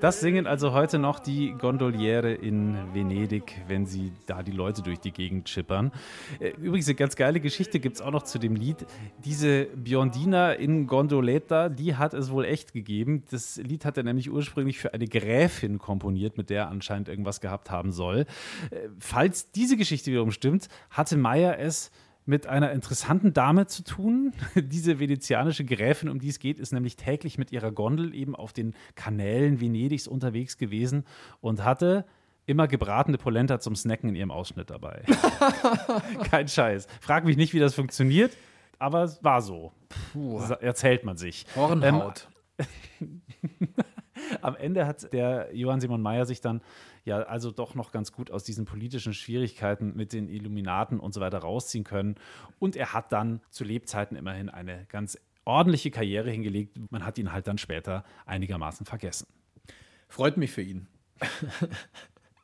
Das 0.00 0.20
singen 0.20 0.46
also 0.46 0.72
heute 0.72 1.00
noch 1.00 1.18
die 1.18 1.52
Gondoliere 1.52 2.32
in 2.32 2.76
Venedig, 2.92 3.62
wenn 3.66 3.86
sie 3.86 4.12
da 4.26 4.42
die 4.44 4.52
Leute 4.52 4.82
durch 4.82 5.00
die 5.00 5.10
Gegend 5.10 5.48
schippern. 5.48 5.90
Äh, 6.38 6.50
übrigens, 6.60 6.86
eine 6.86 6.94
ganz 6.94 7.16
geile 7.16 7.40
Geschichte 7.40 7.80
gibt 7.80 7.96
es 7.96 8.02
auch 8.02 8.12
noch 8.12 8.22
zu 8.22 8.38
dem 8.38 8.54
Lied. 8.54 8.86
Diese 9.24 9.64
Biondina 9.74 10.52
in 10.52 10.86
Gondoletta, 10.86 11.70
die 11.70 11.96
hat 11.96 12.14
es 12.14 12.30
wohl 12.30 12.44
echt 12.44 12.72
gegeben. 12.72 13.24
Das 13.30 13.56
Lied 13.56 13.84
hat 13.84 13.96
er 13.96 14.04
nämlich 14.04 14.30
ursprünglich 14.30 14.78
für 14.78 14.94
eine 14.94 15.08
Gräfin 15.08 15.78
komponiert, 15.78 16.36
mit 16.36 16.50
der 16.50 16.64
er 16.64 16.68
anscheinend 16.68 17.08
irgendwas 17.08 17.40
gehabt 17.40 17.70
haben 17.70 17.90
soll. 17.90 18.26
Äh, 18.70 18.88
falls 19.00 19.50
diese 19.50 19.76
Geschichte 19.76 20.12
wiederum 20.12 20.30
stimmt, 20.30 20.68
hatte 20.90 21.16
Meyer 21.16 21.58
es 21.58 21.90
mit 22.26 22.46
einer 22.46 22.72
interessanten 22.72 23.32
Dame 23.32 23.66
zu 23.66 23.84
tun. 23.84 24.32
Diese 24.54 24.98
venezianische 24.98 25.64
Gräfin, 25.64 26.08
um 26.08 26.18
die 26.18 26.28
es 26.28 26.38
geht, 26.38 26.58
ist 26.58 26.72
nämlich 26.72 26.96
täglich 26.96 27.38
mit 27.38 27.52
ihrer 27.52 27.72
Gondel 27.72 28.14
eben 28.14 28.34
auf 28.34 28.52
den 28.52 28.74
Kanälen 28.96 29.60
Venedigs 29.60 30.06
unterwegs 30.08 30.58
gewesen 30.58 31.04
und 31.40 31.64
hatte 31.64 32.04
immer 32.44 32.68
gebratene 32.68 33.18
Polenta 33.18 33.60
zum 33.60 33.74
Snacken 33.74 34.10
in 34.10 34.16
ihrem 34.16 34.30
Ausschnitt 34.30 34.70
dabei. 34.70 35.02
Kein 36.30 36.48
Scheiß. 36.48 36.86
Frag 37.00 37.24
mich 37.24 37.36
nicht, 37.36 37.54
wie 37.54 37.58
das 37.58 37.74
funktioniert, 37.74 38.36
aber 38.78 39.04
es 39.04 39.22
war 39.22 39.40
so. 39.42 39.72
Puh. 40.12 40.40
Erzählt 40.60 41.04
man 41.04 41.16
sich. 41.16 41.46
Hornhaut. 41.56 42.28
Ähm, 43.00 43.22
am 44.42 44.56
Ende 44.56 44.86
hat 44.86 45.12
der 45.12 45.54
Johann 45.54 45.80
Simon 45.80 46.02
Mayer 46.02 46.26
sich 46.26 46.40
dann 46.40 46.60
ja 47.06 47.22
also 47.22 47.50
doch 47.50 47.74
noch 47.74 47.92
ganz 47.92 48.12
gut 48.12 48.30
aus 48.30 48.44
diesen 48.44 48.64
politischen 48.64 49.14
Schwierigkeiten 49.14 49.94
mit 49.96 50.12
den 50.12 50.28
Illuminaten 50.28 51.00
und 51.00 51.14
so 51.14 51.20
weiter 51.20 51.38
rausziehen 51.38 51.84
können. 51.84 52.16
Und 52.58 52.76
er 52.76 52.92
hat 52.92 53.12
dann 53.12 53.40
zu 53.50 53.64
Lebzeiten 53.64 54.16
immerhin 54.16 54.48
eine 54.48 54.86
ganz 54.88 55.18
ordentliche 55.44 55.90
Karriere 55.90 56.30
hingelegt. 56.30 56.78
Man 56.90 57.06
hat 57.06 57.16
ihn 57.18 57.32
halt 57.32 57.46
dann 57.46 57.58
später 57.58 58.04
einigermaßen 58.26 58.84
vergessen. 58.84 59.26
Freut 60.08 60.36
mich 60.36 60.50
für 60.50 60.62
ihn. 60.62 60.88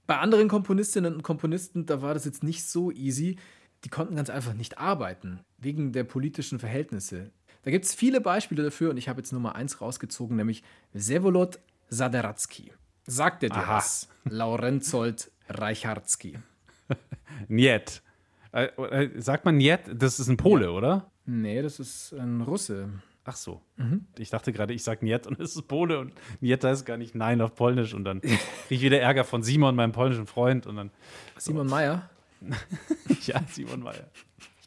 Bei 0.06 0.18
anderen 0.18 0.48
Komponistinnen 0.48 1.14
und 1.14 1.22
Komponisten, 1.22 1.86
da 1.86 2.00
war 2.00 2.14
das 2.14 2.24
jetzt 2.24 2.42
nicht 2.42 2.64
so 2.64 2.90
easy. 2.90 3.36
Die 3.84 3.88
konnten 3.88 4.16
ganz 4.16 4.30
einfach 4.30 4.54
nicht 4.54 4.78
arbeiten, 4.78 5.40
wegen 5.58 5.92
der 5.92 6.04
politischen 6.04 6.58
Verhältnisse. 6.58 7.32
Da 7.62 7.70
gibt 7.70 7.84
es 7.84 7.94
viele 7.94 8.20
Beispiele 8.20 8.62
dafür 8.62 8.90
und 8.90 8.96
ich 8.96 9.08
habe 9.08 9.20
jetzt 9.20 9.32
nur 9.32 9.40
mal 9.40 9.52
eins 9.52 9.80
rausgezogen, 9.80 10.36
nämlich 10.36 10.62
Sevolod 10.92 11.58
Saderatsky. 11.88 12.72
Sagt 13.06 13.42
er 13.42 13.50
dir 13.50 13.56
Aha. 13.56 13.76
was? 13.76 14.08
Laurenzold 14.24 15.30
Reichardzki. 15.48 16.38
Niet. 17.48 18.02
Äh, 18.52 18.64
äh, 18.64 19.20
sagt 19.20 19.44
man 19.44 19.56
Niet? 19.56 19.80
Das 19.94 20.20
ist 20.20 20.28
ein 20.28 20.36
Pole, 20.36 20.66
ja. 20.66 20.70
oder? 20.70 21.10
Nee, 21.24 21.62
das 21.62 21.80
ist 21.80 22.12
ein 22.12 22.40
Russe. 22.42 22.88
Ach 23.24 23.36
so. 23.36 23.62
Mhm. 23.76 24.06
Ich 24.18 24.30
dachte 24.30 24.52
gerade, 24.52 24.74
ich 24.74 24.82
sage 24.82 25.04
Niet 25.04 25.26
und 25.26 25.38
es 25.40 25.54
ist 25.54 25.68
Pole 25.68 25.98
und 25.98 26.12
Niet 26.40 26.64
heißt 26.64 26.84
gar 26.84 26.96
nicht 26.96 27.14
Nein 27.14 27.40
auf 27.40 27.54
Polnisch 27.54 27.94
und 27.94 28.04
dann 28.04 28.20
kriege 28.20 28.40
ich 28.68 28.82
wieder 28.82 29.00
Ärger 29.00 29.24
von 29.24 29.42
Simon, 29.42 29.76
meinem 29.76 29.92
polnischen 29.92 30.26
Freund 30.26 30.66
und 30.66 30.76
dann. 30.76 30.90
Simon 31.38 31.68
so. 31.68 31.74
Meyer? 31.74 32.10
ja, 33.26 33.40
Simon 33.48 33.80
Meyer 33.80 34.08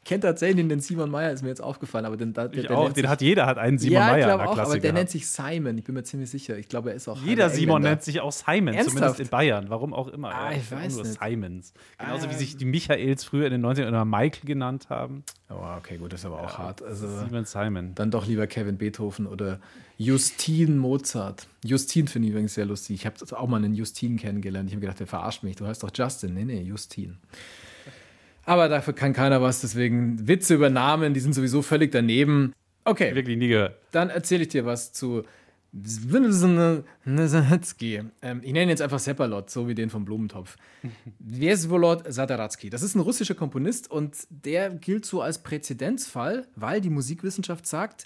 kenne 0.05 0.21
tatsächlich 0.21 0.67
den 0.67 0.79
Simon 0.79 1.09
Meyer, 1.09 1.31
ist 1.31 1.41
mir 1.41 1.49
jetzt 1.49 1.61
aufgefallen, 1.61 2.05
aber 2.05 2.15
den, 2.15 2.31
der, 2.31 2.53
ich 2.53 2.67
der 2.67 2.77
auch, 2.77 2.93
den 2.93 3.09
hat 3.09 3.21
jeder, 3.21 3.47
hat 3.47 3.57
einen 3.57 3.79
Simon 3.79 3.93
ja, 3.93 4.07
Meyer. 4.07 4.27
Ja, 4.27 4.35
ich 4.35 4.49
auch, 4.49 4.57
aber 4.57 4.79
der 4.79 4.93
nennt 4.93 5.09
sich 5.09 5.27
Simon, 5.27 5.77
ich 5.77 5.83
bin 5.83 5.95
mir 5.95 6.03
ziemlich 6.03 6.29
sicher. 6.29 6.57
Ich 6.57 6.69
glaube, 6.69 6.91
er 6.91 6.95
ist 6.95 7.07
auch 7.07 7.19
Jeder 7.21 7.49
Simon 7.49 7.81
nennt 7.81 8.03
sich 8.03 8.21
auch 8.21 8.31
Simon, 8.31 8.75
Ernsthaft? 8.75 8.89
zumindest 8.89 9.19
in 9.19 9.27
Bayern, 9.29 9.65
warum 9.69 9.93
auch 9.93 10.07
immer. 10.07 10.33
Ah, 10.33 10.51
ich 10.51 10.69
ja, 10.69 10.77
weiß 10.77 10.95
nur 10.95 11.03
nicht. 11.05 11.19
Simons. 11.19 11.73
Genauso 11.97 12.27
ah, 12.27 12.29
wie 12.29 12.35
sich 12.35 12.55
die 12.55 12.65
Michaels 12.65 13.23
früher 13.23 13.47
in 13.47 13.51
den 13.51 13.65
90ern 13.65 13.87
immer 13.87 14.05
Michael 14.05 14.45
genannt 14.45 14.87
haben. 14.89 15.23
Oh, 15.49 15.55
okay, 15.77 15.97
gut, 15.97 16.13
das 16.13 16.21
ist 16.21 16.25
aber 16.27 16.39
auch 16.39 16.53
ja, 16.53 16.57
hart. 16.59 16.83
Also, 16.83 17.07
Simon 17.07 17.45
Simon. 17.45 17.95
Dann 17.95 18.11
doch 18.11 18.27
lieber 18.27 18.47
Kevin 18.47 18.77
Beethoven 18.77 19.25
oder 19.25 19.59
Justin 19.97 20.77
Mozart. 20.77 21.47
Justin 21.63 22.07
finde 22.07 22.27
ich 22.27 22.31
übrigens 22.31 22.53
sehr 22.53 22.65
lustig. 22.65 22.95
Ich 22.95 23.05
habe 23.05 23.15
auch 23.37 23.47
mal 23.47 23.57
einen 23.57 23.73
Justin 23.73 24.17
kennengelernt. 24.17 24.69
Ich 24.69 24.75
habe 24.75 24.81
gedacht, 24.81 24.99
der 24.99 25.07
verarscht 25.07 25.43
mich. 25.43 25.55
Du 25.55 25.65
heißt 25.65 25.83
doch 25.83 25.91
Justin. 25.93 26.33
Nee, 26.33 26.45
nee, 26.45 26.61
Justin. 26.61 27.17
Aber 28.45 28.69
dafür 28.69 28.93
kann 28.93 29.13
keiner 29.13 29.41
was, 29.41 29.61
deswegen 29.61 30.27
Witze 30.27 30.53
über 30.53 30.69
Namen, 30.69 31.13
die 31.13 31.19
sind 31.19 31.33
sowieso 31.33 31.61
völlig 31.61 31.91
daneben. 31.91 32.53
Okay. 32.83 33.15
Wirklich 33.15 33.37
nie 33.37 33.47
gehört. 33.47 33.77
Dann 33.91 34.09
erzähle 34.09 34.43
ich 34.43 34.49
dir 34.49 34.65
was 34.65 34.93
zu 34.93 35.23
Ähm, 38.21 38.39
ich 38.43 38.53
nenne 38.53 38.63
ihn 38.63 38.69
jetzt 38.69 38.81
einfach 38.81 38.99
Seppalot, 38.99 39.49
so 39.49 39.67
wie 39.67 39.75
den 39.75 39.89
vom 39.89 40.05
Blumentopf. 40.05 40.55
Wieswolod 41.19 42.03
Sadaratsky. 42.11 42.69
Das 42.69 42.81
ist 42.81 42.95
ein 42.95 43.01
russischer 43.01 43.35
Komponist 43.35 43.91
und 43.91 44.15
der 44.29 44.69
gilt 44.69 45.05
so 45.05 45.21
als 45.21 45.43
Präzedenzfall, 45.43 46.47
weil 46.55 46.79
die 46.79 46.89
Musikwissenschaft 46.89 47.67
sagt, 47.67 48.05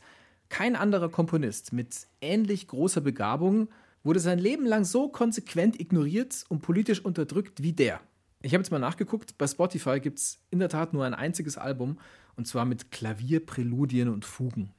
kein 0.49 0.75
anderer 0.75 1.09
Komponist 1.09 1.73
mit 1.73 2.07
ähnlich 2.21 2.67
großer 2.67 3.01
Begabung 3.01 3.69
wurde 4.03 4.19
sein 4.19 4.39
Leben 4.39 4.65
lang 4.65 4.83
so 4.83 5.09
konsequent 5.09 5.79
ignoriert 5.79 6.45
und 6.49 6.61
politisch 6.61 7.03
unterdrückt 7.05 7.61
wie 7.61 7.73
der. 7.73 7.99
Ich 8.41 8.53
habe 8.53 8.61
jetzt 8.61 8.71
mal 8.71 8.79
nachgeguckt, 8.79 9.37
bei 9.37 9.47
Spotify 9.47 9.99
gibt 9.99 10.19
es 10.19 10.41
in 10.49 10.59
der 10.59 10.69
Tat 10.69 10.93
nur 10.93 11.03
ein 11.03 11.13
einziges 11.13 11.57
Album 11.57 11.99
und 12.37 12.47
zwar 12.47 12.63
mit 12.63 12.89
Klavierpräludien 12.89 14.07
und 14.07 14.23
Fugen. 14.23 14.73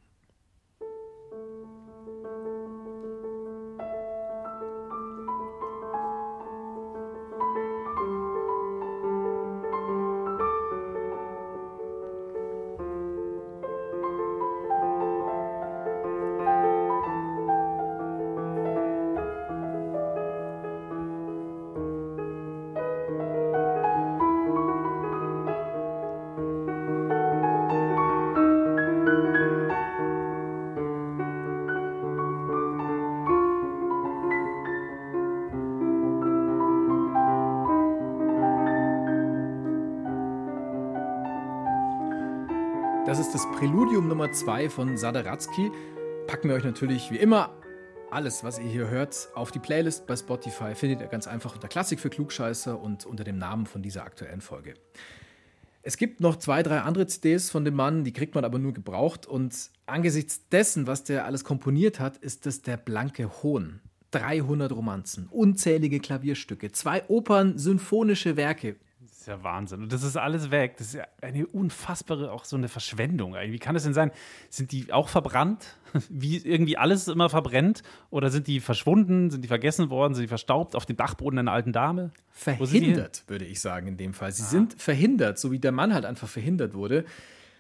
Nummer 44.21 44.35
2 44.35 44.69
von 44.69 44.99
Sadaratsky. 44.99 45.73
Packen 46.27 46.51
wir 46.51 46.55
euch 46.55 46.65
natürlich 46.65 47.11
wie 47.11 47.17
immer 47.17 47.57
alles, 48.11 48.45
was 48.45 48.59
ihr 48.59 48.67
hier 48.67 48.89
hört, 48.91 49.31
auf 49.35 49.51
die 49.51 49.59
Playlist 49.59 50.07
bei 50.07 50.15
Spotify. 50.15 50.75
Findet 50.75 51.01
ihr 51.01 51.07
ganz 51.07 51.27
einfach 51.27 51.55
unter 51.55 51.69
Klassik 51.69 52.01
für 52.01 52.11
Klugscheißer 52.11 52.79
und 52.79 53.07
unter 53.07 53.25
dem 53.25 53.39
Namen 53.39 53.65
von 53.65 53.81
dieser 53.81 54.05
aktuellen 54.05 54.43
Folge. 54.43 54.75
Es 55.81 55.97
gibt 55.97 56.21
noch 56.21 56.37
zwei, 56.37 56.63
drei 56.63 56.81
andere 56.81 57.07
CDs 57.07 57.51
von 57.51 57.65
dem 57.65 57.73
Mann, 57.73 58.05
die 58.05 58.13
kriegt 58.13 58.35
man 58.35 58.45
aber 58.45 58.59
nur 58.59 58.75
gebraucht. 58.75 59.25
Und 59.25 59.71
angesichts 59.87 60.47
dessen, 60.51 60.87
was 60.87 61.03
der 61.03 61.25
alles 61.25 61.43
komponiert 61.43 61.99
hat, 61.99 62.19
ist 62.19 62.45
das 62.45 62.61
der 62.61 62.77
blanke 62.77 63.43
Hohn. 63.43 63.81
300 64.11 64.71
Romanzen, 64.71 65.29
unzählige 65.31 65.99
Klavierstücke, 65.99 66.73
zwei 66.73 67.09
Opern, 67.09 67.57
symphonische 67.57 68.37
Werke. 68.37 68.77
Das 69.21 69.29
ist 69.29 69.33
ja 69.33 69.45
Wahnsinn. 69.45 69.83
Und 69.83 69.93
das 69.93 70.03
ist 70.03 70.17
alles 70.17 70.51
weg. 70.51 70.79
Das 70.79 70.87
ist 70.87 70.95
ja 70.95 71.05
eine 71.21 71.47
unfassbare, 71.47 72.33
auch 72.33 72.47
so 72.47 72.57
eine 72.57 72.69
Verschwendung. 72.69 73.35
Wie 73.35 73.59
kann 73.59 73.75
das 73.75 73.83
denn 73.83 73.93
sein? 73.93 74.13
Sind 74.49 74.73
die 74.73 74.95
auch 74.95 75.11
verbrannt? 75.11 75.77
Wie 76.09 76.39
irgendwie 76.39 76.79
alles 76.79 77.07
immer 77.07 77.29
verbrennt? 77.29 77.83
Oder 78.09 78.31
sind 78.31 78.47
die 78.47 78.61
verschwunden? 78.61 79.29
Sind 79.29 79.43
die 79.43 79.49
vergessen 79.49 79.91
worden? 79.91 80.15
Sind 80.15 80.23
die 80.23 80.29
verstaubt 80.29 80.75
auf 80.75 80.87
dem 80.87 80.97
Dachboden 80.97 81.39
einer 81.39 81.53
alten 81.53 81.75
Dame? 81.75 82.13
Verhindert, 82.31 83.25
würde 83.27 83.45
ich 83.45 83.61
sagen, 83.61 83.89
in 83.89 83.99
dem 83.99 84.15
Fall. 84.15 84.33
Sie 84.33 84.43
Aha. 84.43 84.49
sind 84.49 84.81
verhindert, 84.81 85.39
so 85.39 85.53
wie 85.53 85.59
der 85.59 85.73
Mann 85.73 85.93
halt 85.93 86.07
einfach 86.07 86.29
verhindert 86.29 86.73
wurde. 86.73 87.05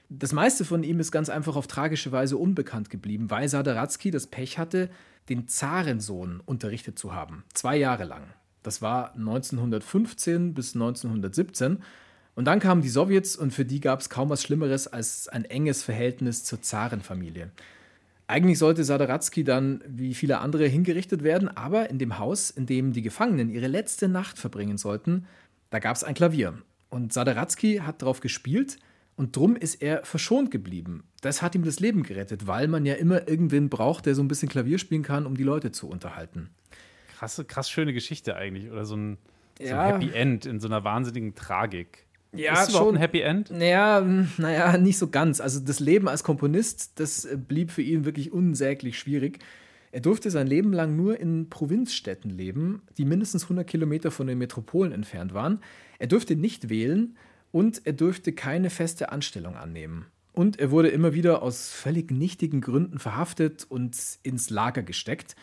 Das 0.08 0.32
meiste 0.32 0.64
von 0.64 0.82
ihm 0.82 0.98
ist 0.98 1.12
ganz 1.12 1.28
einfach 1.28 1.56
auf 1.56 1.66
tragische 1.66 2.10
Weise 2.10 2.38
unbekannt 2.38 2.88
geblieben, 2.88 3.28
weil 3.28 3.50
Sadaratsky 3.50 4.10
das 4.10 4.28
Pech 4.28 4.56
hatte, 4.56 4.88
den 5.28 5.46
Zarensohn 5.46 6.40
unterrichtet 6.40 6.98
zu 6.98 7.12
haben. 7.12 7.44
Zwei 7.52 7.76
Jahre 7.76 8.04
lang. 8.04 8.22
Das 8.62 8.82
war 8.82 9.14
1915 9.14 10.54
bis 10.54 10.74
1917. 10.74 11.78
Und 12.34 12.44
dann 12.44 12.60
kamen 12.60 12.82
die 12.82 12.88
Sowjets 12.88 13.36
und 13.36 13.52
für 13.52 13.64
die 13.64 13.80
gab 13.80 14.00
es 14.00 14.08
kaum 14.08 14.30
was 14.30 14.42
Schlimmeres 14.42 14.86
als 14.86 15.28
ein 15.28 15.44
enges 15.44 15.82
Verhältnis 15.82 16.44
zur 16.44 16.62
Zarenfamilie. 16.62 17.50
Eigentlich 18.28 18.58
sollte 18.58 18.84
Sadaratsky 18.84 19.42
dann 19.42 19.82
wie 19.86 20.14
viele 20.14 20.38
andere 20.38 20.66
hingerichtet 20.66 21.24
werden, 21.24 21.48
aber 21.48 21.90
in 21.90 21.98
dem 21.98 22.18
Haus, 22.18 22.50
in 22.50 22.66
dem 22.66 22.92
die 22.92 23.02
Gefangenen 23.02 23.50
ihre 23.50 23.66
letzte 23.66 24.08
Nacht 24.08 24.38
verbringen 24.38 24.78
sollten, 24.78 25.26
da 25.70 25.80
gab 25.80 25.96
es 25.96 26.04
ein 26.04 26.14
Klavier. 26.14 26.54
Und 26.90 27.12
Sadaratsky 27.12 27.78
hat 27.78 28.02
darauf 28.02 28.20
gespielt 28.20 28.78
und 29.16 29.34
drum 29.34 29.56
ist 29.56 29.82
er 29.82 30.04
verschont 30.04 30.52
geblieben. 30.52 31.04
Das 31.22 31.42
hat 31.42 31.54
ihm 31.56 31.64
das 31.64 31.80
Leben 31.80 32.04
gerettet, 32.04 32.46
weil 32.46 32.68
man 32.68 32.86
ja 32.86 32.94
immer 32.94 33.28
irgendwen 33.28 33.68
braucht, 33.68 34.06
der 34.06 34.14
so 34.14 34.22
ein 34.22 34.28
bisschen 34.28 34.48
Klavier 34.48 34.78
spielen 34.78 35.02
kann, 35.02 35.26
um 35.26 35.36
die 35.36 35.42
Leute 35.42 35.72
zu 35.72 35.88
unterhalten 35.88 36.50
krasse, 37.20 37.44
krass 37.44 37.68
schöne 37.70 37.92
Geschichte 37.92 38.34
eigentlich. 38.34 38.70
Oder 38.70 38.86
so 38.86 38.96
ein, 38.96 39.18
ja. 39.58 39.68
so 39.68 39.74
ein 39.74 40.00
Happy 40.00 40.14
End 40.14 40.46
in 40.46 40.58
so 40.58 40.68
einer 40.68 40.84
wahnsinnigen 40.84 41.34
Tragik. 41.34 42.06
Ja, 42.32 42.62
ist 42.62 42.72
schon 42.72 42.94
ein 42.94 42.98
Happy 42.98 43.20
End? 43.20 43.50
Naja, 43.50 44.00
naja, 44.38 44.78
nicht 44.78 44.96
so 44.96 45.08
ganz. 45.08 45.40
Also 45.40 45.60
das 45.60 45.80
Leben 45.80 46.08
als 46.08 46.24
Komponist, 46.24 46.98
das 46.98 47.26
äh, 47.26 47.36
blieb 47.36 47.70
für 47.70 47.82
ihn 47.82 48.04
wirklich 48.06 48.32
unsäglich 48.32 48.98
schwierig. 48.98 49.40
Er 49.92 50.00
durfte 50.00 50.30
sein 50.30 50.46
Leben 50.46 50.72
lang 50.72 50.96
nur 50.96 51.18
in 51.20 51.50
Provinzstädten 51.50 52.30
leben, 52.30 52.82
die 52.96 53.04
mindestens 53.04 53.42
100 53.42 53.66
Kilometer 53.66 54.10
von 54.10 54.26
den 54.26 54.38
Metropolen 54.38 54.92
entfernt 54.92 55.34
waren. 55.34 55.60
Er 55.98 56.06
durfte 56.06 56.36
nicht 56.36 56.70
wählen 56.70 57.18
und 57.50 57.82
er 57.84 57.92
durfte 57.92 58.32
keine 58.32 58.70
feste 58.70 59.10
Anstellung 59.10 59.56
annehmen. 59.56 60.06
Und 60.32 60.60
er 60.60 60.70
wurde 60.70 60.88
immer 60.88 61.12
wieder 61.12 61.42
aus 61.42 61.70
völlig 61.70 62.12
nichtigen 62.12 62.60
Gründen 62.60 63.00
verhaftet 63.00 63.66
und 63.68 63.98
ins 64.22 64.48
Lager 64.48 64.82
gesteckt. 64.82 65.34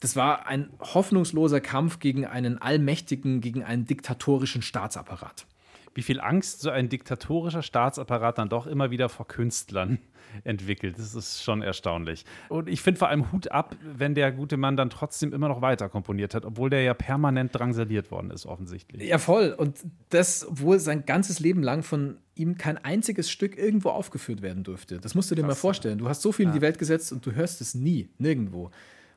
Das 0.00 0.16
war 0.16 0.46
ein 0.46 0.70
hoffnungsloser 0.80 1.60
Kampf 1.60 1.98
gegen 1.98 2.26
einen 2.26 2.58
allmächtigen, 2.60 3.40
gegen 3.40 3.62
einen 3.62 3.86
diktatorischen 3.86 4.62
Staatsapparat. 4.62 5.46
Wie 5.94 6.02
viel 6.02 6.20
Angst 6.20 6.60
so 6.60 6.70
ein 6.70 6.88
diktatorischer 6.88 7.62
Staatsapparat 7.62 8.38
dann 8.38 8.48
doch 8.48 8.66
immer 8.66 8.90
wieder 8.90 9.08
vor 9.08 9.28
Künstlern 9.28 9.98
entwickelt. 10.44 10.98
Das 10.98 11.14
ist 11.14 11.44
schon 11.44 11.62
erstaunlich. 11.62 12.24
Und 12.48 12.68
ich 12.68 12.80
finde 12.82 12.98
vor 12.98 13.08
allem 13.08 13.30
Hut 13.30 13.50
ab, 13.52 13.76
wenn 13.80 14.14
der 14.14 14.32
gute 14.32 14.56
Mann 14.56 14.76
dann 14.76 14.90
trotzdem 14.90 15.32
immer 15.32 15.48
noch 15.48 15.62
weiter 15.62 15.88
komponiert 15.88 16.34
hat, 16.34 16.44
obwohl 16.44 16.70
der 16.70 16.82
ja 16.82 16.94
permanent 16.94 17.54
drangsaliert 17.54 18.10
worden 18.10 18.30
ist, 18.30 18.44
offensichtlich. 18.46 19.02
Ja, 19.02 19.18
voll. 19.18 19.54
Und 19.56 19.78
das, 20.10 20.46
obwohl 20.48 20.80
sein 20.80 21.06
ganzes 21.06 21.38
Leben 21.38 21.62
lang 21.62 21.84
von 21.84 22.18
ihm 22.34 22.58
kein 22.58 22.78
einziges 22.78 23.30
Stück 23.30 23.56
irgendwo 23.56 23.90
aufgeführt 23.90 24.42
werden 24.42 24.64
durfte. 24.64 24.98
Das 24.98 25.14
musst 25.14 25.30
du 25.30 25.36
dir 25.36 25.42
Krass, 25.42 25.50
mal 25.50 25.54
vorstellen. 25.60 25.98
Du 25.98 26.08
hast 26.08 26.22
so 26.22 26.32
viel 26.32 26.46
ja. 26.46 26.50
in 26.50 26.56
die 26.56 26.62
Welt 26.62 26.78
gesetzt 26.78 27.12
und 27.12 27.24
du 27.24 27.32
hörst 27.32 27.60
es 27.60 27.74
nie, 27.74 28.08
nirgendwo. 28.18 28.72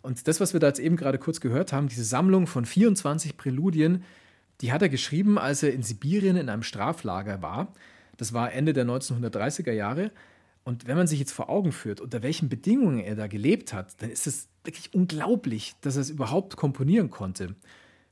Und 0.08 0.26
das, 0.30 0.40
was 0.40 0.54
wir 0.54 0.62
da 0.62 0.68
jetzt 0.68 0.80
eben 0.80 0.96
gerade 0.96 1.18
kurz 1.18 1.42
gehört 1.42 1.74
haben, 1.74 1.90
diese 1.90 2.06
Sammlung 2.06 2.48
von 2.48 2.66
24 2.66 3.36
Präludien, 3.36 4.06
die 4.62 4.72
hat 4.72 4.82
er 4.82 4.88
geschrieben, 4.88 5.38
als 5.38 5.64
er 5.64 5.74
in 5.74 5.84
Sibirien 5.84 6.38
in 6.38 6.48
einem 6.48 6.64
Straflager 6.64 7.42
war. 7.42 7.74
Das 8.16 8.32
war 8.32 8.54
Ende 8.54 8.72
der 8.72 8.86
1930er 8.86 9.74
Jahre. 9.74 10.14
Und 10.64 10.88
wenn 10.88 10.96
man 10.96 11.08
sich 11.08 11.20
jetzt 11.20 11.34
vor 11.34 11.50
Augen 11.50 11.74
führt, 11.74 12.00
unter 12.00 12.24
welchen 12.24 12.48
Bedingungen 12.48 13.02
er 13.02 13.18
da 13.18 13.28
gelebt 13.28 13.74
hat, 13.74 14.02
dann 14.02 14.10
ist 14.10 14.28
es 14.28 14.48
wirklich 14.64 14.94
unglaublich, 14.94 15.76
dass 15.82 15.98
er 15.98 16.04
es 16.04 16.10
überhaupt 16.10 16.56
komponieren 16.56 17.10
konnte. 17.10 17.56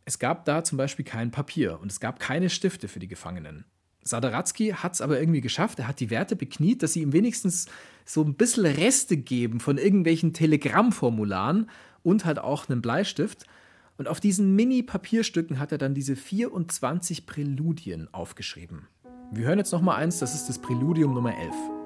Es 0.04 0.20
gab 0.20 0.44
da 0.44 0.66
zum 0.66 0.78
Beispiel 0.78 1.06
kein 1.06 1.32
Papier 1.32 1.80
und 1.80 1.94
es 1.94 2.02
gab 2.02 2.20
keine 2.20 2.50
Stifte 2.50 2.90
für 2.90 3.00
die 3.00 3.08
Gefangenen. 3.08 3.64
Sadaratsky 4.08 4.70
hat 4.70 4.94
es 4.94 5.02
aber 5.02 5.20
irgendwie 5.20 5.42
geschafft. 5.42 5.80
Er 5.80 5.88
hat 5.88 6.00
die 6.00 6.12
Werte 6.12 6.36
bekniet, 6.36 6.84
dass 6.84 6.94
sie 6.94 7.02
ihm 7.02 7.12
wenigstens 7.12 7.66
so 8.06 8.22
ein 8.22 8.36
bisschen 8.36 8.66
Reste 8.66 9.18
geben 9.18 9.60
von 9.60 9.80
irgendwelchen 9.80 10.32
Telegrammformularen 10.32 11.70
und 12.04 12.24
halt 12.24 12.38
auch 12.38 12.70
einen 12.70 12.84
Bleistift. 12.84 13.46
Und 13.98 14.08
auf 14.08 14.20
diesen 14.20 14.56
Mini-Papierstücken 14.56 15.58
hat 15.58 15.72
er 15.72 15.80
dann 15.80 15.96
diese 15.96 16.16
24 16.16 17.26
Präludien 17.26 18.08
aufgeschrieben. 18.12 18.88
Wir 19.32 19.48
hören 19.48 19.58
jetzt 19.58 19.72
noch 19.72 19.82
mal 19.82 19.96
eins, 19.96 20.20
das 20.20 20.36
ist 20.36 20.48
das 20.50 20.60
Präludium 20.60 21.14
Nummer 21.14 21.36
11. 21.36 21.85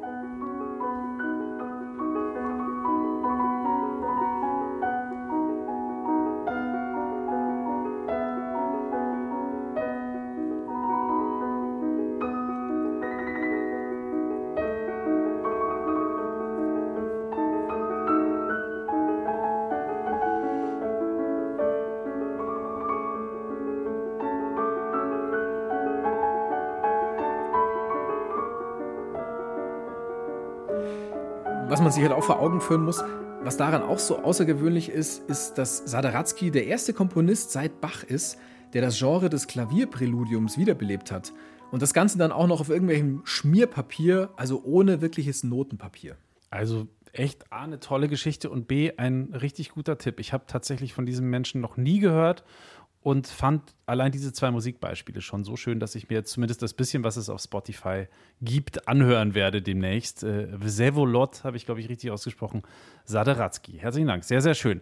man 31.90 31.96
sich 31.96 32.04
halt 32.04 32.14
auch 32.14 32.24
vor 32.24 32.40
Augen 32.40 32.62
führen 32.62 32.84
muss, 32.84 33.04
was 33.42 33.58
daran 33.58 33.82
auch 33.82 33.98
so 33.98 34.20
außergewöhnlich 34.20 34.90
ist, 34.90 35.28
ist, 35.28 35.56
dass 35.56 35.80
Sadaratsky 35.86 36.52
der 36.52 36.68
erste 36.68 36.94
Komponist 36.94 37.50
seit 37.50 37.82
Bach 37.82 38.04
ist, 38.04 38.38
der 38.74 38.84
das 38.84 39.00
Genre 39.00 39.28
des 39.28 39.48
Klavierpräludiums 39.48 40.60
wiederbelebt 40.60 41.12
hat. 41.12 41.34
Und 41.72 41.82
das 41.82 41.96
Ganze 41.96 42.20
dann 42.20 42.32
auch 42.32 42.46
noch 42.46 42.62
auf 42.62 42.70
irgendwelchem 42.70 43.22
Schmierpapier, 43.24 44.30
also 44.36 44.62
ohne 44.64 45.02
wirkliches 45.02 45.44
Notenpapier. 45.44 46.16
Also 46.52 46.86
echt 47.12 47.52
A, 47.52 47.64
eine 47.64 47.80
tolle 47.80 48.08
Geschichte 48.08 48.52
und 48.52 48.68
B, 48.68 48.92
ein 48.98 49.34
richtig 49.34 49.72
guter 49.72 49.98
Tipp. 49.98 50.20
Ich 50.20 50.32
habe 50.32 50.44
tatsächlich 50.46 50.94
von 50.94 51.08
diesem 51.08 51.28
Menschen 51.32 51.60
noch 51.60 51.76
nie 51.76 52.00
gehört 52.00 52.44
und 53.02 53.28
fand 53.28 53.76
allein 53.86 54.12
diese 54.12 54.34
zwei 54.34 54.52
Musikbeispiele 54.52 55.22
schon 55.22 55.44
so 55.44 55.56
schön, 55.56 55.80
dass 55.80 55.96
ich 55.96 56.10
mir 56.10 56.26
zumindest 56.26 56.62
das 56.62 56.74
bisschen, 56.74 57.04
was 57.04 57.16
es 57.16 57.30
auf 57.30 57.42
Spotify 57.42 58.08
gibt, 58.42 58.88
anhören 58.88 59.36
werde 59.36 59.62
demnächst. 59.62 60.24
Äh, 60.24 60.48
Vsevolot 60.60 61.44
habe 61.44 61.58
ich, 61.58 61.66
glaube 61.66 61.80
ich, 61.80 61.90
richtig 61.90 62.12
ausgesprochen. 62.12 62.64
Saderatsky. 63.06 63.78
Herzlichen 63.80 64.08
Dank. 64.08 64.26
Sehr, 64.26 64.42
sehr 64.42 64.54
schön. 64.54 64.82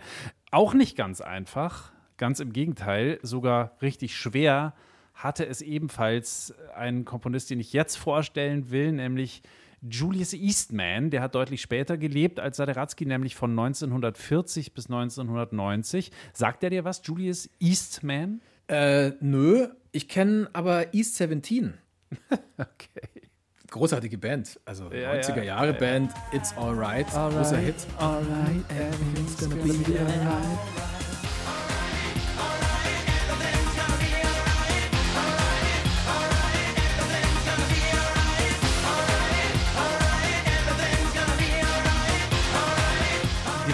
Auch 0.51 0.73
nicht 0.73 0.97
ganz 0.97 1.21
einfach. 1.21 1.91
Ganz 2.17 2.39
im 2.39 2.51
Gegenteil, 2.51 3.19
sogar 3.21 3.77
richtig 3.81 4.15
schwer 4.15 4.73
hatte 5.13 5.45
es 5.47 5.61
ebenfalls 5.61 6.53
einen 6.75 7.03
Komponist, 7.05 7.49
den 7.49 7.59
ich 7.59 7.73
jetzt 7.73 7.95
vorstellen 7.95 8.69
will, 8.69 8.91
nämlich 8.91 9.41
Julius 9.81 10.33
Eastman, 10.33 11.09
der 11.09 11.21
hat 11.21 11.35
deutlich 11.35 11.61
später 11.61 11.97
gelebt 11.97 12.39
als 12.39 12.57
Saderatsky, 12.57 13.05
nämlich 13.05 13.35
von 13.35 13.51
1940 13.51 14.73
bis 14.73 14.85
1990. 14.85 16.11
Sagt 16.33 16.63
er 16.63 16.69
dir 16.69 16.83
was, 16.83 17.01
Julius 17.03 17.49
Eastman? 17.59 18.41
Äh, 18.67 19.11
nö, 19.21 19.67
ich 19.91 20.09
kenne 20.09 20.49
aber 20.53 20.93
East 20.93 21.15
17. 21.15 21.73
okay. 22.57 23.27
Großartige 23.69 24.17
Band, 24.17 24.59
also 24.63 24.91
ja, 24.91 25.11
90er 25.11 25.43
Jahre 25.43 25.73
ja, 25.73 25.73
Band, 25.73 26.11
It's 26.31 26.55
Alright, 26.55 27.13
all 27.13 27.31
großer 27.31 27.57
Hit. 27.57 27.75
Alright, 27.99 28.63
everything's 28.71 29.37
gonna 29.37 29.55
be 29.55 29.99
alright. 29.99 30.96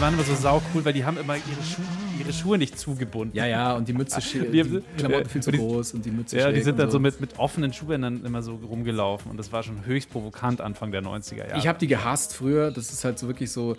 Waren 0.04 0.16
immer 0.16 0.24
so 0.24 0.36
sau 0.36 0.62
cool, 0.74 0.84
weil 0.84 0.92
die 0.92 1.06
haben 1.06 1.18
immer 1.18 1.36
ihre, 1.36 1.64
Schu 1.64 1.82
ihre 2.20 2.34
Schuhe 2.34 2.58
nicht 2.58 2.78
zugebunden. 2.78 3.38
Ja, 3.38 3.46
ja, 3.46 3.74
und 3.74 3.88
die 3.88 3.94
Mütze 3.94 4.20
die, 4.20 4.52
die 4.52 4.82
Klamotten 4.98 5.30
viel 5.30 5.42
zu 5.42 5.52
die, 5.52 5.58
groß 5.58 5.94
und 5.94 6.06
die 6.06 6.12
Mütze 6.12 6.38
Ja, 6.38 6.52
die 6.52 6.60
sind 6.60 6.78
dann 6.78 6.92
so 6.92 7.00
mit, 7.00 7.22
mit 7.22 7.40
offenen 7.40 7.72
Schuhbändern 7.72 8.26
immer 8.26 8.44
so 8.44 8.56
rumgelaufen 8.56 9.32
und 9.32 9.38
das 9.38 9.54
war 9.54 9.64
schon 9.64 9.86
höchst 9.86 10.10
provokant 10.10 10.60
Anfang 10.60 10.92
der 10.92 11.04
90er 11.04 11.48
Jahre. 11.48 11.58
Ich 11.58 11.68
habe 11.68 11.80
die 11.80 11.88
gehasst 11.88 12.36
früher, 12.36 12.70
das 12.70 12.92
ist 12.92 13.06
halt 13.06 13.18
so 13.18 13.28
wirklich 13.28 13.50
so 13.50 13.78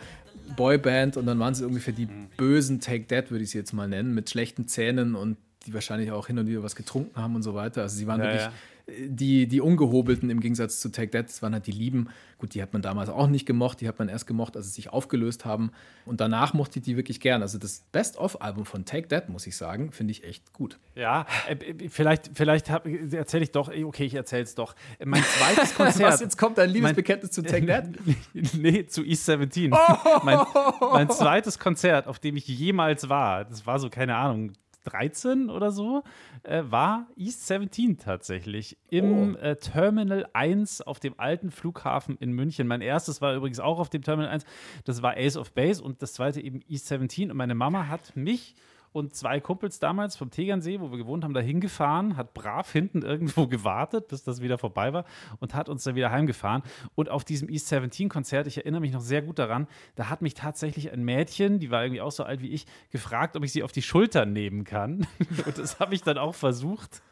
Boyband 0.56 1.18
und 1.18 1.26
dann 1.26 1.38
waren 1.38 1.54
sie 1.54 1.62
irgendwie 1.62 1.82
für 1.82 1.92
die 1.92 2.06
mhm. 2.06 2.28
bösen 2.38 2.80
Take 2.80 3.06
That, 3.08 3.30
würde 3.30 3.44
ich 3.44 3.50
sie 3.50 3.58
jetzt 3.58 3.74
mal 3.74 3.86
nennen, 3.86 4.14
mit 4.14 4.30
schlechten 4.30 4.66
Zähnen 4.66 5.16
und 5.16 5.36
die 5.66 5.74
wahrscheinlich 5.74 6.10
auch 6.10 6.26
hin 6.26 6.38
und 6.38 6.46
wieder 6.46 6.62
was 6.62 6.74
getrunken 6.74 7.20
haben 7.20 7.34
und 7.34 7.42
so 7.42 7.54
weiter. 7.54 7.82
Also 7.82 7.98
sie 7.98 8.06
waren 8.06 8.20
ja, 8.20 8.26
wirklich 8.28 8.44
ja 8.44 8.52
die, 8.86 9.46
die 9.46 9.60
Ungehobelten 9.60 10.28
im 10.28 10.40
Gegensatz 10.40 10.80
zu 10.80 10.90
Take 10.90 11.10
That, 11.10 11.28
das 11.28 11.42
waren 11.42 11.54
halt 11.54 11.66
die 11.66 11.72
Lieben. 11.72 12.08
Gut, 12.38 12.54
die 12.54 12.62
hat 12.62 12.72
man 12.74 12.82
damals 12.82 13.08
auch 13.08 13.28
nicht 13.28 13.46
gemocht, 13.46 13.80
die 13.80 13.88
hat 13.88 13.98
man 13.98 14.08
erst 14.08 14.26
gemocht, 14.26 14.56
als 14.56 14.66
sie 14.66 14.72
sich 14.72 14.92
aufgelöst 14.92 15.44
haben. 15.44 15.70
Und 16.04 16.20
danach 16.20 16.52
mochte 16.52 16.78
ich 16.78 16.84
die 16.84 16.96
wirklich 16.96 17.20
gern. 17.20 17.40
Also 17.40 17.58
das 17.58 17.84
Best-of-Album 17.92 18.66
von 18.66 18.84
Take 18.84 19.08
That, 19.08 19.30
muss 19.30 19.46
ich 19.46 19.56
sagen, 19.56 19.90
finde 19.90 20.10
ich 20.10 20.24
echt 20.24 20.52
gut. 20.52 20.78
Ja, 20.94 21.26
äh, 21.48 21.88
vielleicht, 21.88 22.32
vielleicht 22.34 22.68
erzähle 22.68 23.44
ich 23.44 23.52
doch, 23.52 23.68
okay, 23.68 24.04
ich 24.04 24.14
erzähle 24.14 24.42
es 24.42 24.54
doch. 24.54 24.74
Mein 25.02 25.22
zweites 25.22 25.74
Konzert. 25.76 26.12
Was, 26.12 26.20
jetzt 26.20 26.36
kommt 26.36 26.58
dein 26.58 26.68
Liebesbekenntnis 26.68 27.30
zu 27.30 27.42
Take 27.42 27.66
That? 27.66 27.88
nee, 28.54 28.86
zu 28.86 29.02
East 29.02 29.24
17. 29.24 29.72
Oh! 29.72 29.78
Mein, 30.22 30.40
mein 30.80 31.10
zweites 31.10 31.58
Konzert, 31.58 32.06
auf 32.06 32.18
dem 32.18 32.36
ich 32.36 32.46
jemals 32.46 33.08
war, 33.08 33.46
das 33.46 33.66
war 33.66 33.78
so, 33.78 33.88
keine 33.88 34.16
Ahnung, 34.16 34.52
13 34.84 35.50
oder 35.50 35.70
so, 35.70 36.02
äh, 36.42 36.62
war 36.66 37.06
East 37.16 37.46
17 37.46 37.98
tatsächlich 37.98 38.76
im 38.90 39.34
oh. 39.34 39.38
äh, 39.38 39.56
Terminal 39.56 40.26
1 40.32 40.82
auf 40.82 41.00
dem 41.00 41.18
alten 41.18 41.50
Flughafen 41.50 42.16
in 42.18 42.32
München. 42.32 42.66
Mein 42.66 42.80
erstes 42.80 43.20
war 43.20 43.34
übrigens 43.34 43.60
auch 43.60 43.78
auf 43.78 43.90
dem 43.90 44.02
Terminal 44.02 44.30
1. 44.30 44.44
Das 44.84 45.02
war 45.02 45.16
Ace 45.16 45.36
of 45.36 45.52
Base 45.52 45.82
und 45.82 46.02
das 46.02 46.14
zweite 46.14 46.40
eben 46.40 46.60
East 46.68 46.86
17. 46.86 47.30
Und 47.30 47.36
meine 47.36 47.54
Mama 47.54 47.88
hat 47.88 48.16
mich 48.16 48.54
und 48.94 49.12
zwei 49.12 49.40
Kumpels 49.40 49.80
damals 49.80 50.16
vom 50.16 50.30
Tegernsee, 50.30 50.80
wo 50.80 50.92
wir 50.92 50.98
gewohnt 50.98 51.24
haben, 51.24 51.34
da 51.34 51.40
hingefahren, 51.40 52.16
hat 52.16 52.32
brav 52.32 52.70
hinten 52.70 53.02
irgendwo 53.02 53.46
gewartet, 53.48 54.06
bis 54.06 54.22
das 54.22 54.40
wieder 54.40 54.56
vorbei 54.56 54.92
war 54.92 55.04
und 55.40 55.52
hat 55.52 55.68
uns 55.68 55.82
dann 55.82 55.96
wieder 55.96 56.12
heimgefahren. 56.12 56.62
Und 56.94 57.10
auf 57.10 57.24
diesem 57.24 57.48
East 57.48 57.66
17 57.66 58.08
Konzert, 58.08 58.46
ich 58.46 58.58
erinnere 58.58 58.80
mich 58.80 58.92
noch 58.92 59.00
sehr 59.00 59.20
gut 59.20 59.40
daran, 59.40 59.66
da 59.96 60.10
hat 60.10 60.22
mich 60.22 60.34
tatsächlich 60.34 60.92
ein 60.92 61.02
Mädchen, 61.02 61.58
die 61.58 61.72
war 61.72 61.82
irgendwie 61.82 62.02
auch 62.02 62.12
so 62.12 62.22
alt 62.22 62.40
wie 62.40 62.50
ich, 62.50 62.66
gefragt, 62.92 63.36
ob 63.36 63.42
ich 63.42 63.52
sie 63.52 63.64
auf 63.64 63.72
die 63.72 63.82
Schultern 63.82 64.32
nehmen 64.32 64.62
kann. 64.62 65.08
Und 65.44 65.58
das 65.58 65.80
habe 65.80 65.96
ich 65.96 66.02
dann 66.02 66.16
auch 66.16 66.36
versucht. 66.36 67.02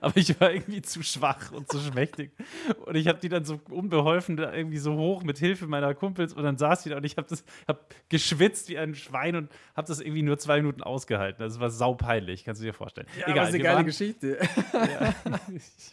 Aber 0.00 0.16
ich 0.16 0.40
war 0.40 0.52
irgendwie 0.52 0.82
zu 0.82 1.02
schwach 1.02 1.52
und 1.52 1.70
zu 1.70 1.78
schmächtig. 1.78 2.32
Und 2.86 2.96
ich 2.96 3.08
habe 3.08 3.18
die 3.18 3.28
dann 3.28 3.44
so 3.44 3.60
unbeholfen 3.70 4.36
da 4.36 4.52
irgendwie 4.52 4.78
so 4.78 4.94
hoch 4.96 5.22
mit 5.22 5.38
Hilfe 5.38 5.66
meiner 5.66 5.94
Kumpels 5.94 6.32
und 6.32 6.42
dann 6.42 6.58
saß 6.58 6.82
die 6.82 6.90
da 6.90 6.96
und 6.96 7.04
ich 7.04 7.16
habe 7.16 7.28
das 7.28 7.44
hab 7.66 7.94
geschwitzt 8.08 8.68
wie 8.68 8.78
ein 8.78 8.94
Schwein 8.94 9.36
und 9.36 9.50
habe 9.74 9.86
das 9.86 10.00
irgendwie 10.00 10.22
nur 10.22 10.38
zwei 10.38 10.58
Minuten 10.58 10.82
ausgehalten. 10.82 11.42
Das 11.42 11.60
war 11.60 11.70
saupeinlich, 11.70 12.44
kannst 12.44 12.60
du 12.60 12.66
dir 12.66 12.74
vorstellen. 12.74 13.06
Ja, 13.18 13.28
Egal, 13.28 13.34
das 13.36 13.48
ist 13.48 13.54
eine 13.54 13.62
geile 13.62 13.76
waren, 13.76 13.86
Geschichte. 13.86 14.38
Ja, 14.72 15.14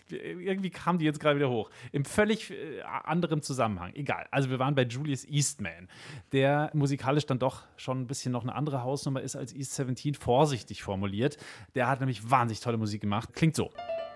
irgendwie 0.17 0.69
kam 0.69 0.97
die 0.97 1.05
jetzt 1.05 1.19
gerade 1.19 1.35
wieder 1.37 1.49
hoch. 1.49 1.69
Im 1.91 2.05
völlig 2.05 2.51
äh, 2.51 2.81
anderen 2.81 3.41
Zusammenhang. 3.41 3.93
Egal. 3.95 4.27
Also 4.31 4.49
wir 4.49 4.59
waren 4.59 4.75
bei 4.75 4.83
Julius 4.83 5.25
Eastman, 5.25 5.87
der 6.31 6.71
musikalisch 6.73 7.25
dann 7.25 7.39
doch 7.39 7.63
schon 7.77 8.01
ein 8.01 8.07
bisschen 8.07 8.31
noch 8.31 8.43
eine 8.43 8.55
andere 8.55 8.83
Hausnummer 8.83 9.21
ist 9.21 9.35
als 9.35 9.53
East 9.53 9.75
17, 9.75 10.15
vorsichtig 10.15 10.83
formuliert. 10.83 11.37
Der 11.75 11.87
hat 11.87 11.99
nämlich 11.99 12.29
wahnsinnig 12.29 12.61
tolle 12.61 12.77
Musik 12.77 13.01
gemacht. 13.01 13.33
Klingt 13.33 13.55
so. 13.55 13.71
Thank 13.88 13.99
you. 13.99 14.09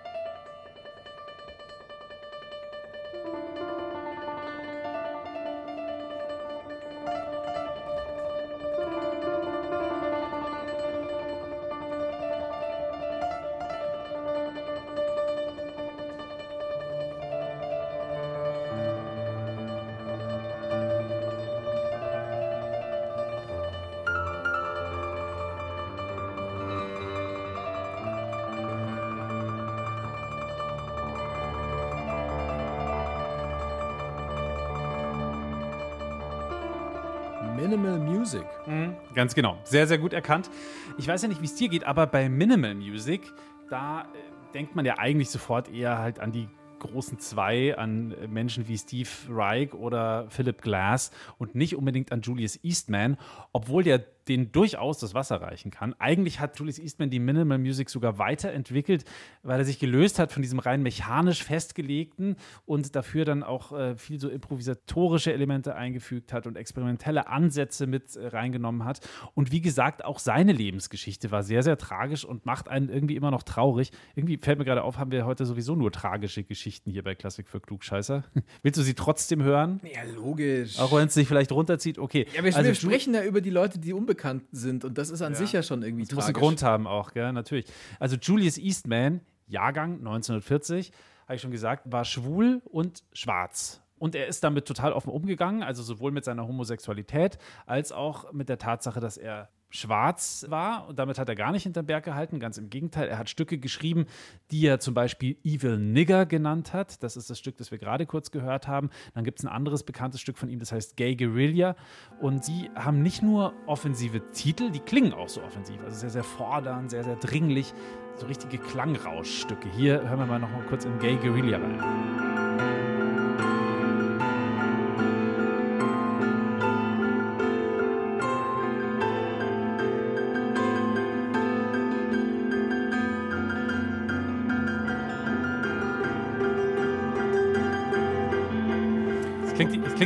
Ganz 39.24 39.34
genau. 39.34 39.58
Sehr, 39.64 39.86
sehr 39.86 39.96
gut 39.96 40.12
erkannt. 40.12 40.50
Ich 40.98 41.08
weiß 41.08 41.22
ja 41.22 41.28
nicht, 41.28 41.40
wie 41.40 41.46
es 41.46 41.54
dir 41.54 41.70
geht, 41.70 41.84
aber 41.84 42.06
bei 42.06 42.28
Minimal 42.28 42.74
Music, 42.74 43.22
da 43.70 44.02
äh, 44.02 44.04
denkt 44.52 44.76
man 44.76 44.84
ja 44.84 44.98
eigentlich 44.98 45.30
sofort 45.30 45.72
eher 45.72 45.96
halt 45.96 46.20
an 46.20 46.30
die 46.30 46.46
großen 46.80 47.18
zwei, 47.18 47.74
an 47.78 48.14
Menschen 48.28 48.68
wie 48.68 48.76
Steve 48.76 49.08
Reich 49.30 49.72
oder 49.72 50.26
Philip 50.28 50.60
Glass 50.60 51.10
und 51.38 51.54
nicht 51.54 51.74
unbedingt 51.74 52.12
an 52.12 52.20
Julius 52.20 52.62
Eastman, 52.62 53.16
obwohl 53.54 53.82
der 53.82 54.04
den 54.28 54.52
durchaus 54.52 54.98
das 54.98 55.14
Wasser 55.14 55.40
reichen 55.42 55.70
kann. 55.70 55.94
Eigentlich 55.98 56.40
hat 56.40 56.58
Julius 56.58 56.78
Eastman 56.78 57.10
die 57.10 57.18
Minimal 57.18 57.58
Music 57.58 57.90
sogar 57.90 58.18
weiterentwickelt, 58.18 59.04
weil 59.42 59.58
er 59.58 59.64
sich 59.64 59.78
gelöst 59.78 60.18
hat 60.18 60.32
von 60.32 60.42
diesem 60.42 60.58
rein 60.58 60.82
mechanisch 60.82 61.44
festgelegten 61.44 62.36
und 62.64 62.96
dafür 62.96 63.24
dann 63.24 63.42
auch 63.42 63.72
äh, 63.72 63.96
viel 63.96 64.18
so 64.18 64.28
improvisatorische 64.28 65.32
Elemente 65.32 65.74
eingefügt 65.74 66.32
hat 66.32 66.46
und 66.46 66.56
experimentelle 66.56 67.28
Ansätze 67.28 67.86
mit 67.86 68.16
äh, 68.16 68.28
reingenommen 68.28 68.84
hat. 68.84 69.00
Und 69.34 69.52
wie 69.52 69.60
gesagt, 69.60 70.04
auch 70.04 70.18
seine 70.18 70.52
Lebensgeschichte 70.52 71.30
war 71.30 71.42
sehr, 71.42 71.62
sehr 71.62 71.76
tragisch 71.76 72.24
und 72.24 72.46
macht 72.46 72.68
einen 72.68 72.88
irgendwie 72.88 73.16
immer 73.16 73.30
noch 73.30 73.42
traurig. 73.42 73.90
Irgendwie 74.14 74.38
fällt 74.38 74.58
mir 74.58 74.64
gerade 74.64 74.82
auf, 74.82 74.98
haben 74.98 75.10
wir 75.10 75.26
heute 75.26 75.44
sowieso 75.44 75.76
nur 75.76 75.92
tragische 75.92 76.44
Geschichten 76.44 76.90
hier 76.90 77.02
bei 77.02 77.14
Klassik 77.14 77.48
für 77.48 77.60
Klugscheißer. 77.60 78.24
Willst 78.62 78.78
du 78.78 78.82
sie 78.82 78.94
trotzdem 78.94 79.42
hören? 79.42 79.80
Ja, 79.82 80.02
logisch. 80.14 80.78
Auch 80.78 80.92
wenn 80.92 81.08
es 81.08 81.14
sich 81.14 81.28
vielleicht 81.28 81.52
runterzieht? 81.52 81.98
Okay. 81.98 82.26
Ja, 82.34 82.42
wir, 82.42 82.56
also, 82.56 82.66
wir 82.66 82.74
sprechen 82.74 83.14
ja 83.14 83.22
über 83.22 83.40
die 83.40 83.50
Leute, 83.50 83.78
die 83.78 83.92
unbekannt 83.92 84.13
unbekannt 84.14 84.44
sind. 84.52 84.84
Und 84.84 84.98
das 84.98 85.10
ist 85.10 85.22
an 85.22 85.32
ja. 85.32 85.38
sich 85.38 85.52
ja 85.52 85.62
schon 85.62 85.82
irgendwie 85.82 86.04
das 86.04 86.10
tragisch. 86.10 86.26
muss 86.28 86.34
einen 86.36 86.40
Grund 86.40 86.62
haben 86.62 86.86
auch, 86.86 87.12
gell? 87.12 87.32
natürlich. 87.32 87.66
Also 87.98 88.16
Julius 88.16 88.58
Eastman, 88.58 89.20
Jahrgang 89.46 89.98
1940, 89.98 90.92
habe 91.26 91.36
ich 91.36 91.42
schon 91.42 91.50
gesagt, 91.50 91.90
war 91.90 92.04
schwul 92.04 92.62
und 92.64 93.02
schwarz. 93.12 93.80
Und 93.98 94.14
er 94.14 94.26
ist 94.26 94.44
damit 94.44 94.66
total 94.66 94.92
offen 94.92 95.10
umgegangen, 95.10 95.62
also 95.62 95.82
sowohl 95.82 96.12
mit 96.12 96.24
seiner 96.24 96.46
Homosexualität 96.46 97.38
als 97.66 97.92
auch 97.92 98.32
mit 98.32 98.48
der 98.48 98.58
Tatsache, 98.58 99.00
dass 99.00 99.16
er 99.16 99.48
schwarz 99.74 100.46
war. 100.48 100.88
Und 100.88 100.98
damit 100.98 101.18
hat 101.18 101.28
er 101.28 101.34
gar 101.34 101.52
nicht 101.52 101.64
hinterm 101.64 101.86
Berg 101.86 102.04
gehalten. 102.04 102.38
Ganz 102.38 102.58
im 102.58 102.70
Gegenteil, 102.70 103.08
er 103.08 103.18
hat 103.18 103.28
Stücke 103.28 103.58
geschrieben, 103.58 104.06
die 104.50 104.66
er 104.66 104.78
zum 104.78 104.94
Beispiel 104.94 105.36
Evil 105.42 105.78
Nigger 105.78 106.26
genannt 106.26 106.72
hat. 106.72 107.02
Das 107.02 107.16
ist 107.16 107.28
das 107.28 107.38
Stück, 107.38 107.56
das 107.56 107.70
wir 107.70 107.78
gerade 107.78 108.06
kurz 108.06 108.30
gehört 108.30 108.68
haben. 108.68 108.90
Dann 109.14 109.24
gibt 109.24 109.40
es 109.40 109.44
ein 109.44 109.48
anderes 109.48 109.82
bekanntes 109.82 110.20
Stück 110.20 110.38
von 110.38 110.48
ihm, 110.48 110.60
das 110.60 110.72
heißt 110.72 110.96
Gay 110.96 111.16
Guerilla. 111.16 111.74
Und 112.20 112.44
sie 112.44 112.70
haben 112.74 113.02
nicht 113.02 113.22
nur 113.22 113.52
offensive 113.66 114.30
Titel, 114.30 114.70
die 114.70 114.80
klingen 114.80 115.12
auch 115.12 115.28
so 115.28 115.42
offensiv. 115.42 115.80
Also 115.84 115.98
sehr, 115.98 116.10
sehr 116.10 116.24
fordernd, 116.24 116.90
sehr, 116.90 117.04
sehr 117.04 117.16
dringlich. 117.16 117.74
So 118.16 118.26
richtige 118.26 118.58
Klangrauschstücke. 118.58 119.68
Hier 119.76 120.08
hören 120.08 120.20
wir 120.20 120.26
mal 120.26 120.38
noch 120.38 120.50
mal 120.50 120.62
kurz 120.68 120.84
in 120.84 120.98
Gay 121.00 121.16
Guerilla 121.16 121.58
rein. 121.58 122.83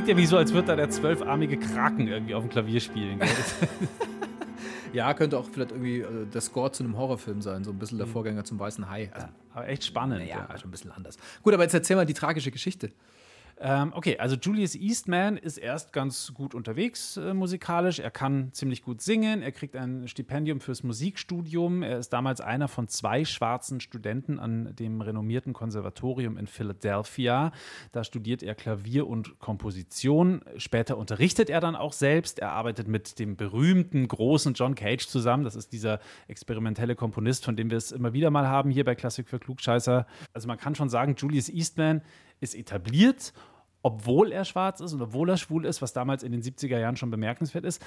Klingt 0.09 0.21
ja 0.21 0.23
wie 0.23 0.27
so, 0.27 0.39
als 0.39 0.55
würde 0.55 0.69
da 0.69 0.77
der 0.77 0.89
zwölfarmige 0.89 1.59
Kraken 1.59 2.09
irgendwie 2.09 2.35
auf 2.35 2.43
dem 2.43 2.49
Klavier 2.49 2.81
spielen. 2.81 3.21
ja, 4.95 5.13
könnte 5.13 5.37
auch 5.37 5.45
vielleicht 5.45 5.73
irgendwie 5.73 5.99
äh, 5.99 6.27
der 6.33 6.41
Score 6.41 6.73
zu 6.73 6.83
einem 6.83 6.97
Horrorfilm 6.97 7.43
sein, 7.43 7.63
so 7.63 7.73
ein 7.73 7.79
bisschen 7.79 7.99
der 7.99 8.07
mhm. 8.07 8.13
Vorgänger 8.13 8.45
zum 8.45 8.59
Weißen 8.59 8.89
Hai. 8.89 9.11
Also, 9.13 9.27
ja, 9.27 9.33
aber 9.53 9.69
echt 9.69 9.85
spannend. 9.85 10.27
Ja, 10.27 10.47
ja, 10.49 10.59
schon 10.59 10.69
ein 10.69 10.71
bisschen 10.71 10.93
anders. 10.93 11.19
Gut, 11.43 11.53
aber 11.53 11.63
jetzt 11.63 11.75
erzähl 11.75 11.97
mal 11.97 12.07
die 12.07 12.15
tragische 12.15 12.51
Geschichte. 12.51 12.91
Ähm, 13.61 13.93
okay, 13.95 14.19
also 14.19 14.37
Julius 14.37 14.77
Eastman 14.77 15.37
ist 15.37 15.59
erst 15.59 15.93
ganz 15.93 16.33
gut 16.33 16.55
unterwegs 16.55 17.17
äh, 17.17 17.35
musikalisch. 17.35 17.99
Er 17.99 18.13
kann 18.13 18.53
ziemlich 18.53 18.83
gut 18.83 19.01
singen. 19.01 19.43
Er 19.43 19.51
kriegt 19.51 19.75
ein 19.75 20.07
Stipendium 20.07 20.61
fürs 20.61 20.85
Musikstudium. 20.85 21.83
Er 21.83 21.99
ist 21.99 22.11
damals 22.11 22.41
einer 22.41 22.69
von 22.69 22.87
zwei 22.87 23.25
schwarzen 23.25 23.81
Studenten 23.81 24.39
an 24.39 24.77
dem 24.77 25.01
renommierten 25.01 25.55
Konservatorium 25.55 26.37
in 26.37 26.47
Philadelphia. 26.47 27.51
Da 27.91 28.05
studiert 28.05 28.45
er 28.45 28.55
Klavier 28.55 29.09
und 29.09 29.41
Komposition. 29.41 30.43
Später 30.57 30.97
unterrichtet 30.97 31.51
er 31.51 31.61
dann 31.61 31.75
auch 31.75 31.93
selbst. 31.93 32.39
Er 32.39 32.53
arbeitet 32.53 32.87
mit 32.87 33.19
dem 33.19 33.37
berühmten 33.37 34.07
großen 34.07 34.55
John 34.55 34.77
Cage 34.77 35.07
zusammen. 35.09 35.43
Das 35.43 35.57
ist 35.57 35.73
dieser 35.73 35.99
experimentelle 36.29 36.95
Komponist, 36.95 37.45
von 37.45 37.57
dem 37.57 37.71
wir 37.71 37.79
es 37.79 37.91
immer 37.91 38.13
wieder 38.13 38.31
mal 38.31 38.47
haben 38.47 38.71
hier 38.71 38.85
bei 38.85 38.95
Klassik 38.95 39.29
für 39.29 39.41
Klugscheißer. 39.41 40.07
Also 40.33 40.47
man 40.47 40.59
kann 40.59 40.77
schon 40.77 40.89
sagen, 40.89 41.17
Julius 41.19 41.49
Eastman 41.49 42.03
ist 42.41 42.55
etabliert, 42.55 43.33
obwohl 43.83 44.33
er 44.33 44.45
schwarz 44.45 44.81
ist 44.81 44.93
und 44.93 45.01
obwohl 45.01 45.31
er 45.31 45.37
schwul 45.37 45.65
ist, 45.65 45.81
was 45.83 45.93
damals 45.93 46.23
in 46.23 46.33
den 46.33 46.43
70er 46.43 46.79
Jahren 46.79 46.97
schon 46.97 47.11
bemerkenswert 47.11 47.65
ist. 47.65 47.83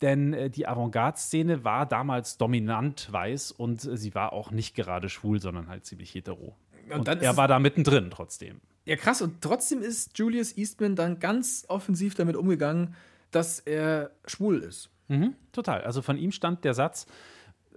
Denn 0.00 0.32
äh, 0.32 0.50
die 0.50 0.66
Avantgarde-Szene 0.66 1.64
war 1.64 1.86
damals 1.86 2.38
dominant 2.38 3.12
weiß 3.12 3.52
und 3.52 3.84
äh, 3.84 3.96
sie 3.96 4.14
war 4.14 4.32
auch 4.32 4.50
nicht 4.50 4.74
gerade 4.74 5.08
schwul, 5.08 5.40
sondern 5.40 5.68
halt 5.68 5.84
ziemlich 5.84 6.14
hetero. 6.14 6.56
Und, 6.90 7.08
und 7.08 7.22
er 7.22 7.36
war 7.36 7.48
da 7.48 7.58
mittendrin 7.58 8.10
trotzdem. 8.10 8.60
Ja, 8.84 8.94
krass. 8.94 9.20
Und 9.20 9.42
trotzdem 9.42 9.82
ist 9.82 10.16
Julius 10.16 10.56
Eastman 10.56 10.94
dann 10.94 11.18
ganz 11.18 11.64
offensiv 11.68 12.14
damit 12.14 12.36
umgegangen, 12.36 12.94
dass 13.32 13.58
er 13.58 14.12
schwul 14.26 14.60
ist. 14.60 14.90
Mhm, 15.08 15.34
total. 15.52 15.82
Also 15.82 16.02
von 16.02 16.16
ihm 16.16 16.30
stand 16.30 16.64
der 16.64 16.74
Satz, 16.74 17.06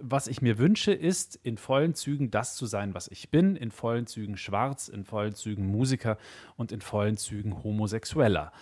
was 0.02 0.26
ich 0.26 0.42
mir 0.42 0.58
wünsche, 0.58 0.92
ist 0.92 1.38
in 1.42 1.58
vollen 1.58 1.94
Zügen 1.94 2.30
das 2.30 2.56
zu 2.56 2.66
sein, 2.66 2.94
was 2.94 3.08
ich 3.08 3.30
bin, 3.30 3.56
in 3.56 3.70
vollen 3.70 4.06
Zügen 4.06 4.36
schwarz, 4.36 4.88
in 4.88 5.04
vollen 5.04 5.34
Zügen 5.34 5.66
Musiker 5.66 6.18
und 6.56 6.72
in 6.72 6.80
vollen 6.80 7.16
Zügen 7.16 7.62
Homosexueller. 7.62 8.52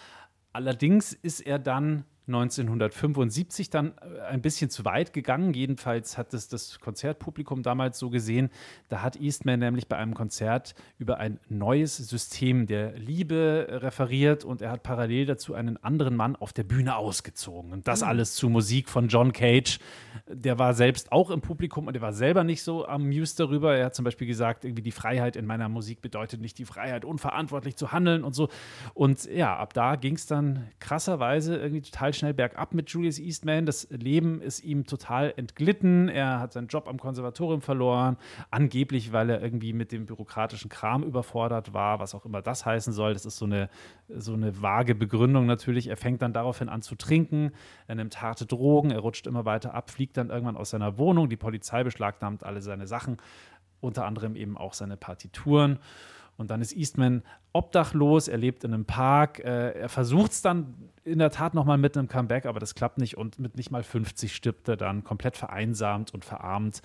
Allerdings 0.53 1.13
ist 1.13 1.41
er 1.41 1.59
dann 1.59 2.05
1975 2.29 3.71
dann 3.71 3.93
äh, 3.99 4.21
ein 4.29 4.43
bisschen 4.43 4.71
zu 4.71 4.85
weit 4.85 5.13
gegangen. 5.13 5.55
Jedenfalls 5.55 6.17
hat 6.17 6.33
es 6.35 6.49
das 6.49 6.79
Konzertpublikum 6.79 7.63
damals 7.63 7.99
so 7.99 8.11
gesehen. 8.11 8.51
Da 8.89 9.03
hat 9.03 9.17
Eastman 9.17 9.59
nämlich 9.59 9.89
bei 9.89 9.97
einem 9.97 10.15
Konzert 10.15 10.75
über 10.99 11.19
ein 11.19 11.41
neues 11.49 11.97
System 11.97 12.67
der 12.67 12.93
Liebe 12.99 13.67
referiert 13.71 14.45
und 14.45 14.63
er 14.63 14.71
hat 14.71 14.83
parallel 14.83 15.27
dazu 15.27 15.55
einen 15.55 15.83
anderen 15.83 16.17
Mann 16.17 16.37
auf 16.37 16.53
der 16.53 16.65
Bühne 16.65 16.97
ausgezogen. 16.97 17.73
Und 17.73 17.89
das 17.89 18.03
mhm. 18.03 18.09
alles 18.09 18.35
zu 18.35 18.49
Musik 18.49 18.89
von 18.89 19.09
John 19.09 19.33
Cage. 19.33 19.79
Der 20.29 20.59
war 20.59 20.75
selbst 20.75 21.11
auch 21.13 21.31
im 21.31 21.41
Publikum 21.41 21.87
und 21.87 21.95
er 21.95 22.03
war 22.03 22.13
selber 22.13 22.45
nicht 22.45 22.63
so 22.63 22.87
amused 22.87 23.41
darüber. 23.41 23.75
Er 23.77 23.87
hat 23.87 23.95
zum 23.95 24.05
Beispiel 24.05 24.27
gesagt, 24.27 24.65
irgendwie 24.65 24.83
die 24.83 24.93
Freiheit 24.93 25.37
in 25.37 25.47
meiner 25.47 25.69
Musik 25.69 26.03
bedeutet 26.03 26.41
nicht 26.41 26.59
die 26.59 26.67
Freiheit, 26.67 27.05
unverantwortlich 27.05 27.77
zu 27.77 27.93
handeln 27.93 28.23
und 28.23 28.35
so. 28.35 28.49
Und 28.95 29.25
ja, 29.25 29.57
ab 29.57 29.73
da 29.73 29.97
ging 29.97 30.15
es 30.15 30.27
dann 30.27 30.69
krasserweise 30.79 31.57
irgendwie 31.57 31.83
total 31.83 32.13
schnell 32.19 32.35
bergab 32.35 32.75
mit 32.75 32.91
Julius 32.91 33.19
Eastman. 33.19 33.67
Das 33.67 33.89
Leben 33.91 34.41
ist 34.41 34.63
ihm 34.65 34.85
total 34.85 35.33
entglitten. 35.37 36.09
Er 36.09 36.41
hat 36.41 36.53
seinen 36.53 36.69
Job 36.69 36.89
am 36.89 36.99
Konservatorium 36.99 37.61
verloren, 37.61 38.17
angeblich, 38.51 39.13
weil 39.13 39.31
er 39.31 39.43
irgendwie 39.43 39.73
mit 39.73 39.93
dem 39.93 40.07
bürokratischen 40.07 40.69
Kram 40.69 41.03
überfordert 41.03 41.73
war, 41.73 42.01
was 42.01 42.15
auch 42.15 42.25
immer 42.25 42.43
das 42.43 42.67
heißen 42.67 42.93
soll. 42.93 43.13
Das 43.15 43.25
ist 43.25 43.37
so 43.37 43.47
eine, 43.47 43.71
so 44.09 44.35
eine 44.35 44.61
vage 44.61 44.95
Begründung 44.95 45.47
natürlich. 45.47 45.89
Er 45.89 45.97
fängt 45.97 46.23
dann 46.23 46.33
daraufhin 46.33 46.69
an 46.69 46.83
zu 46.83 46.95
trinken, 46.95 47.53
er 47.87 47.95
nimmt 47.95 48.21
harte 48.21 48.47
Drogen, 48.47 48.91
er 48.91 49.01
rutscht 49.01 49.27
immer 49.27 49.45
weiter 49.45 49.75
ab, 49.75 49.91
fliegt 49.91 50.17
dann 50.17 50.31
irgendwann 50.31 50.57
aus 50.57 50.71
seiner 50.71 50.99
Wohnung. 50.99 51.29
Die 51.29 51.37
Polizei 51.37 51.85
beschlagnahmt 51.85 52.45
alle 52.45 52.61
seine 52.61 52.87
Sachen, 52.87 53.17
unter 53.81 54.05
anderem 54.05 54.37
eben 54.37 54.57
auch 54.57 54.75
seine 54.75 54.97
Partituren. 54.97 55.79
Und 56.39 56.51
dann 56.51 56.63
ist 56.63 56.73
Eastman 56.73 57.23
obdachlos, 57.53 58.29
er 58.29 58.39
lebt 58.39 58.63
in 58.63 58.73
einem 58.73 58.85
Park, 58.85 59.41
äh, 59.41 59.73
er 59.73 59.89
versucht 59.89 60.33
es 60.33 60.41
dann 60.41 60.73
in 61.03 61.19
der 61.19 61.31
Tat 61.31 61.53
nochmal 61.53 61.79
mit 61.79 61.97
einem 61.97 62.07
Comeback, 62.07 62.47
aber 62.47 62.61
das 62.61 62.77
klappt 62.77 62.99
nicht 62.99 63.19
und 63.19 63.41
mit 63.41 63.57
nicht 63.57 63.73
mal 63.73 63.83
50 63.83 64.35
stirbt 64.35 64.69
er 64.69 64.77
dann 64.77 65.03
komplett 65.03 65.37
vereinsamt 65.37 66.15
und 66.15 66.25
verarmt 66.25 66.81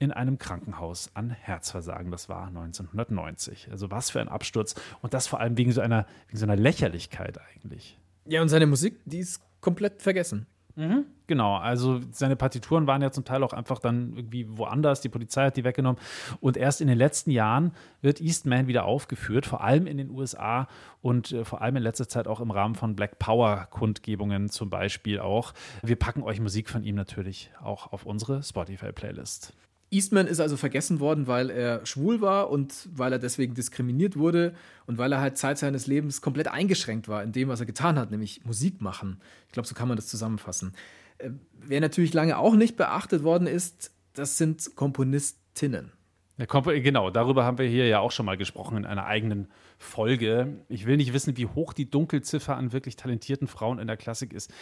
in 0.00 0.10
einem 0.10 0.38
Krankenhaus 0.38 1.10
an 1.14 1.30
Herzversagen. 1.30 2.10
Das 2.10 2.28
war 2.28 2.48
1990. 2.48 3.68
Also 3.70 3.90
was 3.92 4.10
für 4.10 4.20
ein 4.20 4.28
Absturz 4.28 4.74
und 5.02 5.14
das 5.14 5.28
vor 5.28 5.40
allem 5.40 5.56
wegen 5.56 5.70
so 5.70 5.80
einer, 5.80 6.06
wegen 6.26 6.38
so 6.38 6.44
einer 6.44 6.56
Lächerlichkeit 6.56 7.38
eigentlich. 7.54 7.98
Ja, 8.24 8.42
und 8.42 8.48
seine 8.48 8.66
Musik, 8.66 8.98
die 9.04 9.20
ist 9.20 9.40
komplett 9.60 10.02
vergessen. 10.02 10.46
Mhm. 10.76 11.06
Genau, 11.26 11.56
also 11.56 12.00
seine 12.12 12.36
Partituren 12.36 12.86
waren 12.86 13.02
ja 13.02 13.10
zum 13.10 13.24
Teil 13.24 13.42
auch 13.42 13.54
einfach 13.54 13.78
dann 13.78 14.12
irgendwie 14.14 14.46
woanders, 14.48 15.00
die 15.00 15.08
Polizei 15.08 15.46
hat 15.46 15.56
die 15.56 15.64
weggenommen. 15.64 16.00
Und 16.40 16.56
erst 16.56 16.80
in 16.80 16.86
den 16.86 16.98
letzten 16.98 17.30
Jahren 17.30 17.72
wird 18.02 18.20
Eastman 18.20 18.68
wieder 18.68 18.84
aufgeführt, 18.84 19.46
vor 19.46 19.62
allem 19.62 19.86
in 19.86 19.96
den 19.96 20.10
USA 20.10 20.68
und 21.00 21.32
äh, 21.32 21.44
vor 21.44 21.62
allem 21.62 21.76
in 21.76 21.82
letzter 21.82 22.08
Zeit 22.08 22.28
auch 22.28 22.40
im 22.40 22.50
Rahmen 22.50 22.74
von 22.74 22.94
Black 22.94 23.18
Power-Kundgebungen 23.18 24.50
zum 24.50 24.68
Beispiel 24.68 25.18
auch. 25.18 25.54
Wir 25.82 25.96
packen 25.96 26.22
euch 26.22 26.40
Musik 26.40 26.68
von 26.68 26.84
ihm 26.84 26.94
natürlich 26.94 27.50
auch 27.62 27.92
auf 27.92 28.04
unsere 28.04 28.42
Spotify-Playlist. 28.42 29.54
Eastman 29.96 30.26
ist 30.26 30.40
also 30.40 30.56
vergessen 30.56 31.00
worden, 31.00 31.26
weil 31.26 31.48
er 31.48 31.84
schwul 31.86 32.20
war 32.20 32.50
und 32.50 32.88
weil 32.92 33.12
er 33.12 33.18
deswegen 33.18 33.54
diskriminiert 33.54 34.16
wurde 34.16 34.54
und 34.86 34.98
weil 34.98 35.10
er 35.12 35.20
halt 35.20 35.38
Zeit 35.38 35.56
seines 35.56 35.86
Lebens 35.86 36.20
komplett 36.20 36.48
eingeschränkt 36.48 37.08
war 37.08 37.22
in 37.22 37.32
dem, 37.32 37.48
was 37.48 37.60
er 37.60 37.66
getan 37.66 37.98
hat, 37.98 38.10
nämlich 38.10 38.44
Musik 38.44 38.82
machen. 38.82 39.20
Ich 39.46 39.52
glaube, 39.52 39.66
so 39.66 39.74
kann 39.74 39.88
man 39.88 39.96
das 39.96 40.06
zusammenfassen. 40.06 40.74
Äh, 41.18 41.30
wer 41.58 41.80
natürlich 41.80 42.12
lange 42.12 42.36
auch 42.36 42.54
nicht 42.54 42.76
beachtet 42.76 43.24
worden 43.24 43.46
ist, 43.46 43.90
das 44.12 44.36
sind 44.36 44.76
Komponistinnen. 44.76 45.92
Genau, 46.38 47.08
darüber 47.08 47.44
haben 47.44 47.56
wir 47.56 47.66
hier 47.66 47.86
ja 47.86 48.00
auch 48.00 48.12
schon 48.12 48.26
mal 48.26 48.36
gesprochen 48.36 48.76
in 48.76 48.84
einer 48.84 49.06
eigenen 49.06 49.48
Folge. 49.78 50.58
Ich 50.68 50.84
will 50.84 50.98
nicht 50.98 51.14
wissen, 51.14 51.34
wie 51.38 51.46
hoch 51.46 51.72
die 51.72 51.88
Dunkelziffer 51.88 52.56
an 52.56 52.72
wirklich 52.74 52.96
talentierten 52.96 53.48
Frauen 53.48 53.78
in 53.78 53.86
der 53.86 53.96
Klassik 53.96 54.34
ist, 54.34 54.52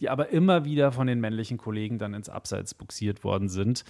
die 0.00 0.08
aber 0.08 0.28
immer 0.28 0.64
wieder 0.64 0.92
von 0.92 1.08
den 1.08 1.18
männlichen 1.18 1.58
Kollegen 1.58 1.98
dann 1.98 2.14
ins 2.14 2.28
Abseits 2.28 2.74
buxiert 2.74 3.24
worden 3.24 3.48
sind 3.48 3.84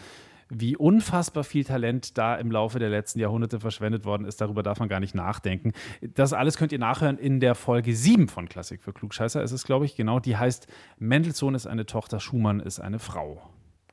wie 0.61 0.77
unfassbar 0.77 1.45
viel 1.45 1.65
Talent 1.65 2.17
da 2.19 2.37
im 2.37 2.51
Laufe 2.51 2.79
der 2.79 2.91
letzten 2.91 3.19
Jahrhunderte 3.19 3.61
verschwendet 3.61 4.05
worden 4.05 4.25
ist, 4.25 4.41
darüber 4.41 4.63
darf 4.63 4.79
man 4.79 4.89
gar 4.89 5.01
nicht 5.01 5.15
nachdenken. 5.15 5.73
Das 6.03 6.33
alles 6.33 6.57
könnt 6.57 6.73
ihr 6.73 6.79
nachhören 6.79 7.19
in 7.19 7.41
der 7.41 7.55
Folge 7.55 7.95
7 7.95 8.29
von 8.29 8.49
Klassik 8.49 8.83
für 8.83 8.93
Klugscheißer. 8.93 9.43
ist 9.43 9.53
Es 9.53 9.65
glaube 9.65 9.85
ich, 9.85 9.97
genau. 9.97 10.21
Die 10.21 10.37
heißt 10.37 10.67
Mendelssohn 10.99 11.55
ist 11.55 11.67
eine 11.67 11.87
Tochter, 11.87 12.21
Schumann 12.21 12.61
ist 12.61 12.81
eine 12.81 12.99
Frau. 12.99 13.43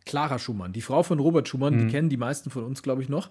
Clara 0.05 0.39
Schumann, 0.39 0.74
die 0.74 0.82
Frau 0.82 1.03
von 1.03 1.20
Robert 1.20 1.47
Schumann, 1.47 1.76
mhm. 1.76 1.80
die 1.80 1.88
kennen 1.88 2.09
die 2.09 2.18
meisten 2.18 2.49
von 2.49 2.64
uns, 2.64 2.82
glaube 2.82 3.01
ich, 3.01 3.09
noch. 3.09 3.30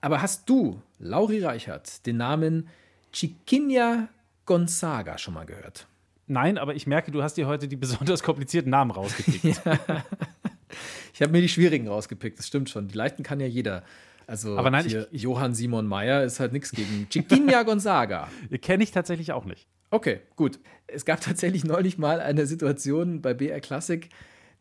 Aber 0.00 0.22
hast 0.22 0.48
du, 0.48 0.80
Lauri 0.98 1.44
Reichert, 1.44 2.06
den 2.06 2.16
Namen 2.16 2.68
Chiquinha 3.12 4.08
Gonzaga 4.46 5.18
schon 5.18 5.34
mal 5.34 5.46
gehört? 5.46 5.86
Nein, 6.26 6.58
aber 6.58 6.74
ich 6.74 6.86
merke, 6.86 7.10
du 7.10 7.22
hast 7.22 7.34
dir 7.34 7.46
heute 7.46 7.68
die 7.68 7.76
besonders 7.76 8.22
komplizierten 8.22 8.70
Namen 8.70 8.92
rausgepickt. 8.92 9.64
ja. 9.64 9.78
Ich 11.14 11.22
habe 11.22 11.32
mir 11.32 11.42
die 11.42 11.48
schwierigen 11.48 11.86
rausgepickt, 11.86 12.38
das 12.38 12.46
stimmt 12.46 12.70
schon. 12.70 12.88
Die 12.88 12.96
leichten 12.96 13.22
kann 13.22 13.40
ja 13.40 13.46
jeder. 13.46 13.82
Also 14.26 14.56
Aber 14.56 14.70
nein, 14.70 14.86
hier, 14.86 15.06
ich, 15.10 15.22
Johann 15.22 15.54
Simon 15.54 15.86
Meyer 15.86 16.24
ist 16.24 16.40
halt 16.40 16.52
nichts 16.52 16.70
gegen 16.70 17.08
Chiquinha 17.10 17.62
Gonzaga. 17.64 18.28
Kenne 18.62 18.84
ich 18.84 18.90
tatsächlich 18.90 19.32
auch 19.32 19.44
nicht. 19.44 19.66
Okay, 19.90 20.20
gut. 20.36 20.60
Es 20.86 21.04
gab 21.04 21.20
tatsächlich 21.20 21.64
neulich 21.64 21.98
mal 21.98 22.20
eine 22.20 22.46
Situation 22.46 23.20
bei 23.20 23.34
BR 23.34 23.60
Classic, 23.60 24.08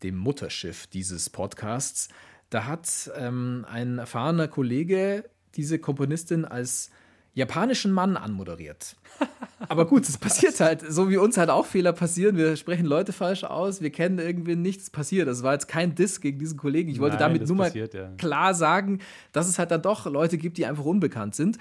dem 0.03 0.17
Mutterschiff 0.17 0.87
dieses 0.87 1.29
Podcasts. 1.29 2.09
Da 2.49 2.65
hat 2.65 3.11
ähm, 3.15 3.65
ein 3.69 3.99
erfahrener 3.99 4.47
Kollege 4.47 5.29
diese 5.55 5.77
Komponistin 5.77 6.45
als 6.45 6.89
japanischen 7.33 7.91
Mann 7.91 8.17
anmoderiert. 8.17 8.95
Aber 9.67 9.85
gut, 9.85 10.07
es 10.07 10.17
passiert 10.17 10.59
halt, 10.59 10.83
so 10.87 11.09
wie 11.09 11.17
uns 11.17 11.37
halt 11.37 11.49
auch 11.49 11.65
Fehler 11.65 11.91
passieren. 11.91 12.37
Wir 12.37 12.55
sprechen 12.55 12.85
Leute 12.85 13.11
falsch 13.11 13.43
aus, 13.43 13.81
wir 13.81 13.89
kennen 13.89 14.19
irgendwie 14.19 14.55
nichts 14.55 14.89
passiert. 14.89 15.27
Das 15.27 15.43
war 15.43 15.51
jetzt 15.53 15.67
kein 15.67 15.95
Diss 15.95 16.21
gegen 16.21 16.39
diesen 16.39 16.57
Kollegen. 16.57 16.89
Ich 16.89 16.99
wollte 16.99 17.17
Nein, 17.17 17.33
damit 17.33 17.47
nur 17.47 17.57
passiert, 17.57 17.93
mal 17.93 17.99
ja. 17.99 18.09
klar 18.17 18.53
sagen, 18.53 18.99
dass 19.31 19.49
es 19.49 19.59
halt 19.59 19.71
dann 19.71 19.81
doch 19.81 20.05
Leute 20.05 20.37
gibt, 20.37 20.57
die 20.57 20.65
einfach 20.65 20.85
unbekannt 20.85 21.35
sind. 21.35 21.57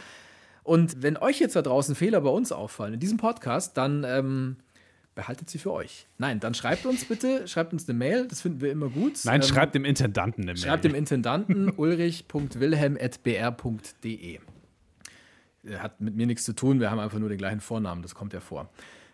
Und 0.62 1.02
wenn 1.02 1.16
euch 1.16 1.40
jetzt 1.40 1.56
da 1.56 1.62
draußen 1.62 1.94
Fehler 1.94 2.20
bei 2.20 2.30
uns 2.30 2.52
auffallen, 2.52 2.94
in 2.94 3.00
diesem 3.00 3.16
Podcast, 3.16 3.76
dann 3.76 4.04
ähm, 4.06 4.56
behaltet 5.14 5.50
sie 5.50 5.58
für 5.58 5.72
euch. 5.72 6.06
Nein, 6.18 6.40
dann 6.40 6.54
schreibt 6.54 6.86
uns 6.86 7.04
bitte, 7.04 7.48
schreibt 7.48 7.72
uns 7.72 7.88
eine 7.88 7.98
Mail, 7.98 8.28
das 8.28 8.42
finden 8.42 8.60
wir 8.60 8.70
immer 8.70 8.88
gut. 8.88 9.14
Nein, 9.24 9.40
ähm, 9.40 9.48
schreibt 9.48 9.74
dem 9.74 9.84
Intendanten 9.84 10.44
eine 10.44 10.52
Mail. 10.52 10.62
Schreibt 10.62 10.84
dem 10.84 10.94
Intendanten 10.94 11.70
ulrich.wilhelm.br.de 11.76 14.38
hat 15.76 16.00
mit 16.00 16.16
mir 16.16 16.26
nichts 16.26 16.44
zu 16.44 16.54
tun, 16.54 16.80
wir 16.80 16.90
haben 16.90 16.98
einfach 16.98 17.18
nur 17.18 17.28
den 17.28 17.36
gleichen 17.38 17.60
Vornamen, 17.60 18.02
das 18.02 18.14
kommt 18.14 18.32
ja 18.32 18.40
vor. 18.40 18.70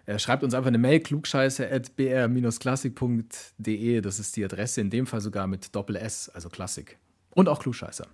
Er 0.06 0.18
schreibt 0.18 0.44
uns 0.44 0.52
einfach 0.54 0.68
eine 0.68 0.78
Mail, 0.78 1.00
klugscheiße.br-klassik.de. 1.00 4.00
Das 4.02 4.18
ist 4.18 4.36
die 4.36 4.44
Adresse, 4.44 4.82
in 4.82 4.90
dem 4.90 5.06
Fall 5.06 5.22
sogar 5.22 5.46
mit 5.46 5.74
Doppel-S, 5.74 6.28
also 6.28 6.50
Klassik. 6.50 6.98
Und 7.30 7.48
auch 7.48 7.60
Klugscheißer. 7.60 8.06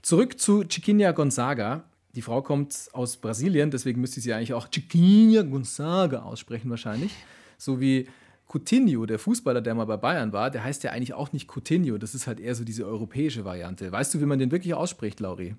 Zurück 0.00 0.40
zu 0.40 0.64
Chiquinha 0.64 1.12
Gonzaga. 1.12 1.84
Die 2.14 2.22
Frau 2.22 2.40
kommt 2.40 2.88
aus 2.94 3.18
Brasilien, 3.18 3.70
deswegen 3.70 4.00
müsste 4.00 4.22
sie 4.22 4.32
eigentlich 4.32 4.54
auch 4.54 4.68
Chiquinha 4.68 5.42
Gonzaga 5.42 6.22
aussprechen 6.22 6.70
wahrscheinlich. 6.70 7.12
So 7.58 7.78
wie 7.78 8.08
Coutinho, 8.50 9.04
der 9.04 9.18
Fußballer, 9.18 9.60
der 9.60 9.74
mal 9.74 9.84
bei 9.84 9.98
Bayern 9.98 10.32
war, 10.32 10.50
der 10.50 10.64
heißt 10.64 10.82
ja 10.82 10.92
eigentlich 10.92 11.12
auch 11.12 11.32
nicht 11.32 11.54
Coutinho. 11.54 11.98
Das 11.98 12.14
ist 12.14 12.26
halt 12.26 12.40
eher 12.40 12.54
so 12.54 12.64
diese 12.64 12.86
europäische 12.86 13.44
Variante. 13.44 13.92
Weißt 13.92 14.14
du, 14.14 14.20
wie 14.20 14.26
man 14.26 14.38
den 14.38 14.50
wirklich 14.50 14.72
ausspricht, 14.72 15.20
Lauri? 15.20 15.56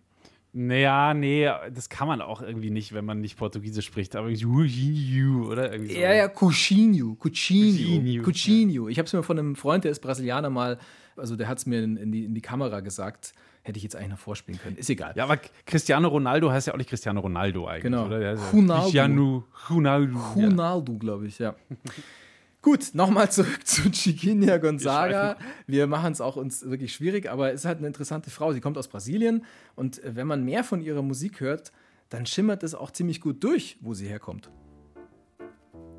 Naja, 0.51 1.13
nee, 1.13 1.47
das 1.73 1.89
kann 1.89 2.07
man 2.07 2.21
auch 2.21 2.41
irgendwie 2.41 2.71
nicht, 2.71 2.93
wenn 2.93 3.05
man 3.05 3.21
nicht 3.21 3.37
Portugiesisch 3.37 3.85
spricht. 3.85 4.15
Aber 4.15 4.29
irgendwie, 4.29 5.23
oder 5.23 5.71
irgendwie 5.71 5.93
so. 5.93 5.99
Ja, 5.99 6.13
ja, 6.13 6.27
Coutinho, 6.27 7.15
Coutinho, 7.19 8.23
Coutinho. 8.23 8.87
Ich 8.87 8.97
habe 8.97 9.05
es 9.05 9.13
mir 9.13 9.21
von 9.21 9.37
einem 9.37 9.55
Freund, 9.55 9.83
der 9.83 9.91
ist 9.91 9.99
Brasilianer, 9.99 10.49
mal, 10.49 10.79
also 11.15 11.35
der 11.35 11.47
hat 11.47 11.59
es 11.59 11.67
mir 11.67 11.83
in, 11.83 11.97
in, 11.97 12.11
die, 12.11 12.25
in 12.25 12.33
die 12.33 12.41
Kamera 12.41 12.79
gesagt. 12.79 13.33
Hätte 13.61 13.77
ich 13.77 13.83
jetzt 13.83 13.95
eigentlich 13.95 14.11
noch 14.11 14.19
vorspielen 14.19 14.59
können. 14.59 14.77
Ist 14.77 14.89
egal. 14.89 15.13
Ja, 15.15 15.25
aber 15.25 15.37
Cristiano 15.65 16.07
Ronaldo 16.07 16.49
heißt 16.49 16.67
ja 16.67 16.73
auch 16.73 16.77
nicht 16.77 16.89
Cristiano 16.89 17.19
Ronaldo 17.19 17.67
eigentlich, 17.67 17.83
genau. 17.83 18.05
oder? 18.05 18.35
Ronaldo. 18.53 18.83
Cristiano 18.83 19.43
Ronaldo. 19.69 20.17
Ronaldo, 20.35 20.93
ja. 20.93 20.97
glaube 20.97 21.27
ich, 21.27 21.39
ja. 21.39 21.55
Gut, 22.61 22.89
nochmal 22.93 23.31
zurück 23.31 23.65
zu 23.65 23.89
Chiquinha 23.89 24.57
Gonzaga. 24.57 25.37
Wir 25.65 25.87
machen 25.87 26.11
es 26.11 26.19
auch 26.19 26.35
uns 26.35 26.69
wirklich 26.69 26.93
schwierig, 26.93 27.29
aber 27.29 27.53
es 27.53 27.61
ist 27.61 27.65
halt 27.65 27.77
eine 27.77 27.87
interessante 27.87 28.29
Frau. 28.31 28.51
Sie 28.51 28.59
kommt 28.59 28.77
aus 28.77 28.89
Brasilien 28.89 29.45
und 29.75 30.03
äh, 30.03 30.15
wenn 30.15 30.27
man 30.27 30.43
mehr 30.43 30.65
von 30.65 30.81
ihrer 30.81 31.01
Musik 31.01 31.39
hört, 31.39 31.71
dann 32.09 32.25
schimmert 32.25 32.63
es 32.63 32.75
auch 32.75 32.91
ziemlich 32.91 33.21
gut 33.21 33.43
durch, 33.43 33.77
wo 33.79 33.93
sie 33.93 34.07
herkommt. 34.07 34.49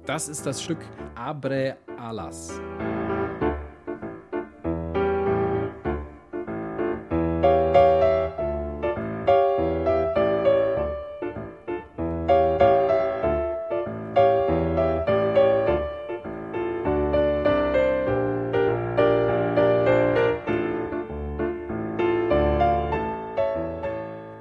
Das 0.05 0.29
ist 0.29 0.45
das 0.45 0.63
Stück 0.63 0.81
Abre 1.15 1.77
Alas. 1.97 2.61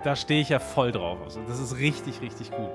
Da 0.09 0.15
stehe 0.15 0.41
ich 0.41 0.49
ja 0.49 0.57
voll 0.57 0.91
drauf. 0.91 1.19
Also 1.23 1.39
das 1.47 1.59
ist 1.59 1.77
richtig, 1.77 2.19
richtig 2.19 2.49
gut. 2.49 2.71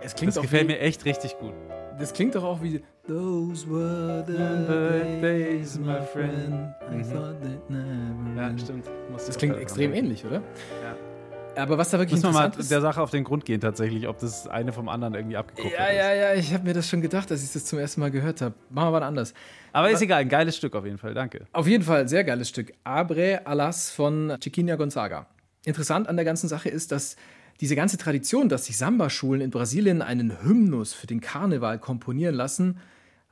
Es 0.00 0.14
klingt 0.14 0.34
das 0.34 0.40
gefällt 0.40 0.62
wie, 0.62 0.72
mir 0.72 0.80
echt 0.80 1.04
richtig 1.04 1.38
gut. 1.38 1.52
Das 1.98 2.14
klingt 2.14 2.34
doch 2.34 2.42
auch 2.42 2.62
wie 2.62 2.80
Those 3.06 3.68
were 3.68 4.24
the 4.26 5.20
days, 5.20 5.78
my 5.78 6.00
friend. 6.00 6.74
I 6.90 6.94
mhm. 6.94 7.02
thought 7.02 7.42
that 7.42 7.68
never. 7.68 8.34
Ja, 8.34 8.58
stimmt. 8.58 8.86
das 9.14 9.36
klingt 9.36 9.58
extrem 9.58 9.92
ähnlich, 9.92 10.24
oder? 10.24 10.36
Ja. 10.82 11.62
Aber 11.62 11.76
was 11.76 11.90
da 11.90 11.98
wirklich 11.98 12.22
Müssen 12.22 12.32
wir 12.32 12.48
mal 12.48 12.50
der 12.50 12.80
Sache 12.80 13.02
auf 13.02 13.10
den 13.10 13.24
Grund 13.24 13.44
gehen 13.44 13.60
tatsächlich, 13.60 14.08
ob 14.08 14.18
das 14.18 14.48
eine 14.48 14.72
vom 14.72 14.88
anderen 14.88 15.12
irgendwie 15.12 15.36
abgekupfert 15.36 15.78
ja, 15.78 15.86
ist. 15.88 15.96
Ja, 15.98 16.14
ja, 16.14 16.32
ja, 16.32 16.34
ich 16.34 16.54
habe 16.54 16.64
mir 16.64 16.72
das 16.72 16.88
schon 16.88 17.02
gedacht, 17.02 17.30
dass 17.30 17.44
ich 17.44 17.52
das 17.52 17.66
zum 17.66 17.78
ersten 17.78 18.00
Mal 18.00 18.10
gehört 18.10 18.40
habe. 18.40 18.54
Machen 18.70 18.86
wir 18.86 19.00
mal 19.00 19.02
anders. 19.02 19.34
Aber, 19.74 19.84
Aber 19.84 19.90
ist 19.90 20.00
egal, 20.00 20.22
ein 20.22 20.30
geiles 20.30 20.56
Stück 20.56 20.74
auf 20.74 20.86
jeden 20.86 20.96
Fall, 20.96 21.12
danke. 21.12 21.44
Auf 21.52 21.66
jeden 21.66 21.84
Fall, 21.84 22.08
sehr 22.08 22.24
geiles 22.24 22.48
Stück. 22.48 22.72
Abre 22.84 23.42
Alas 23.44 23.90
von 23.90 24.34
Chiquinha 24.40 24.76
Gonzaga. 24.76 25.26
Interessant 25.64 26.08
an 26.08 26.16
der 26.16 26.24
ganzen 26.24 26.48
Sache 26.48 26.68
ist, 26.68 26.92
dass 26.92 27.16
diese 27.60 27.76
ganze 27.76 27.98
Tradition, 27.98 28.48
dass 28.48 28.66
sich 28.66 28.78
Samba-Schulen 28.78 29.42
in 29.42 29.50
Brasilien 29.50 30.00
einen 30.00 30.42
Hymnus 30.42 30.94
für 30.94 31.06
den 31.06 31.20
Karneval 31.20 31.78
komponieren 31.78 32.34
lassen, 32.34 32.78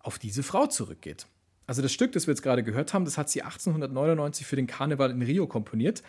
auf 0.01 0.19
diese 0.19 0.43
Frau 0.43 0.67
zurückgeht. 0.67 1.27
Also 1.67 1.83
das 1.83 1.93
Stück, 1.93 2.13
das 2.13 2.27
wir 2.27 2.33
jetzt 2.33 2.43
gerade 2.43 2.63
gehört 2.63 2.93
haben, 2.95 3.05
das 3.05 3.19
hat 3.19 3.31
sie 3.31 3.43
1899 3.43 4.47
für 4.47 4.57
den 4.57 4.67
Karneval 4.67 5.11
in 5.11 5.23
Rio 5.23 5.47
komponiert. 5.47 6.03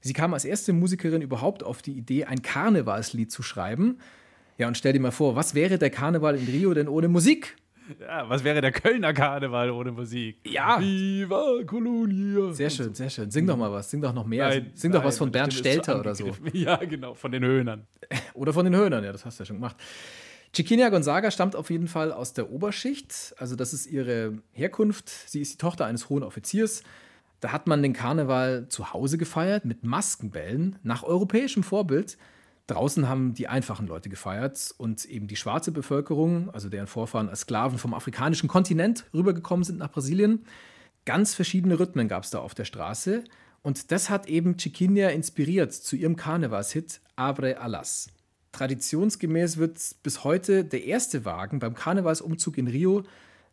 Sie 0.00 0.12
kam 0.12 0.34
als 0.34 0.44
erste 0.44 0.72
Musikerin 0.72 1.22
überhaupt 1.22 1.62
auf 1.62 1.82
die 1.82 1.92
Idee, 1.92 2.24
ein 2.24 2.42
Karnevalslied 2.42 3.30
zu 3.30 3.42
schreiben. 3.42 3.98
Ja, 4.58 4.66
und 4.66 4.76
stell 4.76 4.92
dir 4.92 5.00
mal 5.00 5.12
vor, 5.12 5.36
was 5.36 5.54
wäre 5.54 5.78
der 5.78 5.90
Karneval 5.90 6.36
in 6.36 6.46
Rio 6.46 6.74
denn 6.74 6.88
ohne 6.88 7.08
Musik? 7.08 7.56
Ja, 8.00 8.28
was 8.28 8.44
wäre 8.44 8.60
der 8.60 8.72
Kölner 8.72 9.12
Karneval 9.12 9.70
ohne 9.70 9.92
Musik? 9.92 10.38
Ja. 10.44 10.80
Viva 10.80 11.62
Colonia. 11.66 12.52
Sehr 12.52 12.70
schön, 12.70 12.94
sehr 12.94 13.10
schön. 13.10 13.30
Sing 13.30 13.46
doch 13.46 13.56
mal 13.56 13.72
was. 13.72 13.90
Sing 13.90 14.00
doch 14.00 14.12
noch 14.12 14.26
mehr. 14.26 14.48
Nein, 14.48 14.70
Sing 14.74 14.90
nein, 14.90 15.00
doch 15.00 15.06
was 15.06 15.18
von 15.18 15.30
Bernd 15.30 15.52
Stelter 15.52 15.98
oder 15.98 16.14
so. 16.14 16.30
Ja, 16.52 16.76
genau. 16.76 17.14
Von 17.14 17.32
den 17.32 17.44
Höhnern. 17.44 17.86
Oder 18.34 18.52
von 18.52 18.64
den 18.64 18.76
Höhnern, 18.76 19.04
ja, 19.04 19.12
das 19.12 19.24
hast 19.24 19.38
du 19.38 19.42
ja 19.42 19.46
schon 19.46 19.56
gemacht. 19.56 19.76
Chiquinha 20.52 20.90
Gonzaga 20.90 21.30
stammt 21.30 21.56
auf 21.56 21.70
jeden 21.70 21.88
Fall 21.88 22.12
aus 22.12 22.34
der 22.34 22.50
Oberschicht. 22.50 23.34
Also, 23.38 23.56
das 23.56 23.72
ist 23.72 23.86
ihre 23.86 24.38
Herkunft. 24.52 25.08
Sie 25.08 25.40
ist 25.40 25.54
die 25.54 25.58
Tochter 25.58 25.86
eines 25.86 26.10
hohen 26.10 26.22
Offiziers. 26.22 26.82
Da 27.40 27.52
hat 27.52 27.66
man 27.66 27.82
den 27.82 27.92
Karneval 27.92 28.68
zu 28.68 28.92
Hause 28.92 29.18
gefeiert 29.18 29.64
mit 29.64 29.82
Maskenbällen 29.82 30.78
nach 30.82 31.02
europäischem 31.02 31.62
Vorbild. 31.62 32.18
Draußen 32.68 33.08
haben 33.08 33.34
die 33.34 33.48
einfachen 33.48 33.86
Leute 33.86 34.08
gefeiert 34.08 34.74
und 34.78 35.04
eben 35.04 35.26
die 35.26 35.36
schwarze 35.36 35.72
Bevölkerung, 35.72 36.50
also 36.50 36.68
deren 36.68 36.86
Vorfahren 36.86 37.28
als 37.28 37.40
Sklaven 37.40 37.78
vom 37.78 37.92
afrikanischen 37.92 38.48
Kontinent 38.48 39.04
rübergekommen 39.12 39.64
sind 39.64 39.78
nach 39.78 39.90
Brasilien. 39.90 40.44
Ganz 41.04 41.34
verschiedene 41.34 41.78
Rhythmen 41.78 42.08
gab 42.08 42.22
es 42.22 42.30
da 42.30 42.38
auf 42.38 42.54
der 42.54 42.64
Straße 42.64 43.24
und 43.62 43.90
das 43.90 44.10
hat 44.10 44.28
eben 44.28 44.56
Chiquinha 44.56 45.08
inspiriert 45.08 45.72
zu 45.72 45.96
ihrem 45.96 46.16
Karnevalshit 46.16 47.00
Abre 47.16 47.58
Alas. 47.60 48.10
Traditionsgemäß 48.52 49.56
wird 49.56 49.80
bis 50.02 50.24
heute 50.24 50.64
der 50.64 50.84
erste 50.84 51.24
Wagen 51.24 51.58
beim 51.58 51.74
Karnevalsumzug 51.74 52.58
in 52.58 52.68
Rio 52.68 53.02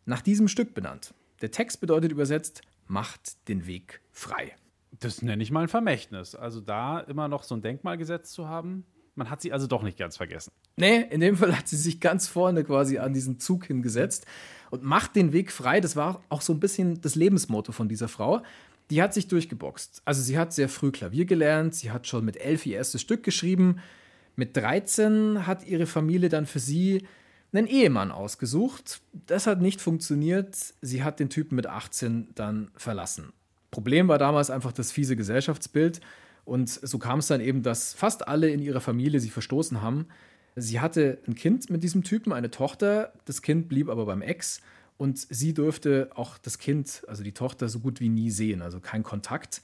nach 0.05 0.21
diesem 0.21 0.47
Stück 0.47 0.73
benannt. 0.73 1.13
Der 1.41 1.51
Text 1.51 1.79
bedeutet 1.79 2.11
übersetzt, 2.11 2.61
macht 2.87 3.47
den 3.47 3.65
Weg 3.65 4.01
frei. 4.11 4.55
Das 4.99 5.21
nenne 5.21 5.41
ich 5.41 5.51
mal 5.51 5.61
ein 5.61 5.67
Vermächtnis. 5.69 6.35
Also 6.35 6.59
da 6.59 6.99
immer 6.99 7.27
noch 7.27 7.43
so 7.43 7.55
ein 7.55 7.61
Denkmal 7.61 7.97
gesetzt 7.97 8.33
zu 8.33 8.47
haben, 8.47 8.85
man 9.19 9.29
hat 9.29 9.41
sie 9.41 9.53
also 9.53 9.67
doch 9.67 9.83
nicht 9.83 9.99
ganz 9.99 10.17
vergessen. 10.17 10.51
Nee, 10.77 11.01
in 11.09 11.19
dem 11.19 11.37
Fall 11.37 11.55
hat 11.55 11.67
sie 11.67 11.75
sich 11.75 11.99
ganz 11.99 12.27
vorne 12.27 12.63
quasi 12.63 12.97
an 12.97 13.13
diesen 13.13 13.39
Zug 13.39 13.65
hingesetzt 13.65 14.25
und 14.71 14.81
macht 14.81 15.15
den 15.15 15.33
Weg 15.33 15.51
frei. 15.51 15.81
Das 15.81 15.95
war 15.95 16.23
auch 16.29 16.41
so 16.41 16.53
ein 16.53 16.59
bisschen 16.59 17.01
das 17.01 17.13
Lebensmotto 17.13 17.71
von 17.71 17.87
dieser 17.87 18.07
Frau. 18.07 18.41
Die 18.89 19.03
hat 19.03 19.13
sich 19.13 19.27
durchgeboxt. 19.27 20.01
Also 20.05 20.21
sie 20.23 20.39
hat 20.39 20.53
sehr 20.53 20.69
früh 20.69 20.91
Klavier 20.91 21.25
gelernt, 21.25 21.75
sie 21.75 21.91
hat 21.91 22.07
schon 22.07 22.25
mit 22.25 22.37
elf 22.37 22.65
ihr 22.65 22.77
erstes 22.77 23.01
Stück 23.01 23.21
geschrieben. 23.21 23.79
Mit 24.35 24.55
13 24.55 25.45
hat 25.45 25.67
ihre 25.67 25.85
Familie 25.85 26.29
dann 26.29 26.45
für 26.45 26.59
sie 26.59 27.05
einen 27.51 27.67
Ehemann 27.67 28.11
ausgesucht. 28.11 29.01
Das 29.27 29.47
hat 29.47 29.61
nicht 29.61 29.81
funktioniert. 29.81 30.55
Sie 30.81 31.03
hat 31.03 31.19
den 31.19 31.29
Typen 31.29 31.55
mit 31.55 31.67
18 31.67 32.29
dann 32.35 32.71
verlassen. 32.75 33.33
Problem 33.69 34.07
war 34.07 34.17
damals 34.17 34.49
einfach 34.49 34.71
das 34.71 34.91
fiese 34.91 35.15
Gesellschaftsbild. 35.15 35.99
Und 36.49 36.67
so 36.67 36.97
kam 36.97 37.19
es 37.19 37.27
dann 37.27 37.41
eben, 37.41 37.61
dass 37.61 37.93
fast 37.93 38.27
alle 38.27 38.49
in 38.49 38.59
ihrer 38.59 38.81
Familie 38.81 39.19
sie 39.19 39.29
verstoßen 39.29 39.83
haben. 39.83 40.07
Sie 40.55 40.79
hatte 40.79 41.19
ein 41.27 41.35
Kind 41.35 41.69
mit 41.69 41.83
diesem 41.83 42.03
Typen, 42.03 42.33
eine 42.33 42.49
Tochter. 42.49 43.13
Das 43.25 43.43
Kind 43.43 43.69
blieb 43.69 43.87
aber 43.87 44.07
beim 44.07 44.23
Ex 44.23 44.59
und 44.97 45.19
sie 45.19 45.53
durfte 45.53 46.09
auch 46.15 46.39
das 46.39 46.57
Kind, 46.57 47.03
also 47.07 47.21
die 47.23 47.33
Tochter, 47.33 47.69
so 47.69 47.79
gut 47.79 47.99
wie 47.99 48.09
nie 48.09 48.31
sehen, 48.31 48.63
also 48.63 48.79
kein 48.79 49.03
Kontakt. 49.03 49.61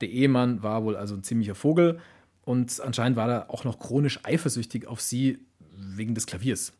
Der 0.00 0.10
Ehemann 0.10 0.64
war 0.64 0.82
wohl 0.82 0.96
also 0.96 1.14
ein 1.14 1.22
ziemlicher 1.22 1.54
Vogel 1.54 2.00
und 2.42 2.80
anscheinend 2.80 3.16
war 3.16 3.30
er 3.30 3.50
auch 3.50 3.62
noch 3.62 3.78
chronisch 3.78 4.18
eifersüchtig 4.24 4.88
auf 4.88 5.00
sie 5.00 5.38
wegen 5.76 6.16
des 6.16 6.26
Klaviers. 6.26 6.72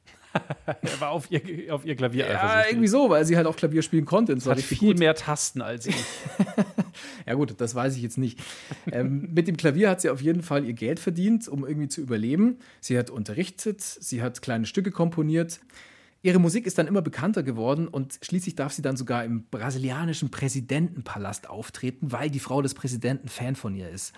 er 0.66 1.00
war 1.00 1.10
auf 1.10 1.30
ihr, 1.30 1.74
auf 1.74 1.84
ihr 1.84 1.96
Klavier 1.96 2.26
Ja, 2.28 2.64
irgendwie 2.68 2.88
so, 2.88 3.10
weil 3.10 3.24
sie 3.24 3.36
halt 3.36 3.46
auch 3.46 3.56
Klavier 3.56 3.82
spielen 3.82 4.04
konnte. 4.04 4.32
Und 4.32 4.44
hat 4.46 4.60
viel 4.60 4.78
gut. 4.78 4.98
mehr 4.98 5.14
Tasten 5.14 5.62
als 5.62 5.86
ich. 5.86 5.96
ja 7.26 7.34
gut, 7.34 7.54
das 7.58 7.74
weiß 7.74 7.96
ich 7.96 8.02
jetzt 8.02 8.18
nicht. 8.18 8.38
ähm, 8.90 9.28
mit 9.32 9.48
dem 9.48 9.56
Klavier 9.56 9.90
hat 9.90 10.00
sie 10.00 10.10
auf 10.10 10.20
jeden 10.20 10.42
Fall 10.42 10.64
ihr 10.64 10.74
Geld 10.74 11.00
verdient, 11.00 11.48
um 11.48 11.66
irgendwie 11.66 11.88
zu 11.88 12.00
überleben. 12.00 12.58
Sie 12.80 12.98
hat 12.98 13.10
unterrichtet, 13.10 13.80
sie 13.80 14.22
hat 14.22 14.42
kleine 14.42 14.66
Stücke 14.66 14.90
komponiert. 14.90 15.60
Ihre 16.22 16.38
Musik 16.38 16.66
ist 16.66 16.78
dann 16.78 16.86
immer 16.86 17.02
bekannter 17.02 17.42
geworden 17.42 17.86
und 17.86 18.18
schließlich 18.22 18.54
darf 18.54 18.72
sie 18.72 18.80
dann 18.80 18.96
sogar 18.96 19.24
im 19.24 19.44
brasilianischen 19.50 20.30
Präsidentenpalast 20.30 21.50
auftreten, 21.50 22.12
weil 22.12 22.30
die 22.30 22.40
Frau 22.40 22.62
des 22.62 22.72
Präsidenten 22.72 23.28
Fan 23.28 23.56
von 23.56 23.74
ihr 23.74 23.90
ist. 23.90 24.14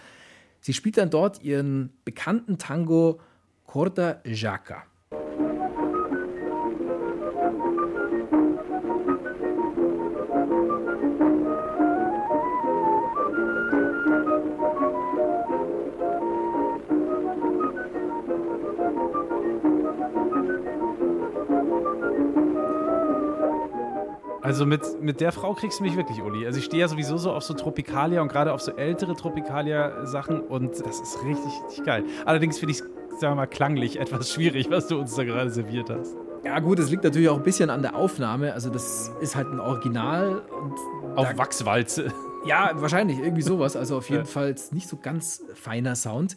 Sie 0.60 0.72
spielt 0.72 0.98
dann 0.98 1.10
dort 1.10 1.42
ihren 1.42 1.90
bekannten 2.04 2.58
Tango 2.58 3.20
Corda 3.64 4.20
Jaca. 4.24 4.84
Also 24.46 24.64
mit, 24.64 25.02
mit 25.02 25.20
der 25.20 25.32
Frau 25.32 25.54
kriegst 25.54 25.80
du 25.80 25.82
mich 25.82 25.96
wirklich, 25.96 26.22
Uli. 26.22 26.46
Also 26.46 26.60
ich 26.60 26.66
stehe 26.66 26.80
ja 26.80 26.86
sowieso 26.86 27.16
so 27.16 27.32
auf 27.32 27.42
so 27.42 27.52
Tropikalia 27.52 28.22
und 28.22 28.28
gerade 28.28 28.52
auf 28.52 28.62
so 28.62 28.70
ältere 28.70 29.16
Tropikalia-Sachen 29.16 30.40
und 30.40 30.70
das 30.86 31.00
ist 31.00 31.18
richtig, 31.24 31.52
richtig 31.66 31.84
geil. 31.84 32.04
Allerdings 32.24 32.58
finde 32.60 32.70
ich 32.70 32.78
es, 32.78 33.20
sagen 33.20 33.32
wir 33.32 33.34
mal, 33.34 33.46
klanglich 33.46 33.96
etwas 34.00 34.32
schwierig, 34.32 34.70
was 34.70 34.86
du 34.86 35.00
uns 35.00 35.16
da 35.16 35.24
gerade 35.24 35.50
serviert 35.50 35.90
hast. 35.90 36.14
Ja 36.44 36.60
gut, 36.60 36.78
es 36.78 36.90
liegt 36.90 37.02
natürlich 37.02 37.28
auch 37.28 37.38
ein 37.38 37.42
bisschen 37.42 37.70
an 37.70 37.82
der 37.82 37.96
Aufnahme. 37.96 38.52
Also 38.52 38.70
das 38.70 39.10
ist 39.20 39.34
halt 39.34 39.48
ein 39.48 39.58
Original. 39.58 40.42
Und 40.48 41.18
auf 41.18 41.36
Wachswalze. 41.36 42.12
Ja, 42.44 42.70
wahrscheinlich, 42.74 43.18
irgendwie 43.18 43.42
sowas. 43.42 43.74
Also 43.74 43.96
auf 43.96 44.08
jeden. 44.08 44.26
Fall 44.26 44.54
nicht 44.70 44.88
so 44.88 44.96
ganz 44.96 45.42
feiner 45.54 45.96
Sound. 45.96 46.36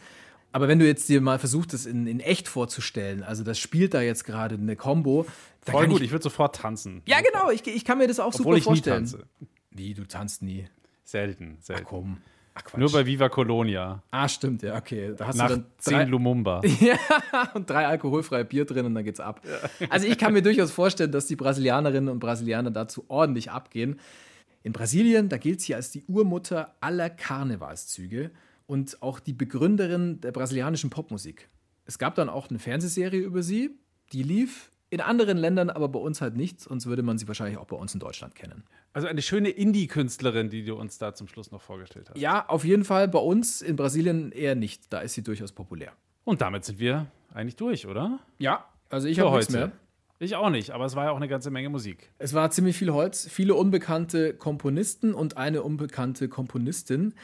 Aber 0.52 0.68
wenn 0.68 0.78
du 0.78 0.86
jetzt 0.86 1.08
dir 1.08 1.20
mal 1.20 1.38
versuchst, 1.38 1.72
das 1.72 1.86
in, 1.86 2.06
in 2.06 2.20
echt 2.20 2.48
vorzustellen, 2.48 3.22
also 3.22 3.44
das 3.44 3.58
spielt 3.58 3.94
da 3.94 4.00
jetzt 4.00 4.24
gerade 4.24 4.56
eine 4.56 4.76
Combo. 4.76 5.26
Voll 5.62 5.86
gut, 5.86 5.98
ich, 5.98 6.06
ich 6.06 6.10
würde 6.12 6.24
sofort 6.24 6.56
tanzen. 6.56 7.02
Ja, 7.06 7.18
genau, 7.20 7.50
ich, 7.50 7.66
ich 7.66 7.84
kann 7.84 7.98
mir 7.98 8.08
das 8.08 8.18
auch 8.18 8.34
Obwohl 8.34 8.44
super 8.44 8.56
ich 8.56 8.64
vorstellen. 8.64 9.04
nie 9.04 9.10
tanze. 9.10 9.26
Wie, 9.70 9.94
du 9.94 10.06
tanzt 10.06 10.42
nie? 10.42 10.66
Selten, 11.04 11.58
selten. 11.60 11.82
Ach 11.84 11.88
komm. 11.88 12.18
Ach. 12.54 12.76
Nur 12.76 12.90
bei 12.90 13.06
Viva 13.06 13.28
Colonia. 13.28 14.02
Ah, 14.10 14.28
stimmt, 14.28 14.62
ja, 14.62 14.76
okay. 14.76 15.14
Da 15.16 15.28
hast 15.28 15.36
Nach 15.36 15.48
du 15.48 15.56
dann 15.56 15.66
zehn 15.78 16.08
Lumumba. 16.08 16.62
ja, 16.80 16.96
und 17.54 17.70
drei 17.70 17.86
alkoholfreie 17.86 18.44
Bier 18.44 18.64
drin 18.64 18.86
und 18.86 18.94
dann 18.94 19.04
geht's 19.04 19.20
ab. 19.20 19.40
Also 19.88 20.06
ich 20.06 20.18
kann 20.18 20.32
mir 20.32 20.42
durchaus 20.42 20.70
vorstellen, 20.70 21.12
dass 21.12 21.26
die 21.26 21.36
Brasilianerinnen 21.36 22.08
und 22.08 22.18
Brasilianer 22.18 22.70
dazu 22.70 23.04
ordentlich 23.08 23.50
abgehen. 23.50 24.00
In 24.62 24.72
Brasilien, 24.72 25.28
da 25.28 25.38
gilt 25.38 25.60
sie 25.60 25.74
als 25.74 25.90
die 25.90 26.04
Urmutter 26.06 26.74
aller 26.80 27.08
Karnevalszüge 27.08 28.30
und 28.70 29.02
auch 29.02 29.18
die 29.18 29.32
Begründerin 29.32 30.20
der 30.20 30.30
brasilianischen 30.30 30.90
Popmusik. 30.90 31.50
Es 31.86 31.98
gab 31.98 32.14
dann 32.14 32.28
auch 32.28 32.50
eine 32.50 32.60
Fernsehserie 32.60 33.20
über 33.20 33.42
sie, 33.42 33.70
die 34.12 34.22
lief 34.22 34.70
in 34.90 35.00
anderen 35.00 35.38
Ländern, 35.38 35.70
aber 35.70 35.88
bei 35.88 35.98
uns 35.98 36.20
halt 36.20 36.36
nicht, 36.36 36.60
sonst 36.60 36.86
würde 36.86 37.02
man 37.02 37.18
sie 37.18 37.26
wahrscheinlich 37.26 37.58
auch 37.58 37.66
bei 37.66 37.76
uns 37.76 37.94
in 37.94 38.00
Deutschland 38.00 38.36
kennen. 38.36 38.62
Also 38.92 39.08
eine 39.08 39.22
schöne 39.22 39.50
Indie-Künstlerin, 39.50 40.50
die 40.50 40.64
du 40.64 40.76
uns 40.76 40.98
da 40.98 41.14
zum 41.14 41.26
Schluss 41.26 41.50
noch 41.50 41.62
vorgestellt 41.62 42.10
hast. 42.10 42.18
Ja, 42.20 42.48
auf 42.48 42.64
jeden 42.64 42.84
Fall 42.84 43.08
bei 43.08 43.18
uns 43.18 43.60
in 43.60 43.74
Brasilien 43.74 44.30
eher 44.30 44.54
nicht. 44.54 44.92
Da 44.92 45.00
ist 45.00 45.14
sie 45.14 45.24
durchaus 45.24 45.50
populär. 45.50 45.92
Und 46.22 46.40
damit 46.40 46.64
sind 46.64 46.78
wir 46.78 47.08
eigentlich 47.34 47.56
durch, 47.56 47.88
oder? 47.88 48.20
Ja, 48.38 48.66
also 48.88 49.08
ich 49.08 49.18
habe 49.18 49.36
nichts 49.36 49.52
mehr. 49.52 49.72
Ich 50.20 50.36
auch 50.36 50.50
nicht, 50.50 50.70
aber 50.70 50.84
es 50.84 50.94
war 50.94 51.06
ja 51.06 51.10
auch 51.10 51.16
eine 51.16 51.28
ganze 51.28 51.50
Menge 51.50 51.70
Musik. 51.70 52.12
Es 52.18 52.34
war 52.34 52.50
ziemlich 52.50 52.76
viel 52.76 52.92
Holz, 52.92 53.26
viele 53.28 53.54
unbekannte 53.54 54.34
Komponisten 54.34 55.12
und 55.14 55.38
eine 55.38 55.62
unbekannte 55.62 56.28
Komponistin. 56.28 57.14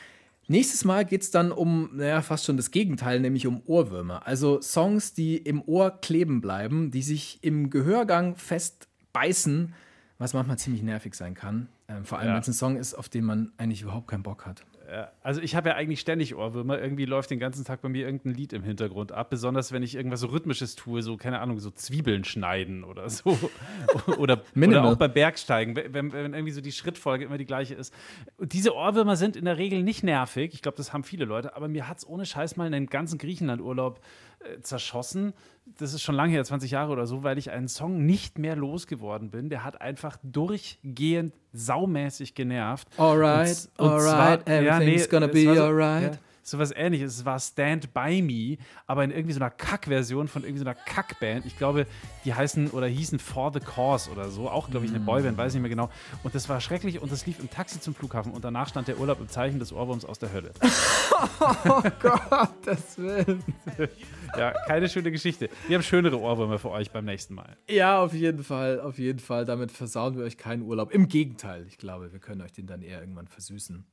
Nächstes 0.48 0.84
Mal 0.84 1.04
geht 1.04 1.22
es 1.22 1.30
dann 1.32 1.50
um, 1.50 1.90
naja, 1.96 2.22
fast 2.22 2.44
schon 2.44 2.56
das 2.56 2.70
Gegenteil, 2.70 3.18
nämlich 3.20 3.46
um 3.46 3.62
Ohrwürmer. 3.66 4.26
Also 4.26 4.60
Songs, 4.62 5.12
die 5.12 5.36
im 5.36 5.60
Ohr 5.62 5.90
kleben 6.00 6.40
bleiben, 6.40 6.90
die 6.92 7.02
sich 7.02 7.38
im 7.42 7.68
Gehörgang 7.70 8.36
festbeißen, 8.36 9.74
was 10.18 10.34
manchmal 10.34 10.58
ziemlich 10.58 10.82
nervig 10.82 11.14
sein 11.14 11.34
kann. 11.34 11.68
Ähm, 11.88 12.04
vor 12.04 12.18
allem, 12.18 12.28
Ja. 12.28 12.34
wenn 12.34 12.40
es 12.42 12.48
ein 12.48 12.54
Song 12.54 12.76
ist, 12.76 12.94
auf 12.94 13.08
den 13.08 13.24
man 13.24 13.52
eigentlich 13.58 13.82
überhaupt 13.82 14.08
keinen 14.08 14.22
Bock 14.22 14.46
hat. 14.46 14.64
Ja, 14.90 15.10
Also 15.22 15.40
ich 15.40 15.56
habe 15.56 15.70
ja 15.70 15.74
eigentlich 15.74 16.00
ständig 16.00 16.36
Ohrwürmer. 16.36 16.80
Irgendwie 16.80 17.06
läuft 17.06 17.30
den 17.30 17.40
ganzen 17.40 17.64
Tag 17.64 17.82
bei 17.82 17.88
mir 17.88 18.06
irgendein 18.06 18.34
Lied 18.34 18.52
im 18.52 18.62
Hintergrund 18.62 19.10
ab. 19.10 19.30
Besonders 19.30 19.72
wenn 19.72 19.82
ich 19.82 19.96
irgendwas 19.96 20.20
so 20.20 20.28
Rhythmisches 20.28 20.76
tue, 20.76 21.02
so, 21.02 21.16
keine 21.16 21.40
Ahnung, 21.40 21.58
so 21.58 21.70
Zwiebeln 21.70 22.24
schneiden 22.24 22.84
oder 22.84 23.10
so. 23.10 23.36
oder, 24.18 24.42
oder 24.54 24.84
auch 24.84 24.96
beim 24.96 25.12
Bergsteigen, 25.12 25.76
wenn, 25.76 26.12
wenn 26.12 26.34
irgendwie 26.34 26.52
so 26.52 26.60
die 26.60 26.72
Schrittfolge 26.72 27.24
immer 27.24 27.38
die 27.38 27.46
gleiche 27.46 27.74
ist. 27.74 27.92
Und 28.36 28.52
diese 28.52 28.74
Ohrwürmer 28.74 29.16
sind 29.16 29.36
in 29.36 29.44
der 29.44 29.58
Regel 29.58 29.82
nicht 29.82 30.04
nervig. 30.04 30.54
Ich 30.54 30.62
glaube, 30.62 30.76
das 30.76 30.92
haben 30.92 31.02
viele 31.02 31.24
Leute. 31.24 31.56
Aber 31.56 31.68
mir 31.68 31.88
hat 31.88 31.98
es 31.98 32.06
ohne 32.06 32.24
Scheiß 32.24 32.56
mal 32.56 32.66
einen 32.66 32.86
ganzen 32.86 33.18
Griechenland-Urlaub 33.18 34.00
äh, 34.40 34.60
zerschossen. 34.60 35.32
Das 35.78 35.92
ist 35.94 36.02
schon 36.02 36.14
lange 36.14 36.32
her, 36.32 36.44
20 36.44 36.70
Jahre 36.70 36.92
oder 36.92 37.06
so, 37.06 37.22
weil 37.24 37.38
ich 37.38 37.50
einen 37.50 37.66
Song 37.68 38.06
nicht 38.06 38.38
mehr 38.38 38.54
losgeworden 38.56 39.30
bin. 39.30 39.48
Der 39.50 39.64
hat 39.64 39.80
einfach 39.80 40.16
durchgehend 40.22 41.34
saumäßig 41.52 42.34
genervt. 42.34 42.88
Alright, 42.98 43.68
Und- 43.78 43.86
und 43.86 43.92
alright, 43.92 44.42
zwar- 44.44 44.54
ja, 44.62 44.76
everything's 44.78 45.02
nee, 45.04 45.08
gonna 45.10 45.26
be 45.26 45.42
so, 45.54 45.62
alright. 45.62 46.14
Ja, 46.14 46.18
so 46.46 46.58
was 46.58 46.70
ähnliches. 46.70 47.18
Es 47.18 47.24
war 47.24 47.38
Stand 47.40 47.92
By 47.92 48.22
Me, 48.22 48.56
aber 48.86 49.02
in 49.02 49.10
irgendwie 49.10 49.32
so 49.32 49.40
einer 49.40 49.50
Kack-Version 49.50 50.28
von 50.28 50.42
irgendwie 50.42 50.60
so 50.60 50.64
einer 50.64 50.74
Kack-Band. 50.76 51.44
Ich 51.44 51.58
glaube, 51.58 51.86
die 52.24 52.32
heißen 52.32 52.70
oder 52.70 52.86
hießen 52.86 53.18
For 53.18 53.52
the 53.52 53.60
Cause 53.60 54.10
oder 54.10 54.30
so. 54.30 54.48
Auch, 54.48 54.70
glaube 54.70 54.86
ich, 54.86 54.92
eine 54.92 55.00
Boyband, 55.00 55.36
weiß 55.36 55.54
nicht 55.54 55.62
mehr 55.62 55.70
genau. 55.70 55.90
Und 56.22 56.34
das 56.34 56.48
war 56.48 56.60
schrecklich 56.60 57.02
und 57.02 57.10
das 57.10 57.26
lief 57.26 57.40
im 57.40 57.50
Taxi 57.50 57.80
zum 57.80 57.94
Flughafen 57.94 58.32
und 58.32 58.44
danach 58.44 58.68
stand 58.68 58.86
der 58.86 58.98
Urlaub 58.98 59.20
im 59.20 59.28
Zeichen 59.28 59.58
des 59.58 59.72
Ohrwurms 59.72 60.04
aus 60.04 60.18
der 60.18 60.32
Hölle. 60.32 60.52
Gottes 62.00 62.98
Willen. 62.98 63.42
Ja, 64.36 64.52
keine 64.66 64.88
schöne 64.88 65.10
Geschichte. 65.12 65.48
Wir 65.66 65.76
haben 65.76 65.82
schönere 65.82 66.20
Ohrwürmer 66.20 66.58
für 66.58 66.70
euch 66.70 66.90
beim 66.90 67.04
nächsten 67.06 67.34
Mal. 67.34 67.56
Ja, 67.70 68.02
auf 68.02 68.12
jeden 68.12 68.42
Fall, 68.42 68.80
auf 68.80 68.98
jeden 68.98 69.20
Fall. 69.20 69.46
Damit 69.46 69.70
versauen 69.70 70.16
wir 70.16 70.24
euch 70.24 70.36
keinen 70.36 70.62
Urlaub. 70.62 70.92
Im 70.92 71.08
Gegenteil, 71.08 71.64
ich 71.68 71.78
glaube, 71.78 72.12
wir 72.12 72.18
können 72.18 72.42
euch 72.42 72.52
den 72.52 72.66
dann 72.66 72.82
eher 72.82 73.00
irgendwann 73.00 73.28
versüßen. 73.28 73.86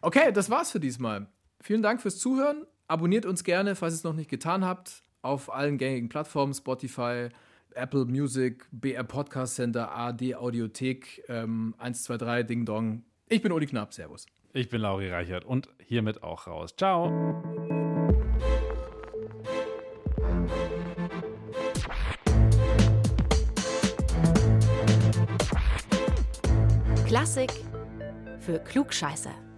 Okay, 0.00 0.32
das 0.32 0.48
war's 0.48 0.70
für 0.70 0.80
diesmal. 0.80 1.26
Vielen 1.62 1.82
Dank 1.82 2.02
fürs 2.02 2.18
Zuhören. 2.18 2.66
Abonniert 2.88 3.24
uns 3.24 3.44
gerne, 3.44 3.76
falls 3.76 3.94
ihr 3.94 3.98
es 3.98 4.04
noch 4.04 4.14
nicht 4.14 4.28
getan 4.28 4.64
habt, 4.64 5.04
auf 5.22 5.52
allen 5.52 5.78
gängigen 5.78 6.08
Plattformen: 6.08 6.52
Spotify, 6.52 7.28
Apple 7.74 8.04
Music, 8.04 8.66
BR 8.72 9.04
Podcast 9.04 9.54
Center, 9.54 9.96
AD 9.96 10.34
Audiothek, 10.34 11.22
ähm, 11.28 11.74
123 11.78 12.46
Ding 12.46 12.64
Dong. 12.66 13.04
Ich 13.28 13.42
bin 13.42 13.52
Uli 13.52 13.66
Knapp, 13.66 13.94
Servus. 13.94 14.26
Ich 14.52 14.68
bin 14.68 14.80
Lauri 14.80 15.08
Reichert 15.08 15.44
und 15.44 15.68
hiermit 15.78 16.24
auch 16.24 16.48
raus. 16.48 16.74
Ciao. 16.76 17.10
Klassik 27.06 27.52
für 28.40 28.58
Klugscheißer. 28.58 29.51